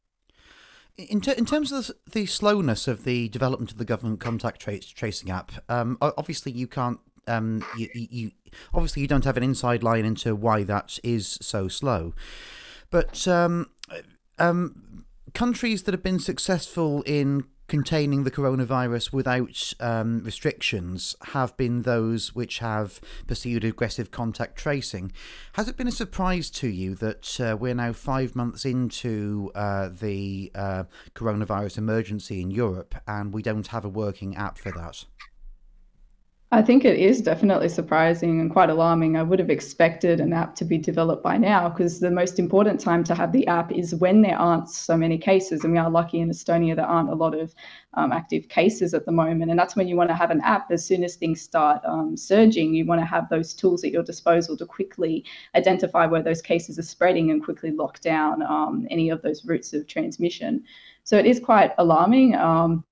In, 0.96 1.20
ter- 1.20 1.32
in 1.32 1.46
terms 1.46 1.72
of 1.72 1.90
the, 2.11 2.26
slowness 2.26 2.86
of 2.86 3.05
the 3.05 3.28
development 3.28 3.72
of 3.72 3.78
the 3.78 3.84
government 3.84 4.20
contact 4.20 4.61
tra- 4.61 4.80
tracing 4.80 5.30
app, 5.30 5.53
um, 5.68 5.96
obviously 6.01 6.53
you 6.53 6.66
can't. 6.66 7.01
Um, 7.26 7.64
you, 7.76 7.88
you 7.94 8.30
obviously 8.74 9.03
you 9.03 9.09
don't 9.09 9.24
have 9.24 9.36
an 9.36 9.42
inside 9.42 9.82
line 9.82 10.05
into 10.05 10.34
why 10.34 10.64
that 10.64 10.98
is 11.05 11.38
so 11.40 11.68
slow. 11.68 12.12
But 12.91 13.26
um, 13.28 13.70
um, 14.38 15.05
countries 15.34 15.84
that 15.84 15.95
have 15.95 16.03
been 16.03 16.18
successful 16.18 17.03
in 17.03 17.45
containing 17.70 18.24
the 18.24 18.32
coronavirus 18.32 19.12
without 19.12 19.72
um, 19.78 20.24
restrictions 20.24 21.14
have 21.26 21.57
been 21.57 21.82
those 21.82 22.34
which 22.34 22.59
have 22.59 23.01
pursued 23.28 23.62
aggressive 23.62 24.11
contact 24.11 24.57
tracing. 24.57 25.12
Has 25.53 25.68
it 25.68 25.76
been 25.76 25.86
a 25.86 25.93
surprise 25.93 26.51
to 26.51 26.66
you 26.66 26.97
that 26.97 27.41
uh, 27.41 27.57
we're 27.57 27.76
now 27.76 27.93
five 27.93 28.34
months 28.34 28.64
into 28.64 29.53
uh, 29.55 29.88
the 29.88 30.51
uh, 30.57 30.84
coronavirus 31.14 31.78
emergency 31.78 32.41
in 32.41 32.51
Europe 32.51 32.97
and 33.07 33.32
we 33.32 33.41
don't 33.41 33.68
have 33.68 33.84
a 33.84 33.88
working 33.88 34.34
app 34.34 34.59
for 34.59 34.72
that? 34.72 35.05
I 36.53 36.62
think 36.62 36.84
it 36.84 36.98
is 36.98 37.20
definitely 37.20 37.68
surprising 37.68 38.40
and 38.40 38.51
quite 38.51 38.70
alarming. 38.70 39.16
I 39.16 39.22
would 39.22 39.38
have 39.38 39.51
expected 39.51 40.18
an 40.18 40.32
app 40.32 40.57
to 40.57 40.64
be 40.64 40.78
developed 40.78 41.22
by 41.22 41.36
now 41.36 41.68
because 41.68 42.01
the 42.01 42.11
most 42.11 42.40
important 42.40 42.80
time 42.80 43.05
to 43.05 43.14
have 43.14 43.30
the 43.30 43.46
app 43.46 43.70
is 43.70 43.94
when 43.94 44.22
there 44.22 44.36
aren't 44.36 44.68
so 44.68 44.96
many 44.96 45.16
cases. 45.16 45.62
And 45.62 45.72
we 45.72 45.78
are 45.78 45.88
lucky 45.88 46.18
in 46.18 46.28
Estonia, 46.28 46.74
there 46.74 46.88
aren't 46.88 47.09
a 47.11 47.14
lot 47.14 47.38
of 47.38 47.55
um, 47.94 48.11
active 48.11 48.48
cases 48.48 48.94
at 48.94 49.07
the 49.07 49.12
moment. 49.12 49.53
And 49.53 49.61
that's 49.61 49.76
when 49.76 49.86
you 49.86 49.94
want 49.94 50.11
to 50.11 50.16
have 50.16 50.32
an 50.32 50.40
app 50.40 50.72
as 50.72 50.84
soon 50.84 51.05
as 51.05 51.14
things 51.14 51.40
start 51.40 51.82
um, 51.84 52.16
surging. 52.16 52.74
You 52.74 52.84
want 52.84 53.01
to 53.01 53.07
have 53.07 53.28
those 53.28 53.55
tools 53.55 53.84
at 53.84 53.92
your 53.92 54.03
disposal 54.03 54.57
to 54.57 54.66
quickly 54.66 55.24
identify 55.55 56.07
where 56.07 56.22
those 56.22 56.42
cases 56.42 56.80
are 56.80 56.82
spreading 56.82 57.30
and 57.30 57.44
quickly 57.44 57.70
lock 57.70 58.01
down 58.01 58.42
um, 58.42 58.88
any 58.90 59.09
of 59.11 59.22
those 59.22 59.44
routes 59.44 59.72
of 59.72 59.86
transmission. 59.86 60.64
So 61.05 61.16
it 61.16 61.26
is 61.26 61.38
quite 61.38 61.70
alarming. 61.78 62.34
Um, 62.34 62.84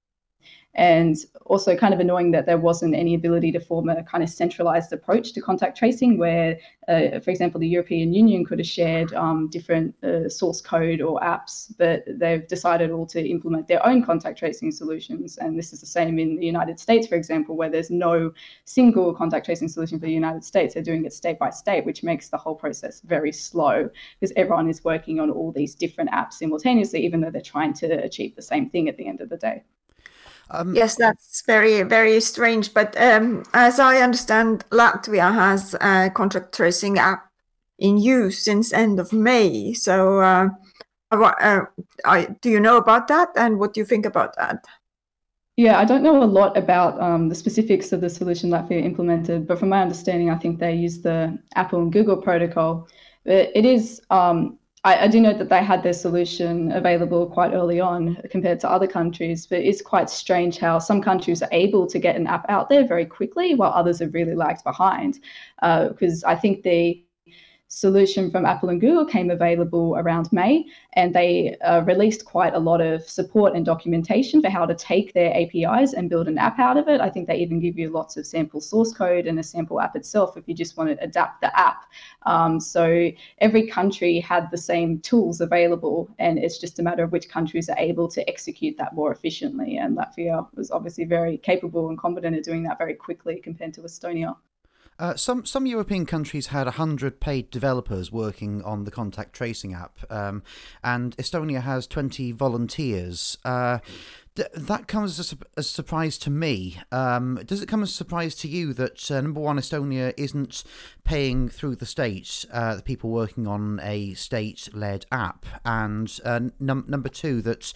and 0.74 1.16
also 1.46 1.74
kind 1.76 1.94
of 1.94 2.00
annoying 2.00 2.30
that 2.30 2.46
there 2.46 2.58
wasn't 2.58 2.94
any 2.94 3.14
ability 3.14 3.50
to 3.52 3.60
form 3.60 3.88
a 3.88 4.02
kind 4.04 4.22
of 4.22 4.30
centralized 4.30 4.92
approach 4.92 5.32
to 5.32 5.40
contact 5.40 5.76
tracing 5.76 6.18
where 6.18 6.58
uh, 6.88 7.18
for 7.20 7.30
example 7.30 7.58
the 7.58 7.66
european 7.66 8.12
union 8.12 8.44
could 8.44 8.58
have 8.58 8.66
shared 8.66 9.12
um, 9.14 9.48
different 9.48 9.94
uh, 10.04 10.28
source 10.28 10.60
code 10.60 11.00
or 11.00 11.18
apps 11.20 11.72
but 11.78 12.04
they've 12.06 12.46
decided 12.48 12.90
all 12.90 13.06
to 13.06 13.26
implement 13.26 13.66
their 13.66 13.84
own 13.86 14.02
contact 14.04 14.38
tracing 14.38 14.70
solutions. 14.70 15.38
And 15.38 15.58
this 15.58 15.72
is 15.72 15.80
the 15.80 15.86
same 15.86 16.18
in 16.18 16.36
the 16.36 16.46
united 16.46 16.78
states 16.78 17.06
for 17.06 17.14
example 17.14 17.56
where 17.56 17.70
there's 17.70 17.90
no 17.90 18.32
single 18.64 19.14
contact 19.14 19.46
tracing 19.46 19.68
solution 19.68 19.98
for 19.98 20.06
the 20.06 20.12
united 20.12 20.44
states. 20.44 20.74
They're 20.74 20.82
doing 20.82 21.04
it 21.04 21.12
state 21.12 21.38
by 21.38 21.50
state 21.50 21.84
which 21.84 22.02
makes 22.02 22.28
the 22.28 22.38
whole 22.38 22.54
process 22.54 23.00
very 23.00 23.32
slow 23.32 23.88
because 24.20 24.32
everyone 24.36 24.68
is 24.68 24.84
working 24.84 25.20
on 25.20 25.30
all 25.30 25.52
these 25.52 25.74
different 25.74 26.10
apps 26.10 26.34
simultaneously 26.34 27.04
even 27.04 27.20
though 27.20 27.30
they're 27.30 27.40
trying 27.40 27.72
to 27.74 27.86
achieve 28.04 28.36
the 28.36 28.42
same 28.42 28.68
thing 28.70 28.88
at 28.88 28.96
the 28.96 29.06
end 29.06 29.20
of 29.20 29.28
the 29.28 29.36
day 29.36 29.62
um, 30.50 30.74
yes, 30.74 30.96
that's 30.96 31.42
very, 31.46 31.82
very 31.82 32.20
strange. 32.20 32.72
But 32.72 32.96
um, 33.00 33.44
as 33.54 33.78
I 33.78 33.98
understand, 33.98 34.64
Latvia 34.70 35.32
has 35.32 35.74
a 35.80 36.10
contact 36.14 36.54
tracing 36.54 36.98
app 36.98 37.30
in 37.78 37.98
use 37.98 38.42
since 38.42 38.72
end 38.72 38.98
of 38.98 39.12
May. 39.12 39.72
So, 39.74 40.20
uh, 40.20 40.48
uh, 41.10 41.60
I, 42.04 42.36
do 42.40 42.50
you 42.50 42.60
know 42.60 42.76
about 42.76 43.08
that, 43.08 43.28
and 43.36 43.58
what 43.58 43.74
do 43.74 43.80
you 43.80 43.86
think 43.86 44.06
about 44.06 44.36
that? 44.36 44.64
Yeah, 45.56 45.78
I 45.78 45.84
don't 45.84 46.02
know 46.04 46.22
a 46.22 46.24
lot 46.24 46.56
about 46.56 47.00
um, 47.00 47.28
the 47.28 47.34
specifics 47.34 47.92
of 47.92 48.00
the 48.00 48.08
solution 48.08 48.50
Latvia 48.50 48.84
implemented, 48.84 49.46
but 49.46 49.58
from 49.58 49.70
my 49.70 49.82
understanding, 49.82 50.30
I 50.30 50.36
think 50.36 50.60
they 50.60 50.74
use 50.74 51.00
the 51.00 51.36
Apple 51.56 51.82
and 51.82 51.92
Google 51.92 52.16
protocol. 52.16 52.86
But 53.24 53.50
it 53.54 53.64
is 53.64 54.00
um, 54.10 54.58
I, 54.84 55.04
I, 55.04 55.08
do 55.08 55.20
know 55.20 55.32
that 55.32 55.48
they 55.48 55.62
had 55.62 55.82
their 55.82 55.92
solution 55.92 56.70
available 56.72 57.26
quite 57.26 57.52
early 57.52 57.80
on 57.80 58.16
compared 58.30 58.60
to 58.60 58.70
other 58.70 58.86
countries, 58.86 59.46
but 59.46 59.58
it's 59.58 59.82
quite 59.82 60.08
strange 60.08 60.58
how 60.58 60.78
some 60.78 61.02
countries 61.02 61.42
are 61.42 61.48
able 61.50 61.86
to 61.88 61.98
get 61.98 62.14
an 62.14 62.26
app 62.28 62.46
out 62.48 62.68
there 62.68 62.86
very 62.86 63.04
quickly 63.04 63.54
while 63.54 63.72
others 63.72 63.98
have 63.98 64.14
really 64.14 64.36
lagged 64.36 64.62
behind. 64.62 65.18
Because 65.60 66.22
uh, 66.22 66.28
I 66.28 66.36
think 66.36 66.62
the 66.62 67.02
solution 67.68 68.30
from 68.30 68.46
Apple 68.46 68.70
and 68.70 68.80
Google 68.80 69.04
came 69.04 69.30
available 69.30 69.94
around 69.98 70.32
May, 70.32 70.64
and 70.94 71.14
they 71.14 71.56
uh, 71.58 71.82
released 71.82 72.24
quite 72.24 72.54
a 72.54 72.58
lot 72.58 72.80
of 72.80 73.08
support 73.08 73.54
and 73.54 73.64
documentation 73.64 74.40
for 74.42 74.48
how 74.48 74.64
to 74.64 74.74
take 74.74 75.12
their 75.12 75.32
APIs 75.34 75.92
and 75.92 76.08
build 76.08 76.28
an 76.28 76.38
app 76.38 76.58
out 76.58 76.78
of 76.78 76.88
it. 76.88 77.00
I 77.00 77.10
think 77.10 77.28
they 77.28 77.36
even 77.36 77.60
give 77.60 77.78
you 77.78 77.90
lots 77.90 78.16
of 78.16 78.26
sample 78.26 78.60
source 78.60 78.92
code 78.92 79.26
and 79.26 79.38
a 79.38 79.42
sample 79.42 79.80
app 79.80 79.96
itself 79.96 80.36
if 80.36 80.48
you 80.48 80.54
just 80.54 80.76
want 80.76 80.90
to 80.90 81.04
adapt 81.04 81.42
the 81.42 81.56
app. 81.58 81.84
Um, 82.24 82.58
so 82.58 83.10
every 83.38 83.66
country 83.66 84.18
had 84.18 84.50
the 84.50 84.58
same 84.58 85.00
tools 85.00 85.40
available, 85.40 86.08
and 86.18 86.38
it's 86.38 86.58
just 86.58 86.78
a 86.78 86.82
matter 86.82 87.04
of 87.04 87.12
which 87.12 87.28
countries 87.28 87.68
are 87.68 87.78
able 87.78 88.08
to 88.08 88.28
execute 88.28 88.76
that 88.78 88.94
more 88.94 89.12
efficiently. 89.12 89.76
And 89.76 89.96
Latvia 89.96 90.48
was 90.54 90.70
obviously 90.70 91.04
very 91.04 91.36
capable 91.36 91.90
and 91.90 91.98
competent 91.98 92.34
at 92.34 92.44
doing 92.44 92.62
that 92.62 92.78
very 92.78 92.94
quickly 92.94 93.40
compared 93.40 93.74
to 93.74 93.82
Estonia. 93.82 94.36
Uh, 94.98 95.14
some 95.14 95.44
some 95.44 95.64
European 95.64 96.04
countries 96.04 96.48
had 96.48 96.66
hundred 96.66 97.20
paid 97.20 97.50
developers 97.50 98.10
working 98.10 98.62
on 98.62 98.84
the 98.84 98.90
contact 98.90 99.32
tracing 99.32 99.72
app, 99.72 99.98
um, 100.10 100.42
and 100.82 101.16
Estonia 101.18 101.62
has 101.62 101.86
twenty 101.86 102.32
volunteers. 102.32 103.38
Uh, 103.44 103.78
that 104.54 104.88
comes 104.88 105.18
as 105.18 105.34
a, 105.56 105.62
surprise 105.62 106.18
to 106.18 106.30
me. 106.30 106.80
Um, 106.92 107.40
does 107.44 107.62
it 107.62 107.68
come 107.68 107.82
as 107.82 107.90
a 107.90 107.92
surprise 107.92 108.34
to 108.36 108.48
you 108.48 108.72
that 108.74 109.10
uh, 109.10 109.20
number 109.20 109.40
one, 109.40 109.58
Estonia 109.58 110.14
isn't 110.16 110.64
paying 111.04 111.48
through 111.48 111.76
the 111.76 111.86
state 111.86 112.44
uh, 112.52 112.76
the 112.76 112.82
people 112.82 113.10
working 113.10 113.46
on 113.46 113.80
a 113.82 114.14
state-led 114.14 115.06
app, 115.12 115.46
and 115.64 116.18
uh, 116.24 116.40
num- 116.58 116.84
number 116.88 117.08
two 117.08 117.42
that 117.42 117.72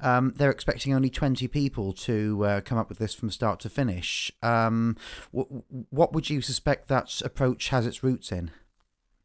um, 0.00 0.32
they're 0.36 0.50
expecting 0.50 0.94
only 0.94 1.10
twenty 1.10 1.48
people 1.48 1.92
to 1.92 2.44
uh, 2.44 2.60
come 2.60 2.78
up 2.78 2.88
with 2.88 2.98
this 2.98 3.14
from 3.14 3.30
start 3.30 3.60
to 3.60 3.70
finish? 3.70 4.30
Um, 4.42 4.96
w- 5.34 5.62
what 5.90 6.12
would 6.12 6.30
you 6.30 6.40
suspect 6.40 6.88
that 6.88 7.22
approach 7.22 7.68
has 7.68 7.86
its 7.86 8.02
roots 8.02 8.32
in? 8.32 8.50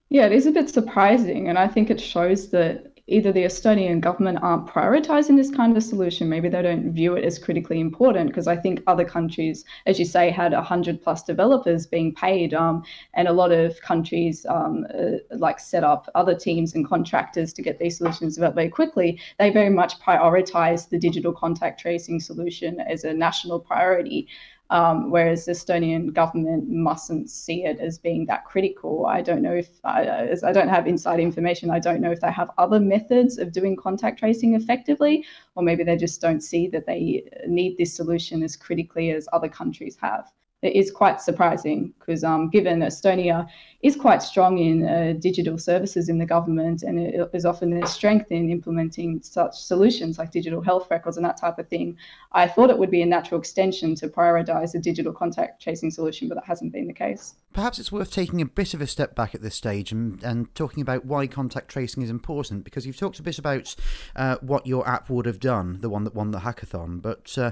Yeah, 0.10 0.26
it 0.26 0.32
is 0.32 0.46
a 0.46 0.52
bit 0.52 0.70
surprising, 0.70 1.50
and 1.50 1.58
I 1.60 1.68
think 1.68 1.90
it 1.90 2.00
shows 2.00 2.50
that 2.50 2.97
either 3.08 3.32
the 3.32 3.44
Estonian 3.44 4.02
government 4.02 4.40
aren't 4.42 4.68
prioritizing 4.68 5.38
this 5.38 5.50
kind 5.50 5.76
of 5.76 5.84
solution, 5.84 6.28
maybe 6.28 6.50
they 6.50 6.62
don't 6.62 6.92
view 6.92 7.16
it 7.16 7.24
as 7.24 7.40
critically 7.40 7.80
important, 7.80 8.28
because 8.30 8.48
I 8.48 8.58
think 8.58 8.84
other 8.86 9.06
countries, 9.06 9.64
as 9.86 9.98
you 9.98 10.06
say, 10.06 10.30
had 10.30 10.52
100 10.52 11.02
plus 11.02 11.24
developers 11.24 11.88
being 11.88 12.14
paid, 12.14 12.54
um, 12.54 12.84
and 13.14 13.28
a 13.28 13.34
lot 13.34 13.52
of 13.52 13.80
countries 13.82 14.46
um, 14.50 14.86
uh, 14.94 15.18
like 15.38 15.60
set 15.60 15.84
up 15.84 16.10
other 16.16 16.36
teams 16.36 16.76
and 16.76 16.88
contractors 16.88 17.54
to 17.54 17.62
get 17.62 17.80
these 17.80 17.98
solutions 17.98 18.36
developed 18.36 18.56
very 18.56 18.70
quickly. 18.70 19.20
They 19.40 19.52
very 19.52 19.70
much 19.70 20.00
prioritize 20.00 20.90
the 20.90 21.00
digital 21.00 21.32
contact 21.32 21.80
tracing 21.80 22.20
solution 22.20 22.82
as 22.82 23.06
a 23.06 23.14
national 23.14 23.60
priority. 23.60 24.28
Um, 24.70 25.12
whereas 25.12 25.46
the 25.46 25.54
Estonian 25.54 26.12
government 26.14 26.70
mustn't 26.70 27.30
see 27.30 27.64
it 27.64 27.80
as 27.80 27.98
being 27.98 28.26
that 28.26 28.44
critical. 28.46 29.06
I 29.06 29.22
don't 29.22 29.42
know 29.42 29.54
if 29.54 29.70
I, 29.86 30.36
I 30.44 30.52
don't 30.52 30.68
have 30.68 30.88
inside 30.88 31.22
information. 31.22 31.72
I 31.72 31.80
don't 31.80 32.02
know 32.02 32.12
if 32.12 32.20
they 32.20 32.32
have 32.32 32.52
other 32.58 32.80
methods 32.80 33.38
of 33.38 33.54
doing 33.54 33.78
contact 33.78 34.20
tracing 34.20 34.56
effectively, 34.56 35.26
or 35.56 35.64
maybe 35.64 35.84
they 35.84 35.96
just 35.96 36.20
don't 36.20 36.42
see 36.42 36.68
that 36.70 36.86
they 36.86 37.24
need 37.48 37.78
this 37.78 37.96
solution 37.96 38.44
as 38.44 38.58
critically 38.58 39.12
as 39.12 39.30
other 39.32 39.48
countries 39.48 39.98
have 40.02 40.32
it 40.64 40.76
is 40.76 40.90
quite 40.90 41.22
surprising 41.22 41.94
because 42.00 42.24
um, 42.24 42.50
given 42.50 42.80
Estonia 42.80 43.48
is 43.84 43.96
quite 43.96 44.24
strong 44.24 44.58
in 44.58 44.88
uh, 44.88 45.14
digital 45.20 45.56
services 45.56 46.10
in 46.10 46.18
the 46.18 46.26
government 46.26 46.82
and 46.82 47.00
it 47.00 47.30
is 47.32 47.46
often 47.46 47.70
their 47.70 47.86
strength 47.86 48.32
in 48.32 48.50
implementing 48.50 49.22
such 49.22 49.56
solutions 49.56 50.18
like 50.18 50.32
digital 50.32 50.60
health 50.60 50.88
records 50.90 51.16
and 51.16 51.26
that 51.26 51.38
type 51.38 51.60
of 51.60 51.68
thing, 51.68 51.96
I 52.32 52.48
thought 52.48 52.72
it 52.72 52.78
would 52.78 52.90
be 52.90 53.04
a 53.04 53.06
natural 53.06 53.40
extension 53.40 53.94
to 53.96 54.08
prioritize 54.08 54.74
a 54.74 54.80
digital 54.80 55.14
contact 55.14 55.62
tracing 55.62 55.92
solution, 55.92 56.28
but 56.28 56.36
that 56.36 56.46
hasn't 56.46 56.74
been 56.74 56.88
the 56.88 56.94
case. 56.94 57.36
Perhaps 57.54 57.78
it's 57.78 57.92
worth 57.92 58.12
taking 58.12 58.42
a 58.42 58.46
bit 58.46 58.74
of 58.74 58.82
a 58.82 58.88
step 58.88 59.14
back 59.14 59.36
at 59.36 59.44
this 59.44 59.54
stage 59.54 59.92
and, 59.92 60.24
and 60.24 60.54
talking 60.56 60.82
about 60.82 61.06
why 61.06 61.28
contact 61.28 61.70
tracing 61.70 62.02
is 62.02 62.10
important 62.10 62.64
because 62.64 62.88
you've 62.88 62.98
talked 62.98 63.20
a 63.20 63.24
bit 63.24 63.38
about 63.38 63.76
uh, 64.16 64.38
what 64.42 64.66
your 64.66 64.88
app 64.90 65.08
would 65.08 65.28
have 65.28 65.40
done, 65.40 65.78
the 65.82 65.90
one 65.90 66.04
that 66.04 66.16
won 66.16 66.32
the 66.32 66.40
hackathon, 66.40 67.00
but 67.00 67.38
uh, 67.38 67.52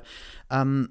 um, 0.50 0.90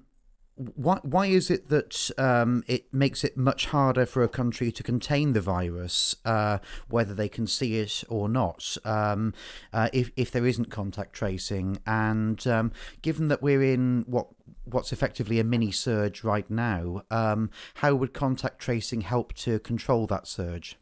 why 0.56 1.00
why 1.02 1.26
is 1.26 1.50
it 1.50 1.68
that 1.68 2.10
um, 2.16 2.62
it 2.66 2.92
makes 2.92 3.24
it 3.24 3.36
much 3.36 3.66
harder 3.66 4.06
for 4.06 4.22
a 4.22 4.28
country 4.28 4.70
to 4.70 4.82
contain 4.82 5.32
the 5.32 5.40
virus, 5.40 6.14
uh, 6.24 6.58
whether 6.88 7.12
they 7.12 7.28
can 7.28 7.46
see 7.46 7.78
it 7.78 8.04
or 8.08 8.28
not, 8.28 8.76
um, 8.84 9.34
uh, 9.72 9.88
if 9.92 10.10
if 10.16 10.30
there 10.30 10.46
isn't 10.46 10.70
contact 10.70 11.12
tracing? 11.12 11.78
And 11.86 12.46
um, 12.46 12.72
given 13.02 13.28
that 13.28 13.42
we're 13.42 13.62
in 13.62 14.04
what 14.06 14.28
what's 14.64 14.92
effectively 14.92 15.40
a 15.40 15.44
mini 15.44 15.72
surge 15.72 16.22
right 16.22 16.48
now, 16.48 17.02
um, 17.10 17.50
how 17.74 17.94
would 17.94 18.14
contact 18.14 18.60
tracing 18.60 19.00
help 19.00 19.32
to 19.34 19.58
control 19.58 20.06
that 20.06 20.26
surge? 20.26 20.78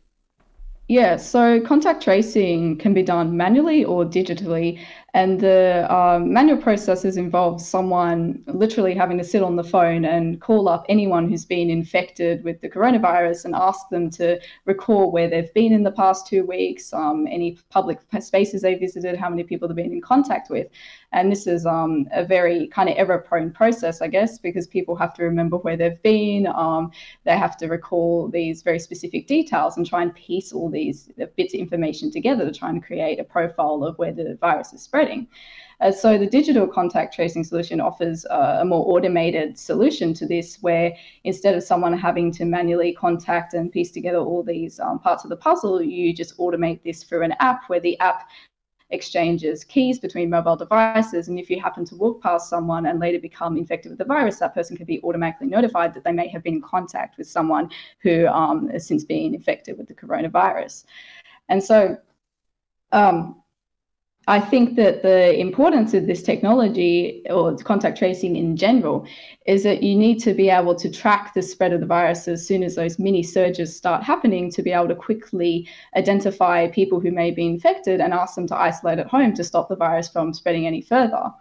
Yeah, 0.88 1.16
so 1.16 1.60
contact 1.60 2.02
tracing 2.02 2.76
can 2.76 2.92
be 2.92 3.02
done 3.02 3.36
manually 3.36 3.84
or 3.84 4.04
digitally. 4.04 4.78
And 5.14 5.40
the 5.40 5.86
um, 5.94 6.32
manual 6.32 6.58
processes 6.58 7.16
involve 7.16 7.62
someone 7.62 8.42
literally 8.46 8.94
having 8.94 9.16
to 9.18 9.24
sit 9.24 9.42
on 9.42 9.56
the 9.56 9.64
phone 9.64 10.04
and 10.04 10.40
call 10.40 10.68
up 10.68 10.84
anyone 10.88 11.28
who's 11.28 11.44
been 11.44 11.70
infected 11.70 12.42
with 12.44 12.60
the 12.60 12.68
coronavirus 12.68 13.44
and 13.44 13.54
ask 13.54 13.88
them 13.90 14.10
to 14.10 14.40
recall 14.64 15.12
where 15.12 15.28
they've 15.30 15.52
been 15.54 15.72
in 15.72 15.82
the 15.82 15.92
past 15.92 16.26
two 16.26 16.44
weeks, 16.44 16.92
um, 16.92 17.26
any 17.30 17.58
public 17.70 18.00
spaces 18.20 18.62
they 18.62 18.74
visited, 18.74 19.16
how 19.16 19.30
many 19.30 19.44
people 19.44 19.68
they've 19.68 19.76
been 19.76 19.92
in 19.92 20.00
contact 20.00 20.50
with. 20.50 20.66
And 21.12 21.30
this 21.30 21.46
is 21.46 21.66
um, 21.66 22.08
a 22.12 22.24
very 22.24 22.68
kind 22.68 22.88
of 22.88 22.94
error 22.96 23.18
prone 23.18 23.50
process, 23.50 24.00
I 24.00 24.08
guess, 24.08 24.38
because 24.38 24.66
people 24.66 24.96
have 24.96 25.12
to 25.14 25.22
remember 25.24 25.58
where 25.58 25.76
they've 25.76 26.02
been. 26.02 26.46
Um, 26.46 26.90
they 27.24 27.36
have 27.36 27.56
to 27.58 27.66
recall 27.66 28.28
these 28.28 28.62
very 28.62 28.78
specific 28.78 29.26
details 29.26 29.76
and 29.76 29.86
try 29.86 30.02
and 30.02 30.14
piece 30.14 30.52
all 30.52 30.70
these 30.70 31.10
bits 31.36 31.54
of 31.54 31.60
information 31.60 32.10
together 32.10 32.44
to 32.44 32.58
try 32.58 32.70
and 32.70 32.82
create 32.82 33.20
a 33.20 33.24
profile 33.24 33.84
of 33.84 33.98
where 33.98 34.12
the 34.12 34.38
virus 34.40 34.72
is 34.72 34.82
spreading 34.82 35.02
spreading. 35.02 35.26
Uh, 35.80 35.90
so 35.90 36.16
the 36.16 36.26
digital 36.26 36.66
contact 36.66 37.12
tracing 37.12 37.42
solution 37.42 37.80
offers 37.80 38.24
uh, 38.26 38.58
a 38.60 38.64
more 38.64 38.84
automated 38.94 39.58
solution 39.58 40.14
to 40.14 40.26
this, 40.26 40.58
where 40.60 40.92
instead 41.24 41.56
of 41.56 41.62
someone 41.62 41.92
having 41.92 42.30
to 42.30 42.44
manually 42.44 42.92
contact 42.92 43.54
and 43.54 43.72
piece 43.72 43.90
together 43.90 44.18
all 44.18 44.44
these 44.44 44.78
um, 44.78 45.00
parts 45.00 45.24
of 45.24 45.30
the 45.30 45.36
puzzle, 45.36 45.82
you 45.82 46.14
just 46.14 46.38
automate 46.38 46.80
this 46.84 47.02
through 47.02 47.22
an 47.22 47.34
app 47.40 47.62
where 47.68 47.80
the 47.80 47.98
app 47.98 48.28
exchanges 48.92 49.64
keys 49.64 49.98
between 49.98 50.30
mobile 50.30 50.56
devices. 50.56 51.28
And 51.28 51.38
if 51.38 51.50
you 51.50 51.60
happen 51.60 51.84
to 51.86 51.96
walk 51.96 52.22
past 52.22 52.48
someone 52.48 52.86
and 52.86 53.00
later 53.00 53.18
become 53.18 53.56
infected 53.56 53.90
with 53.90 53.98
the 53.98 54.04
virus, 54.04 54.38
that 54.38 54.54
person 54.54 54.76
can 54.76 54.86
be 54.86 55.02
automatically 55.02 55.48
notified 55.48 55.94
that 55.94 56.04
they 56.04 56.12
may 56.12 56.28
have 56.28 56.42
been 56.42 56.54
in 56.54 56.62
contact 56.62 57.18
with 57.18 57.26
someone 57.26 57.70
who 57.98 58.26
um, 58.28 58.68
has 58.68 58.86
since 58.86 59.04
been 59.04 59.34
infected 59.34 59.76
with 59.76 59.88
the 59.88 59.94
coronavirus. 59.94 60.84
And 61.48 61.62
so 61.62 61.96
um, 62.92 63.41
I 64.28 64.38
think 64.38 64.76
that 64.76 65.02
the 65.02 65.36
importance 65.36 65.94
of 65.94 66.06
this 66.06 66.22
technology 66.22 67.22
or 67.28 67.56
contact 67.56 67.98
tracing 67.98 68.36
in 68.36 68.56
general 68.56 69.04
is 69.46 69.64
that 69.64 69.82
you 69.82 69.96
need 69.96 70.20
to 70.20 70.32
be 70.32 70.48
able 70.48 70.76
to 70.76 70.88
track 70.88 71.34
the 71.34 71.42
spread 71.42 71.72
of 71.72 71.80
the 71.80 71.86
virus 71.86 72.28
as 72.28 72.46
soon 72.46 72.62
as 72.62 72.76
those 72.76 73.00
mini 73.00 73.24
surges 73.24 73.76
start 73.76 74.04
happening 74.04 74.48
to 74.52 74.62
be 74.62 74.70
able 74.70 74.86
to 74.86 74.94
quickly 74.94 75.68
identify 75.96 76.68
people 76.68 77.00
who 77.00 77.10
may 77.10 77.32
be 77.32 77.46
infected 77.46 78.00
and 78.00 78.14
ask 78.14 78.36
them 78.36 78.46
to 78.46 78.56
isolate 78.56 79.00
at 79.00 79.08
home 79.08 79.34
to 79.34 79.42
stop 79.42 79.68
the 79.68 79.74
virus 79.74 80.08
from 80.08 80.32
spreading 80.32 80.68
any 80.68 80.82
further. 80.82 81.32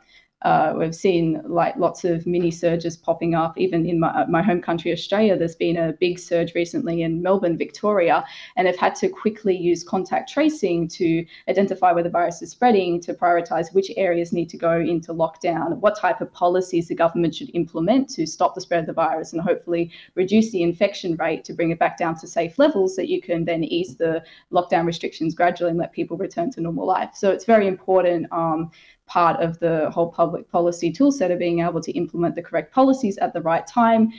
Uh, 0.41 0.73
we've 0.75 0.95
seen 0.95 1.41
like 1.45 1.75
lots 1.77 2.03
of 2.03 2.25
mini 2.25 2.51
surges 2.51 2.97
popping 2.97 3.35
up. 3.35 3.57
Even 3.57 3.85
in 3.85 3.99
my, 3.99 4.09
uh, 4.09 4.25
my 4.27 4.41
home 4.41 4.61
country, 4.61 4.91
Australia, 4.91 5.37
there's 5.37 5.55
been 5.55 5.77
a 5.77 5.93
big 5.93 6.17
surge 6.17 6.55
recently 6.55 7.03
in 7.03 7.21
Melbourne, 7.21 7.57
Victoria, 7.57 8.25
and 8.55 8.67
they've 8.67 8.77
had 8.77 8.95
to 8.95 9.09
quickly 9.09 9.55
use 9.55 9.83
contact 9.83 10.31
tracing 10.31 10.87
to 10.87 11.25
identify 11.47 11.91
where 11.91 12.03
the 12.03 12.09
virus 12.09 12.41
is 12.41 12.51
spreading, 12.51 12.99
to 13.01 13.13
prioritize 13.13 13.73
which 13.73 13.91
areas 13.97 14.33
need 14.33 14.49
to 14.49 14.57
go 14.57 14.79
into 14.79 15.13
lockdown, 15.13 15.77
what 15.77 15.97
type 15.97 16.21
of 16.21 16.33
policies 16.33 16.87
the 16.87 16.95
government 16.95 17.35
should 17.35 17.51
implement 17.53 18.09
to 18.09 18.25
stop 18.25 18.55
the 18.55 18.61
spread 18.61 18.79
of 18.79 18.87
the 18.87 18.93
virus, 18.93 19.33
and 19.33 19.41
hopefully 19.41 19.91
reduce 20.15 20.51
the 20.51 20.63
infection 20.63 21.15
rate 21.17 21.43
to 21.43 21.53
bring 21.53 21.71
it 21.71 21.79
back 21.79 21.97
down 21.97 22.17
to 22.17 22.27
safe 22.27 22.57
levels 22.57 22.95
that 22.95 23.09
you 23.09 23.21
can 23.21 23.45
then 23.45 23.63
ease 23.63 23.95
the 23.97 24.23
lockdown 24.51 24.85
restrictions 24.85 25.35
gradually 25.35 25.69
and 25.69 25.79
let 25.79 25.93
people 25.93 26.17
return 26.17 26.49
to 26.51 26.61
normal 26.61 26.85
life. 26.85 27.11
So 27.13 27.31
it's 27.31 27.45
very 27.45 27.67
important 27.67 28.27
um, 28.31 28.71
part 29.11 29.41
of 29.41 29.59
the 29.59 29.89
whole 29.89 30.09
public 30.09 30.49
policy 30.49 30.91
toolset 30.91 31.33
of 31.33 31.37
being 31.37 31.59
able 31.59 31.81
to 31.81 31.91
implement 31.91 32.33
the 32.33 32.41
correct 32.41 32.73
policies 32.73 33.17
at 33.17 33.33
the 33.33 33.41
right 33.41 33.67
time 33.67 34.09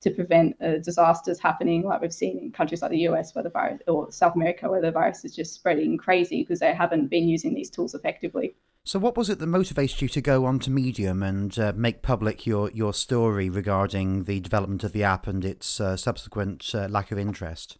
to 0.00 0.10
prevent 0.10 0.60
uh, 0.60 0.78
disasters 0.78 1.38
happening 1.38 1.84
like 1.84 2.00
we've 2.00 2.12
seen 2.12 2.36
in 2.38 2.50
countries 2.50 2.82
like 2.82 2.90
the 2.90 3.06
US 3.10 3.36
where 3.36 3.44
the 3.44 3.50
virus 3.50 3.80
or 3.86 4.10
South 4.10 4.34
America 4.34 4.68
where 4.68 4.80
the 4.80 4.90
virus 4.90 5.24
is 5.24 5.36
just 5.36 5.54
spreading 5.54 5.96
crazy 5.96 6.42
because 6.42 6.58
they 6.58 6.74
haven't 6.74 7.06
been 7.06 7.28
using 7.28 7.54
these 7.54 7.70
tools 7.70 7.94
effectively. 7.94 8.56
So, 8.84 8.98
what 8.98 9.16
was 9.16 9.30
it 9.30 9.38
that 9.38 9.46
motivated 9.46 10.02
you 10.02 10.08
to 10.08 10.20
go 10.20 10.44
onto 10.44 10.72
Medium 10.72 11.22
and 11.22 11.56
uh, 11.56 11.72
make 11.76 12.02
public 12.02 12.44
your, 12.44 12.68
your 12.72 12.92
story 12.92 13.48
regarding 13.48 14.24
the 14.24 14.40
development 14.40 14.82
of 14.82 14.90
the 14.90 15.04
app 15.04 15.28
and 15.28 15.44
its 15.44 15.80
uh, 15.80 15.96
subsequent 15.96 16.68
uh, 16.74 16.88
lack 16.88 17.12
of 17.12 17.18
interest? 17.18 17.78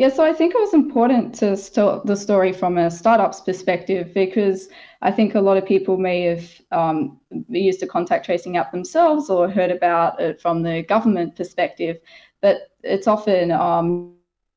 Yeah, 0.00 0.08
so 0.08 0.24
I 0.24 0.32
think 0.32 0.54
it 0.54 0.58
was 0.58 0.72
important 0.72 1.34
to 1.40 1.54
start 1.58 2.06
the 2.06 2.16
story 2.16 2.54
from 2.54 2.78
a 2.78 2.90
startup's 2.90 3.42
perspective 3.42 4.14
because 4.14 4.70
I 5.02 5.10
think 5.10 5.34
a 5.34 5.42
lot 5.42 5.58
of 5.58 5.66
people 5.66 5.98
may 5.98 6.22
have 6.22 6.50
um, 6.72 7.20
used 7.50 7.82
a 7.82 7.86
contact 7.86 8.24
tracing 8.24 8.56
app 8.56 8.72
themselves 8.72 9.28
or 9.28 9.50
heard 9.50 9.70
about 9.70 10.18
it 10.18 10.40
from 10.40 10.62
the 10.62 10.84
government 10.84 11.36
perspective, 11.36 11.98
but 12.40 12.70
it's 12.82 13.06
often 13.06 13.50
um, 13.52 14.14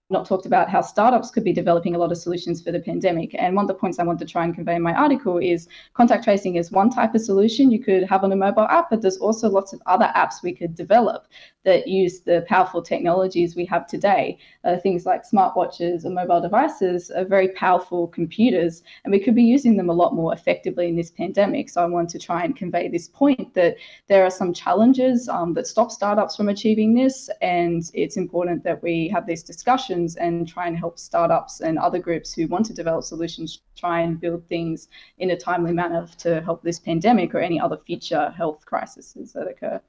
not 0.10 0.26
talked 0.26 0.46
about 0.46 0.70
how 0.70 0.80
startups 0.80 1.30
could 1.30 1.44
be 1.44 1.52
developing 1.52 1.94
a 1.94 1.98
lot 1.98 2.14
of 2.14 2.18
solutions 2.18 2.62
for 2.62 2.72
the 2.72 2.80
pandemic. 2.80 3.36
And 3.38 3.54
one 3.54 3.66
of 3.66 3.68
the 3.68 3.74
points 3.74 4.00
I 4.00 4.04
want 4.04 4.20
to 4.20 4.26
try 4.26 4.46
and 4.46 4.56
convey 4.56 4.76
in 4.76 4.82
my 4.82 4.94
article 4.94 5.39
is 5.39 5.68
contact 5.94 6.24
tracing 6.24 6.56
is 6.56 6.72
one 6.72 6.89
type 6.89 7.16
of 7.16 7.22
solution 7.22 7.70
you 7.70 7.84
could 7.84 8.04
have 8.04 8.24
on 8.24 8.32
a 8.32 8.36
mobile 8.38 8.68
app, 8.70 8.89
but 8.89 9.02
there's 9.02 9.18
also 9.18 9.50
lots 9.50 9.74
of 9.74 9.82
other 9.88 10.10
apps 10.16 10.41
we 10.41 10.54
could 10.54 10.74
develop 10.74 11.28
that 11.64 11.88
use 11.88 12.22
the 12.22 12.45
powerful 12.47 12.82
technologies 12.82 13.55
we 13.55 13.66
have 13.66 13.88
today. 13.88 14.38
Uh, 14.64 14.78
things 14.78 15.05
like 15.05 15.24
smartwatches 15.24 16.05
and 16.05 16.14
mobile 16.14 16.41
devices 16.41 17.09
are 17.11 17.26
very 17.26 17.49
powerful 17.49 18.07
computers, 18.07 18.84
and 19.03 19.11
we 19.11 19.20
could 19.20 19.36
be 19.36 19.43
using 19.43 19.78
them 19.78 19.89
a 19.89 19.93
lot 19.93 20.14
more 20.14 20.34
effectively 20.34 20.88
in 20.88 20.95
this 20.95 21.11
pandemic. 21.11 21.70
So 21.70 21.82
I 21.82 21.86
want 21.86 22.09
to 22.09 22.20
try 22.20 22.43
and 22.43 22.55
convey 22.55 22.88
this 22.88 23.07
point 23.07 23.53
that 23.53 23.78
there 24.07 24.26
are 24.26 24.30
some 24.30 24.53
challenges 24.53 25.30
um, 25.30 25.53
that 25.53 25.68
stop 25.68 25.91
startups 25.91 26.36
from 26.36 26.49
achieving 26.49 26.93
this, 26.93 27.30
and 27.41 27.84
it's 27.93 28.18
important 28.18 28.64
that 28.64 28.82
we 28.84 29.07
have 29.09 29.26
these 29.26 29.43
discussions 29.43 30.16
and 30.16 30.47
try 30.47 30.68
and 30.68 30.78
help 30.78 30.99
startups 30.99 31.61
and 31.61 31.78
other 31.78 31.99
groups 31.99 32.34
who 32.34 32.47
want 32.47 32.66
to 32.66 32.74
develop 32.74 33.03
solutions 33.03 33.61
try 33.76 34.01
and 34.01 34.20
build 34.20 34.47
things 34.47 34.88
in 35.18 35.32
a 35.32 35.38
timely 35.38 35.74
manner 35.74 36.07
to 36.18 36.41
help 36.41 36.61
this 36.64 36.80
pandemic 36.80 37.34
or 37.34 37.39
any 37.39 37.59
other 37.59 37.78
future 37.86 38.30
health 38.32 38.66
crises 38.66 39.16
that 39.34 39.47
occur 39.47 39.82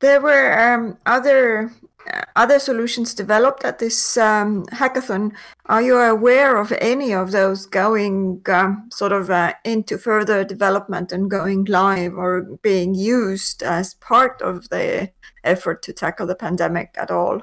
there 0.00 0.20
were 0.20 0.58
um, 0.58 0.98
other 1.06 1.72
uh, 2.12 2.22
other 2.34 2.58
solutions 2.58 3.14
developed 3.14 3.64
at 3.64 3.78
this 3.78 4.16
um, 4.16 4.64
hackathon. 4.66 5.32
Are 5.66 5.82
you 5.82 5.98
aware 5.98 6.56
of 6.56 6.72
any 6.80 7.12
of 7.12 7.30
those 7.30 7.66
going 7.66 8.42
um, 8.46 8.88
sort 8.90 9.12
of 9.12 9.30
uh, 9.30 9.52
into 9.64 9.98
further 9.98 10.42
development 10.44 11.12
and 11.12 11.30
going 11.30 11.66
live 11.66 12.14
or 12.14 12.42
being 12.62 12.94
used 12.94 13.62
as 13.62 13.94
part 13.94 14.40
of 14.40 14.68
the 14.70 15.10
effort 15.44 15.82
to 15.82 15.92
tackle 15.92 16.26
the 16.26 16.34
pandemic 16.34 16.94
at 16.96 17.10
all? 17.10 17.42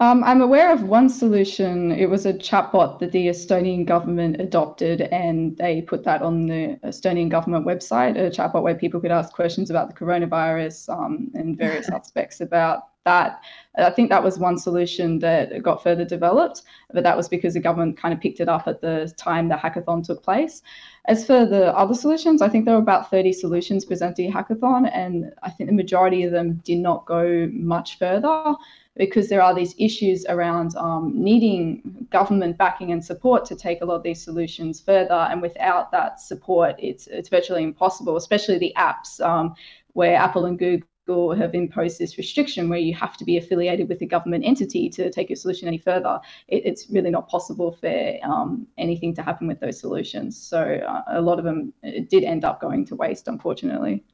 Um, 0.00 0.22
I'm 0.22 0.40
aware 0.40 0.72
of 0.72 0.84
one 0.84 1.08
solution. 1.08 1.90
It 1.90 2.08
was 2.08 2.24
a 2.24 2.32
chatbot 2.32 3.00
that 3.00 3.10
the 3.10 3.26
Estonian 3.26 3.84
government 3.84 4.40
adopted, 4.40 5.00
and 5.00 5.56
they 5.56 5.82
put 5.82 6.04
that 6.04 6.22
on 6.22 6.46
the 6.46 6.78
Estonian 6.84 7.28
government 7.28 7.66
website, 7.66 8.16
a 8.16 8.30
chatbot 8.30 8.62
where 8.62 8.76
people 8.76 9.00
could 9.00 9.10
ask 9.10 9.32
questions 9.32 9.70
about 9.70 9.88
the 9.88 9.94
coronavirus 9.94 10.88
um, 10.88 11.32
and 11.34 11.58
various 11.58 11.88
aspects 11.92 12.40
about 12.40 12.90
that. 13.04 13.40
I 13.76 13.90
think 13.90 14.10
that 14.10 14.22
was 14.22 14.38
one 14.38 14.56
solution 14.58 15.18
that 15.18 15.62
got 15.64 15.82
further 15.82 16.04
developed, 16.04 16.62
but 16.92 17.02
that 17.02 17.16
was 17.16 17.28
because 17.28 17.54
the 17.54 17.60
government 17.60 17.96
kind 17.96 18.14
of 18.14 18.20
picked 18.20 18.38
it 18.38 18.48
up 18.48 18.68
at 18.68 18.80
the 18.80 19.12
time 19.16 19.48
the 19.48 19.56
hackathon 19.56 20.04
took 20.04 20.22
place. 20.22 20.62
As 21.06 21.26
for 21.26 21.44
the 21.46 21.76
other 21.76 21.94
solutions, 21.94 22.42
I 22.42 22.48
think 22.48 22.66
there 22.66 22.74
were 22.74 22.82
about 22.82 23.10
30 23.10 23.32
solutions 23.32 23.84
presented 23.84 24.26
at 24.28 24.34
hackathon, 24.34 24.90
and 24.92 25.32
I 25.42 25.50
think 25.50 25.70
the 25.70 25.74
majority 25.74 26.22
of 26.22 26.30
them 26.30 26.60
did 26.64 26.78
not 26.78 27.06
go 27.06 27.48
much 27.52 27.98
further 27.98 28.54
because 28.98 29.28
there 29.28 29.40
are 29.40 29.54
these 29.54 29.74
issues 29.78 30.26
around 30.28 30.76
um, 30.76 31.12
needing 31.14 32.06
government 32.10 32.58
backing 32.58 32.90
and 32.92 33.02
support 33.02 33.44
to 33.46 33.54
take 33.54 33.80
a 33.80 33.84
lot 33.84 33.94
of 33.94 34.02
these 34.02 34.22
solutions 34.22 34.80
further. 34.80 35.14
And 35.30 35.40
without 35.40 35.90
that 35.92 36.20
support, 36.20 36.74
it's 36.78 37.06
it's 37.06 37.28
virtually 37.28 37.62
impossible, 37.62 38.16
especially 38.16 38.58
the 38.58 38.74
apps 38.76 39.20
um, 39.20 39.54
where 39.92 40.16
Apple 40.16 40.44
and 40.46 40.58
Google 40.58 41.34
have 41.34 41.54
imposed 41.54 41.98
this 41.98 42.18
restriction 42.18 42.68
where 42.68 42.78
you 42.78 42.92
have 42.94 43.16
to 43.16 43.24
be 43.24 43.38
affiliated 43.38 43.88
with 43.88 44.02
a 44.02 44.06
government 44.06 44.44
entity 44.44 44.90
to 44.90 45.10
take 45.10 45.30
your 45.30 45.36
solution 45.36 45.68
any 45.68 45.78
further. 45.78 46.20
It, 46.48 46.66
it's 46.66 46.90
really 46.90 47.10
not 47.10 47.28
possible 47.28 47.72
for 47.72 48.18
um, 48.24 48.66
anything 48.76 49.14
to 49.14 49.22
happen 49.22 49.46
with 49.46 49.60
those 49.60 49.80
solutions. 49.80 50.36
So 50.36 50.60
uh, 50.60 51.02
a 51.08 51.20
lot 51.22 51.38
of 51.38 51.44
them 51.44 51.72
did 52.08 52.24
end 52.24 52.44
up 52.44 52.60
going 52.60 52.84
to 52.86 52.96
waste, 52.96 53.28
unfortunately. 53.28 54.04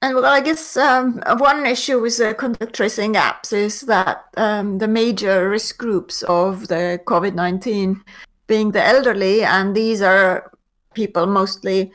And 0.00 0.14
well, 0.14 0.26
I 0.26 0.40
guess 0.40 0.76
um, 0.76 1.20
one 1.38 1.66
issue 1.66 2.00
with 2.00 2.18
the 2.18 2.32
contact 2.32 2.76
tracing 2.76 3.14
apps 3.14 3.52
is 3.52 3.80
that 3.82 4.26
um, 4.36 4.78
the 4.78 4.86
major 4.86 5.50
risk 5.50 5.78
groups 5.78 6.22
of 6.22 6.68
the 6.68 7.00
COVID 7.04 7.34
19 7.34 8.04
being 8.46 8.70
the 8.70 8.84
elderly, 8.84 9.42
and 9.42 9.74
these 9.74 10.00
are 10.00 10.52
people 10.94 11.26
mostly 11.26 11.90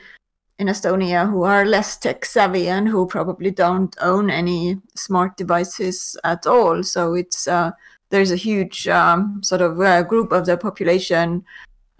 in 0.58 0.68
Estonia 0.68 1.28
who 1.28 1.42
are 1.44 1.64
less 1.64 1.96
tech 1.96 2.24
savvy 2.24 2.68
and 2.68 2.88
who 2.88 3.06
probably 3.06 3.50
don't 3.50 3.96
own 4.00 4.30
any 4.30 4.80
smart 4.94 5.36
devices 5.36 6.16
at 6.24 6.46
all. 6.46 6.82
So 6.82 7.14
it's 7.14 7.48
uh, 7.48 7.72
there's 8.10 8.30
a 8.30 8.36
huge 8.36 8.86
um, 8.86 9.42
sort 9.42 9.62
of 9.62 9.80
uh, 9.80 10.02
group 10.02 10.30
of 10.30 10.44
the 10.44 10.58
population 10.58 11.42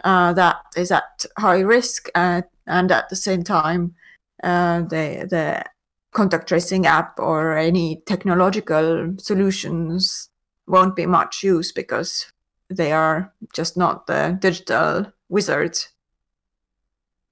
uh, 0.03 0.33
that 0.33 0.57
is 0.77 0.91
at 0.91 1.25
high 1.39 1.61
risk, 1.61 2.09
uh, 2.13 2.43
and 2.67 2.91
at 2.91 3.09
the 3.09 3.15
same 3.15 3.43
time, 3.43 3.95
uh, 4.43 4.81
the 4.81 5.27
the 5.29 5.65
contact 6.15 6.47
tracing 6.47 6.85
app 6.85 7.19
or 7.19 7.57
any 7.57 8.01
technological 8.05 9.13
solutions 9.17 10.29
won't 10.65 10.95
be 10.95 11.05
much 11.05 11.43
use 11.43 11.71
because 11.71 12.31
they 12.69 12.91
are 12.91 13.33
just 13.53 13.77
not 13.77 14.07
the 14.07 14.37
digital 14.41 15.11
wizards 15.29 15.89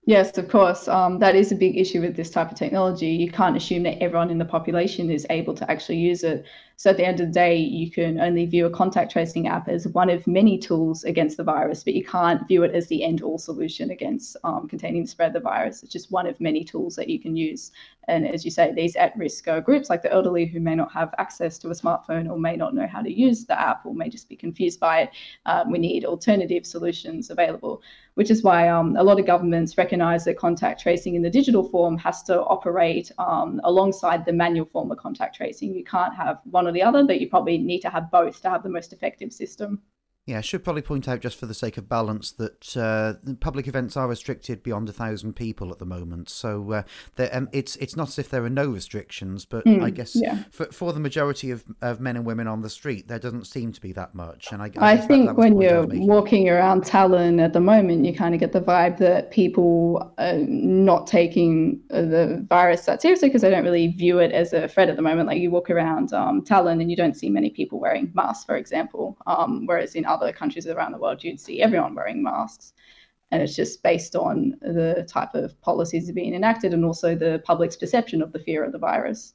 Yes, 0.06 0.38
of 0.38 0.50
course. 0.50 0.90
Um, 0.90 1.20
that 1.20 1.34
is 1.34 1.54
a 1.54 1.56
big 1.56 1.78
issue 1.78 2.02
with 2.02 2.18
this 2.18 2.30
type 2.30 2.52
of 2.52 2.58
technology. 2.58 3.08
You 3.08 3.32
can't 3.32 3.56
assume 3.56 3.84
that 3.84 4.04
everyone 4.04 4.30
in 4.30 4.38
the 4.38 4.46
population 4.46 5.10
is 5.10 5.26
able 5.30 5.54
to 5.54 5.72
actually 5.72 6.00
use 6.00 6.24
it. 6.24 6.46
So 6.84 6.90
at 6.90 6.98
the 6.98 7.06
end 7.06 7.22
of 7.22 7.28
the 7.28 7.32
day, 7.32 7.56
you 7.56 7.90
can 7.90 8.20
only 8.20 8.46
view 8.46 8.66
a 8.66 8.70
contact 8.70 9.14
tracing 9.14 9.48
app 9.48 9.70
as 9.70 9.88
one 9.88 10.10
of 10.10 10.28
many 10.28 10.58
tools 10.58 11.06
against 11.06 11.38
the 11.38 11.44
virus, 11.46 11.82
but 11.82 11.94
you 11.94 12.04
can't 12.04 12.46
view 12.46 12.64
it 12.64 12.76
as 12.76 12.88
the 12.88 13.06
end 13.06 13.22
all 13.22 13.38
solution 13.38 13.90
against 13.92 14.36
um, 14.44 14.68
containing 14.68 15.04
the 15.04 15.08
spread 15.08 15.28
of 15.28 15.34
the 15.36 15.40
virus. 15.40 15.82
It's 15.82 15.94
just 15.94 16.12
one 16.12 16.28
of 16.28 16.42
many 16.42 16.66
tools 16.66 16.98
that 16.98 17.08
you 17.08 17.22
can 17.22 17.38
use. 17.38 17.72
And 18.10 18.28
as 18.28 18.44
you 18.44 18.52
say, 18.52 18.74
these 18.74 18.98
at 18.98 19.16
risk 19.16 19.48
uh, 19.48 19.62
groups 19.62 19.90
like 19.90 20.02
the 20.02 20.12
elderly 20.12 20.46
who 20.46 20.60
may 20.60 20.76
not 20.76 20.92
have 20.92 21.16
access 21.20 21.58
to 21.60 21.70
a 21.70 21.74
smartphone 21.74 22.30
or 22.30 22.38
may 22.38 22.58
not 22.58 22.76
know 22.76 22.86
how 22.86 23.02
to 23.02 23.10
use 23.10 23.46
the 23.46 23.58
app 23.58 23.86
or 23.86 23.96
may 23.96 24.10
just 24.10 24.28
be 24.28 24.36
confused 24.36 24.82
by 24.82 25.04
it, 25.04 25.12
um, 25.46 25.72
we 25.72 25.80
need 25.80 26.04
alternative 26.04 26.66
solutions 26.66 27.30
available 27.30 27.82
which 28.16 28.30
is 28.30 28.44
why 28.44 28.68
um, 28.68 28.96
a 28.98 29.04
lot 29.04 29.20
of 29.20 29.26
governments 29.26 29.78
recognize 29.78 30.26
that 30.26 30.38
contact 30.38 30.82
tracing 30.82 31.16
in 31.16 31.22
the 31.22 31.30
digital 31.30 31.68
form 31.68 31.98
has 31.98 32.22
to 32.24 32.42
operate 32.44 33.12
um, 33.18 33.60
alongside 33.64 34.26
the 34.26 34.34
manual 34.34 34.66
form 34.66 34.92
of 34.92 34.98
contact 34.98 35.36
tracing. 35.36 35.74
You 35.74 35.84
can't 35.84 36.16
have 36.16 36.40
one 36.44 36.68
the 36.74 36.84
other, 36.84 37.04
but 37.06 37.22
you 37.22 37.30
probably 37.30 37.58
need 37.58 37.82
to 37.82 37.90
have 37.90 38.12
both 38.12 38.42
to 38.42 38.50
have 38.50 38.64
the 38.64 38.70
most 38.70 38.94
effective 38.94 39.32
system. 39.32 39.82
Yeah, 40.26 40.38
I 40.38 40.42
should 40.42 40.64
probably 40.64 40.82
point 40.82 41.10
out, 41.10 41.20
just 41.20 41.38
for 41.38 41.48
the 41.48 41.54
sake 41.54 41.78
of 41.78 41.90
balance, 41.90 42.32
that 42.34 42.78
uh, 42.78 43.16
public 43.42 43.68
events 43.68 43.98
are 43.98 44.08
restricted 44.08 44.64
beyond 44.64 44.88
a 44.88 44.94
thousand 44.94 45.34
people 45.34 45.70
at 45.70 45.80
the 45.80 45.86
moment. 45.86 46.30
So 46.30 46.72
uh, 46.72 46.84
um, 47.34 47.50
it's 47.52 47.76
it's 47.76 47.98
not 47.98 48.08
as 48.08 48.20
if 48.20 48.30
there 48.30 48.46
are 48.46 48.50
no 48.50 48.68
restrictions, 48.68 49.44
but 49.44 49.66
mm, 49.66 49.84
I 49.84 49.90
guess 49.90 50.16
yeah. 50.16 50.44
for, 50.50 50.66
for 50.68 50.94
the 50.94 51.02
majority 51.02 51.52
of, 51.52 51.66
of 51.82 52.00
men 52.00 52.16
and 52.16 52.26
women 52.26 52.48
on 52.48 52.62
the 52.62 52.70
street, 52.70 53.10
there 53.10 53.20
doesn't 53.20 53.48
seem 53.48 53.74
to 53.74 53.82
be 53.82 53.92
that 53.92 54.16
much. 54.16 54.54
And 54.54 54.62
I, 54.62 54.72
I, 54.78 54.94
I 54.94 54.98
think 54.98 55.26
that, 55.26 55.36
that 55.36 55.42
when 55.42 55.60
you're 55.60 55.86
walking 55.88 56.48
around 56.48 56.86
Tallinn 56.86 57.44
at 57.44 57.52
the 57.52 57.60
moment, 57.60 58.06
you 58.06 58.16
kind 58.16 58.34
of 58.34 58.40
get 58.40 58.54
the 58.54 58.62
vibe 58.62 59.00
that 59.00 59.30
people 59.30 60.14
are 60.18 60.38
not 60.38 61.06
taking 61.06 61.82
the 61.90 62.46
virus 62.48 62.86
that 62.86 63.02
seriously 63.02 63.28
because 63.28 63.42
they 63.42 63.50
don't 63.50 63.66
really 63.66 63.88
view 63.88 64.20
it 64.20 64.32
as 64.32 64.54
a 64.54 64.70
threat 64.70 64.88
at 64.88 64.96
the 64.96 65.02
moment. 65.02 65.28
Like 65.28 65.40
you 65.40 65.52
walk 65.52 65.70
around 65.70 66.14
um, 66.14 66.46
Tallinn 66.46 66.80
and 66.80 66.90
you 66.90 66.96
don't 66.96 67.18
see 67.18 67.30
many 67.30 67.50
people 67.50 67.78
wearing 67.78 68.10
masks, 68.14 68.46
for 68.46 68.56
example, 68.56 69.18
um, 69.28 69.66
whereas 69.66 69.96
in 69.96 70.06
other 70.14 70.32
countries 70.32 70.68
around 70.68 70.92
the 70.92 70.98
world, 70.98 71.24
you'd 71.24 71.40
see 71.40 71.62
everyone 71.62 71.96
wearing 71.96 72.22
masks. 72.22 72.74
And 73.32 73.42
it's 73.42 73.56
just 73.56 73.82
based 73.82 74.16
on 74.16 74.56
the 74.62 75.08
type 75.10 75.34
of 75.34 75.60
policies 75.62 76.12
being 76.12 76.36
enacted 76.36 76.74
and 76.74 76.86
also 76.86 77.16
the 77.16 77.42
public's 77.46 77.76
perception 77.76 78.22
of 78.22 78.32
the 78.32 78.40
fear 78.40 78.64
of 78.64 78.72
the 78.72 78.78
virus. 78.78 79.34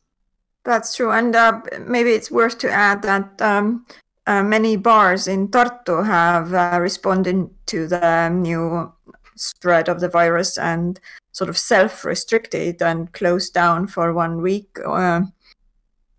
That's 0.65 0.95
true. 0.95 1.11
And 1.11 1.35
uh, 1.35 1.61
maybe 1.81 2.11
it's 2.11 2.31
worth 2.31 2.59
to 2.59 2.71
add 2.71 3.03
that 3.03 3.43
um, 3.43 3.87
uh, 4.27 4.43
many 4.43 4.77
bars 4.77 5.27
in 5.27 5.49
Tartu 5.49 6.05
have 6.07 6.55
uh, 6.55 6.79
responded 6.81 7.49
to 7.67 7.89
the 7.89 8.29
new 8.29 8.93
spread 9.35 9.89
of 9.89 10.01
the 10.01 10.09
virus 10.09 10.59
and 10.59 11.01
sort 11.33 11.49
of 11.49 11.57
self 11.57 12.05
restricted 12.05 12.83
and 12.83 13.13
closed 13.13 13.55
down 13.55 13.87
for 13.87 14.13
one 14.13 14.43
week. 14.43 14.77
Uh, 14.87 15.23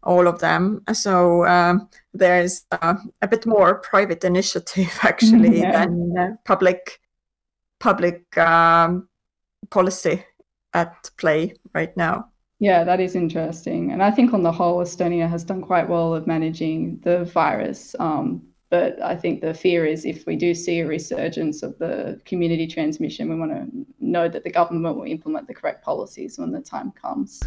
all 0.10 0.28
of 0.28 0.40
them. 0.40 0.82
So 0.92 1.46
um, 1.46 1.88
there's 2.14 2.66
uh, 2.72 2.96
a 3.22 3.28
bit 3.28 3.46
more 3.46 3.76
private 3.76 4.24
initiative 4.24 4.98
actually 5.04 5.60
yeah. 5.60 5.86
than 5.86 6.18
uh, 6.18 6.30
public 6.46 7.00
public 7.80 8.38
um, 8.38 9.08
policy 9.70 10.26
at 10.74 11.12
play 11.18 11.54
right 11.74 11.96
now. 11.96 12.26
Yeah, 12.60 12.84
that 12.84 13.00
is 13.00 13.16
interesting. 13.16 13.92
And 13.92 14.04
I 14.04 14.12
think 14.12 14.34
on 14.34 14.44
the 14.44 14.52
whole, 14.52 14.84
Estonia 14.84 15.30
has 15.30 15.46
done 15.46 15.62
quite 15.62 15.88
well 15.88 16.14
of 16.14 16.28
managing 16.28 17.00
the 17.04 17.24
virus. 17.24 17.96
Um, 18.00 18.42
but 18.70 19.02
I 19.02 19.16
think 19.16 19.40
the 19.40 19.54
fear 19.54 19.86
is 19.86 20.06
if 20.06 20.26
we 20.26 20.36
do 20.36 20.54
see 20.54 20.82
a 20.82 20.88
resurgence 20.88 21.64
of 21.64 21.78
the 21.78 22.20
community 22.26 22.68
transmission, 22.68 23.30
we 23.30 23.36
want 23.36 23.52
to 23.52 23.86
know 24.00 24.28
that 24.28 24.44
the 24.44 24.52
government 24.52 24.98
will 24.98 25.06
implement 25.06 25.48
the 25.48 25.54
correct 25.54 25.86
policies 25.86 26.38
when 26.38 26.52
the 26.52 26.62
time 26.62 26.92
comes. 26.92 27.42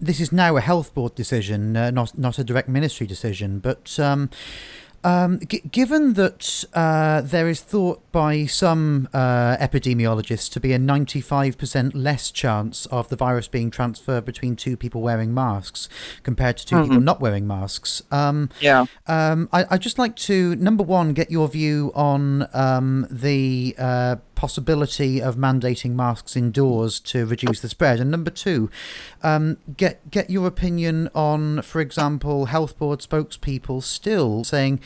This 0.00 0.20
is 0.20 0.32
now 0.32 0.56
a 0.56 0.60
health 0.60 0.94
board 0.94 1.14
decision, 1.14 1.76
uh, 1.76 1.90
not 1.90 2.16
not 2.18 2.38
a 2.38 2.44
direct 2.44 2.68
ministry 2.68 3.06
decision. 3.06 3.58
But 3.58 3.98
um, 3.98 4.30
um, 5.04 5.38
g- 5.46 5.62
given 5.70 6.14
that 6.14 6.64
uh, 6.72 7.20
there 7.20 7.48
is 7.48 7.60
thought 7.60 8.00
by 8.10 8.46
some 8.46 9.08
uh, 9.12 9.56
epidemiologists 9.58 10.50
to 10.52 10.60
be 10.60 10.72
a 10.72 10.78
95% 10.78 11.92
less 11.94 12.30
chance 12.30 12.86
of 12.86 13.10
the 13.10 13.16
virus 13.16 13.46
being 13.46 13.70
transferred 13.70 14.24
between 14.24 14.56
two 14.56 14.78
people 14.78 15.02
wearing 15.02 15.34
masks 15.34 15.90
compared 16.22 16.56
to 16.56 16.66
2 16.66 16.74
mm-hmm. 16.74 16.84
people 16.84 17.00
not 17.02 17.20
wearing 17.20 17.46
masks, 17.46 18.02
um, 18.10 18.48
yeah, 18.60 18.86
um, 19.06 19.48
I, 19.52 19.64
would 19.70 19.82
just 19.82 19.98
like 19.98 20.16
to 20.16 20.56
number 20.56 20.82
one 20.82 21.12
get 21.12 21.30
your 21.30 21.48
view 21.48 21.92
on 21.94 22.48
um, 22.54 23.06
the 23.10 23.74
uh, 23.78 24.16
possibility 24.44 25.22
of 25.22 25.36
mandating 25.36 25.92
masks 25.92 26.36
indoors 26.36 27.00
to 27.00 27.24
reduce 27.24 27.60
the 27.60 27.68
spread? 27.68 27.98
And 27.98 28.10
number 28.10 28.30
two, 28.30 28.70
um, 29.22 29.56
get 29.78 30.10
get 30.10 30.28
your 30.28 30.46
opinion 30.46 31.08
on, 31.14 31.62
for 31.62 31.80
example, 31.80 32.44
health 32.44 32.76
board 32.76 33.00
spokespeople 33.00 33.82
still 33.82 34.44
saying 34.44 34.80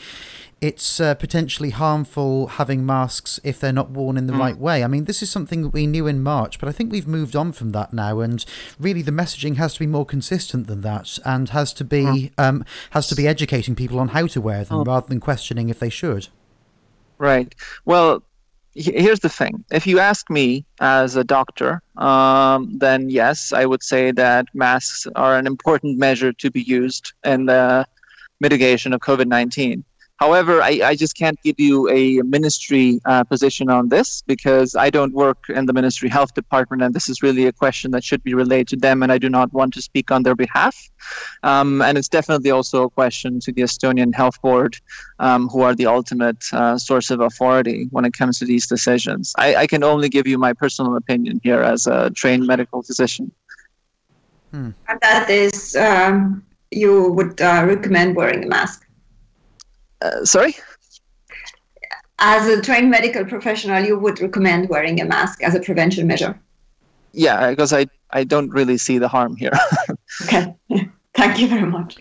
it's 0.61 1.01
uh, 1.01 1.13
potentially 1.15 1.71
harmful 1.71 2.47
having 2.47 2.85
masks 2.85 3.37
if 3.43 3.59
they're 3.59 3.73
not 3.73 3.89
worn 3.89 4.15
in 4.15 4.27
the 4.27 4.33
mm. 4.33 4.39
right 4.39 4.57
way. 4.57 4.81
I 4.81 4.87
mean, 4.87 5.03
this 5.03 5.21
is 5.21 5.29
something 5.29 5.61
that 5.63 5.73
we 5.73 5.85
knew 5.87 6.07
in 6.07 6.23
March, 6.23 6.57
but 6.57 6.69
I 6.69 6.71
think 6.71 6.89
we've 6.89 7.05
moved 7.05 7.35
on 7.35 7.51
from 7.51 7.71
that 7.71 7.91
now, 7.91 8.21
and 8.21 8.45
really 8.79 9.01
the 9.01 9.11
messaging 9.11 9.57
has 9.57 9.73
to 9.73 9.79
be 9.81 9.87
more 9.87 10.05
consistent 10.05 10.67
than 10.67 10.79
that, 10.83 11.19
and 11.25 11.49
has 11.49 11.73
to 11.73 11.83
be 11.83 12.03
mm. 12.03 12.31
um, 12.37 12.63
has 12.91 13.07
to 13.07 13.15
be 13.15 13.27
educating 13.27 13.75
people 13.75 13.99
on 13.99 14.09
how 14.09 14.25
to 14.27 14.39
wear 14.39 14.63
them 14.63 14.77
mm. 14.77 14.87
rather 14.87 15.07
than 15.07 15.19
questioning 15.19 15.67
if 15.67 15.79
they 15.79 15.89
should. 15.89 16.29
Right. 17.17 17.53
Well, 17.83 18.23
here's 18.79 19.19
the 19.19 19.29
thing. 19.29 19.63
If 19.71 19.85
you 19.85 19.99
ask 19.99 20.29
me 20.29 20.65
as 20.79 21.15
a 21.15 21.23
doctor 21.23 21.81
um, 21.97 22.77
then 22.77 23.09
yes 23.09 23.51
i 23.53 23.65
would 23.65 23.83
say 23.83 24.11
that 24.11 24.45
masks 24.53 25.05
are 25.15 25.37
an 25.37 25.45
important 25.45 25.97
measure 25.97 26.33
to 26.33 26.49
be 26.49 26.61
used 26.61 27.13
in 27.23 27.45
the 27.45 27.85
mitigation 28.39 28.93
of 28.93 29.01
covid-19 29.01 29.83
However, 30.19 30.61
I, 30.61 30.81
I 30.83 30.95
just 30.95 31.15
can't 31.15 31.41
give 31.43 31.57
you 31.57 31.89
a 31.89 32.21
ministry 32.23 32.99
uh, 33.05 33.23
position 33.23 33.69
on 33.69 33.87
this 33.87 34.21
because 34.21 34.75
I 34.75 34.89
don't 34.89 35.13
work 35.13 35.49
in 35.49 35.65
the 35.65 35.71
ministry 35.71 36.09
health 36.09 36.33
department, 36.33 36.81
and 36.81 36.93
this 36.93 37.07
is 37.07 37.23
really 37.23 37.45
a 37.45 37.53
question 37.53 37.91
that 37.91 38.03
should 38.03 38.21
be 38.21 38.33
relayed 38.33 38.67
to 38.67 38.75
them, 38.75 39.01
and 39.01 39.13
I 39.13 39.17
do 39.17 39.29
not 39.29 39.53
want 39.53 39.73
to 39.75 39.81
speak 39.81 40.11
on 40.11 40.23
their 40.23 40.35
behalf. 40.35 40.75
Um, 41.43 41.81
and 41.81 41.97
it's 41.97 42.09
definitely 42.09 42.51
also 42.51 42.83
a 42.83 42.89
question 42.89 43.39
to 43.39 43.53
the 43.53 43.61
Estonian 43.61 44.13
Health 44.13 44.41
Board, 44.41 44.75
um, 45.19 45.47
who 45.47 45.61
are 45.61 45.73
the 45.73 45.85
ultimate 45.85 46.43
uh, 46.51 46.77
source 46.77 47.11
of 47.11 47.21
authority 47.21 47.87
when 47.91 48.03
it 48.03 48.11
comes 48.11 48.39
to 48.39 48.45
these 48.45 48.67
decisions. 48.67 49.33
I, 49.37 49.55
I 49.55 49.67
can 49.67 49.85
only 49.85 50.09
give 50.09 50.27
you 50.27 50.37
my 50.37 50.51
personal 50.51 50.97
opinion 50.97 51.39
here 51.43 51.61
as 51.61 51.87
a 51.87 52.09
trained 52.09 52.45
medical 52.45 52.83
physician. 52.83 53.31
And 54.51 54.99
that 55.01 55.29
is, 55.29 55.77
um, 55.77 56.43
you 56.71 57.11
would 57.11 57.39
uh, 57.39 57.63
recommend 57.65 58.17
wearing 58.17 58.43
a 58.43 58.47
mask. 58.47 58.85
Uh, 60.01 60.25
sorry? 60.25 60.55
As 62.19 62.47
a 62.47 62.61
trained 62.61 62.89
medical 62.89 63.25
professional, 63.25 63.83
you 63.83 63.97
would 63.97 64.19
recommend 64.19 64.69
wearing 64.69 64.99
a 64.99 65.05
mask 65.05 65.41
as 65.43 65.55
a 65.55 65.59
prevention 65.59 66.05
measure. 66.07 66.37
Yeah, 67.13 67.49
because 67.49 67.73
I, 67.73 67.87
I 68.11 68.23
don't 68.23 68.49
really 68.49 68.77
see 68.77 68.97
the 68.97 69.07
harm 69.07 69.35
here. 69.35 69.51
Okay. 70.23 70.53
Thank 71.15 71.39
you 71.39 71.47
very 71.47 71.65
much. 71.65 71.97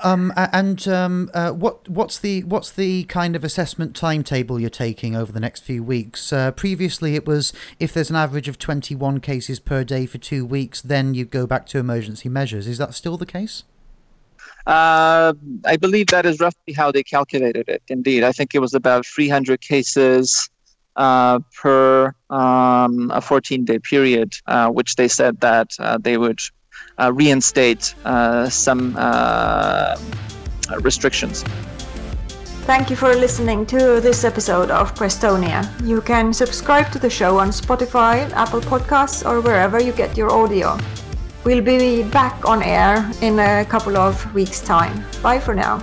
Um, 0.00 0.32
and 0.36 0.86
um, 0.88 1.30
uh, 1.32 1.52
what 1.52 1.88
what's 1.88 2.18
the 2.18 2.42
what's 2.44 2.70
the 2.70 3.04
kind 3.04 3.34
of 3.34 3.44
assessment 3.44 3.96
timetable 3.96 4.60
you're 4.60 4.70
taking 4.70 5.16
over 5.16 5.32
the 5.32 5.40
next 5.40 5.62
few 5.62 5.82
weeks? 5.82 6.32
Uh, 6.32 6.50
previously, 6.50 7.14
it 7.14 7.26
was 7.26 7.52
if 7.78 7.92
there's 7.92 8.10
an 8.10 8.16
average 8.16 8.48
of 8.48 8.58
21 8.58 9.20
cases 9.20 9.58
per 9.58 9.84
day 9.84 10.06
for 10.06 10.18
two 10.18 10.44
weeks, 10.44 10.82
then 10.82 11.14
you 11.14 11.24
go 11.24 11.46
back 11.46 11.66
to 11.66 11.78
emergency 11.78 12.28
measures. 12.28 12.66
Is 12.66 12.78
that 12.78 12.94
still 12.94 13.16
the 13.16 13.26
case? 13.26 13.62
Uh, 14.66 15.32
I 15.64 15.76
believe 15.76 16.08
that 16.08 16.26
is 16.26 16.40
roughly 16.40 16.72
how 16.72 16.90
they 16.90 17.02
calculated 17.02 17.68
it. 17.68 17.82
Indeed, 17.88 18.24
I 18.24 18.32
think 18.32 18.54
it 18.54 18.58
was 18.58 18.74
about 18.74 19.06
300 19.06 19.60
cases 19.60 20.50
uh, 20.96 21.38
per 21.54 22.14
um, 22.30 23.10
a 23.10 23.20
14-day 23.20 23.78
period, 23.80 24.34
uh, 24.46 24.68
which 24.70 24.96
they 24.96 25.08
said 25.08 25.40
that 25.40 25.70
uh, 25.78 25.98
they 25.98 26.16
would 26.16 26.40
uh, 26.98 27.12
reinstate 27.12 27.94
some 28.48 28.94
restrictions. 30.80 31.44
Thank 32.66 32.90
you 32.90 32.96
for 32.96 33.14
listening 33.14 33.64
to 33.66 34.00
this 34.00 34.24
episode 34.24 34.72
of 34.72 34.92
Prestonia. 34.94 35.62
You 35.86 36.00
can 36.00 36.32
subscribe 36.32 36.90
to 36.90 36.98
the 36.98 37.10
show 37.10 37.38
on 37.38 37.50
Spotify, 37.50 38.28
Apple 38.32 38.60
Podcasts, 38.60 39.24
or 39.24 39.40
wherever 39.40 39.80
you 39.80 39.92
get 39.92 40.16
your 40.16 40.32
audio. 40.32 40.76
We'll 41.46 41.62
be 41.62 42.02
back 42.02 42.44
on 42.44 42.60
air 42.60 43.08
in 43.22 43.38
a 43.38 43.64
couple 43.66 43.96
of 43.96 44.34
weeks' 44.34 44.60
time. 44.60 45.04
Bye 45.22 45.38
for 45.38 45.54
now. 45.54 45.80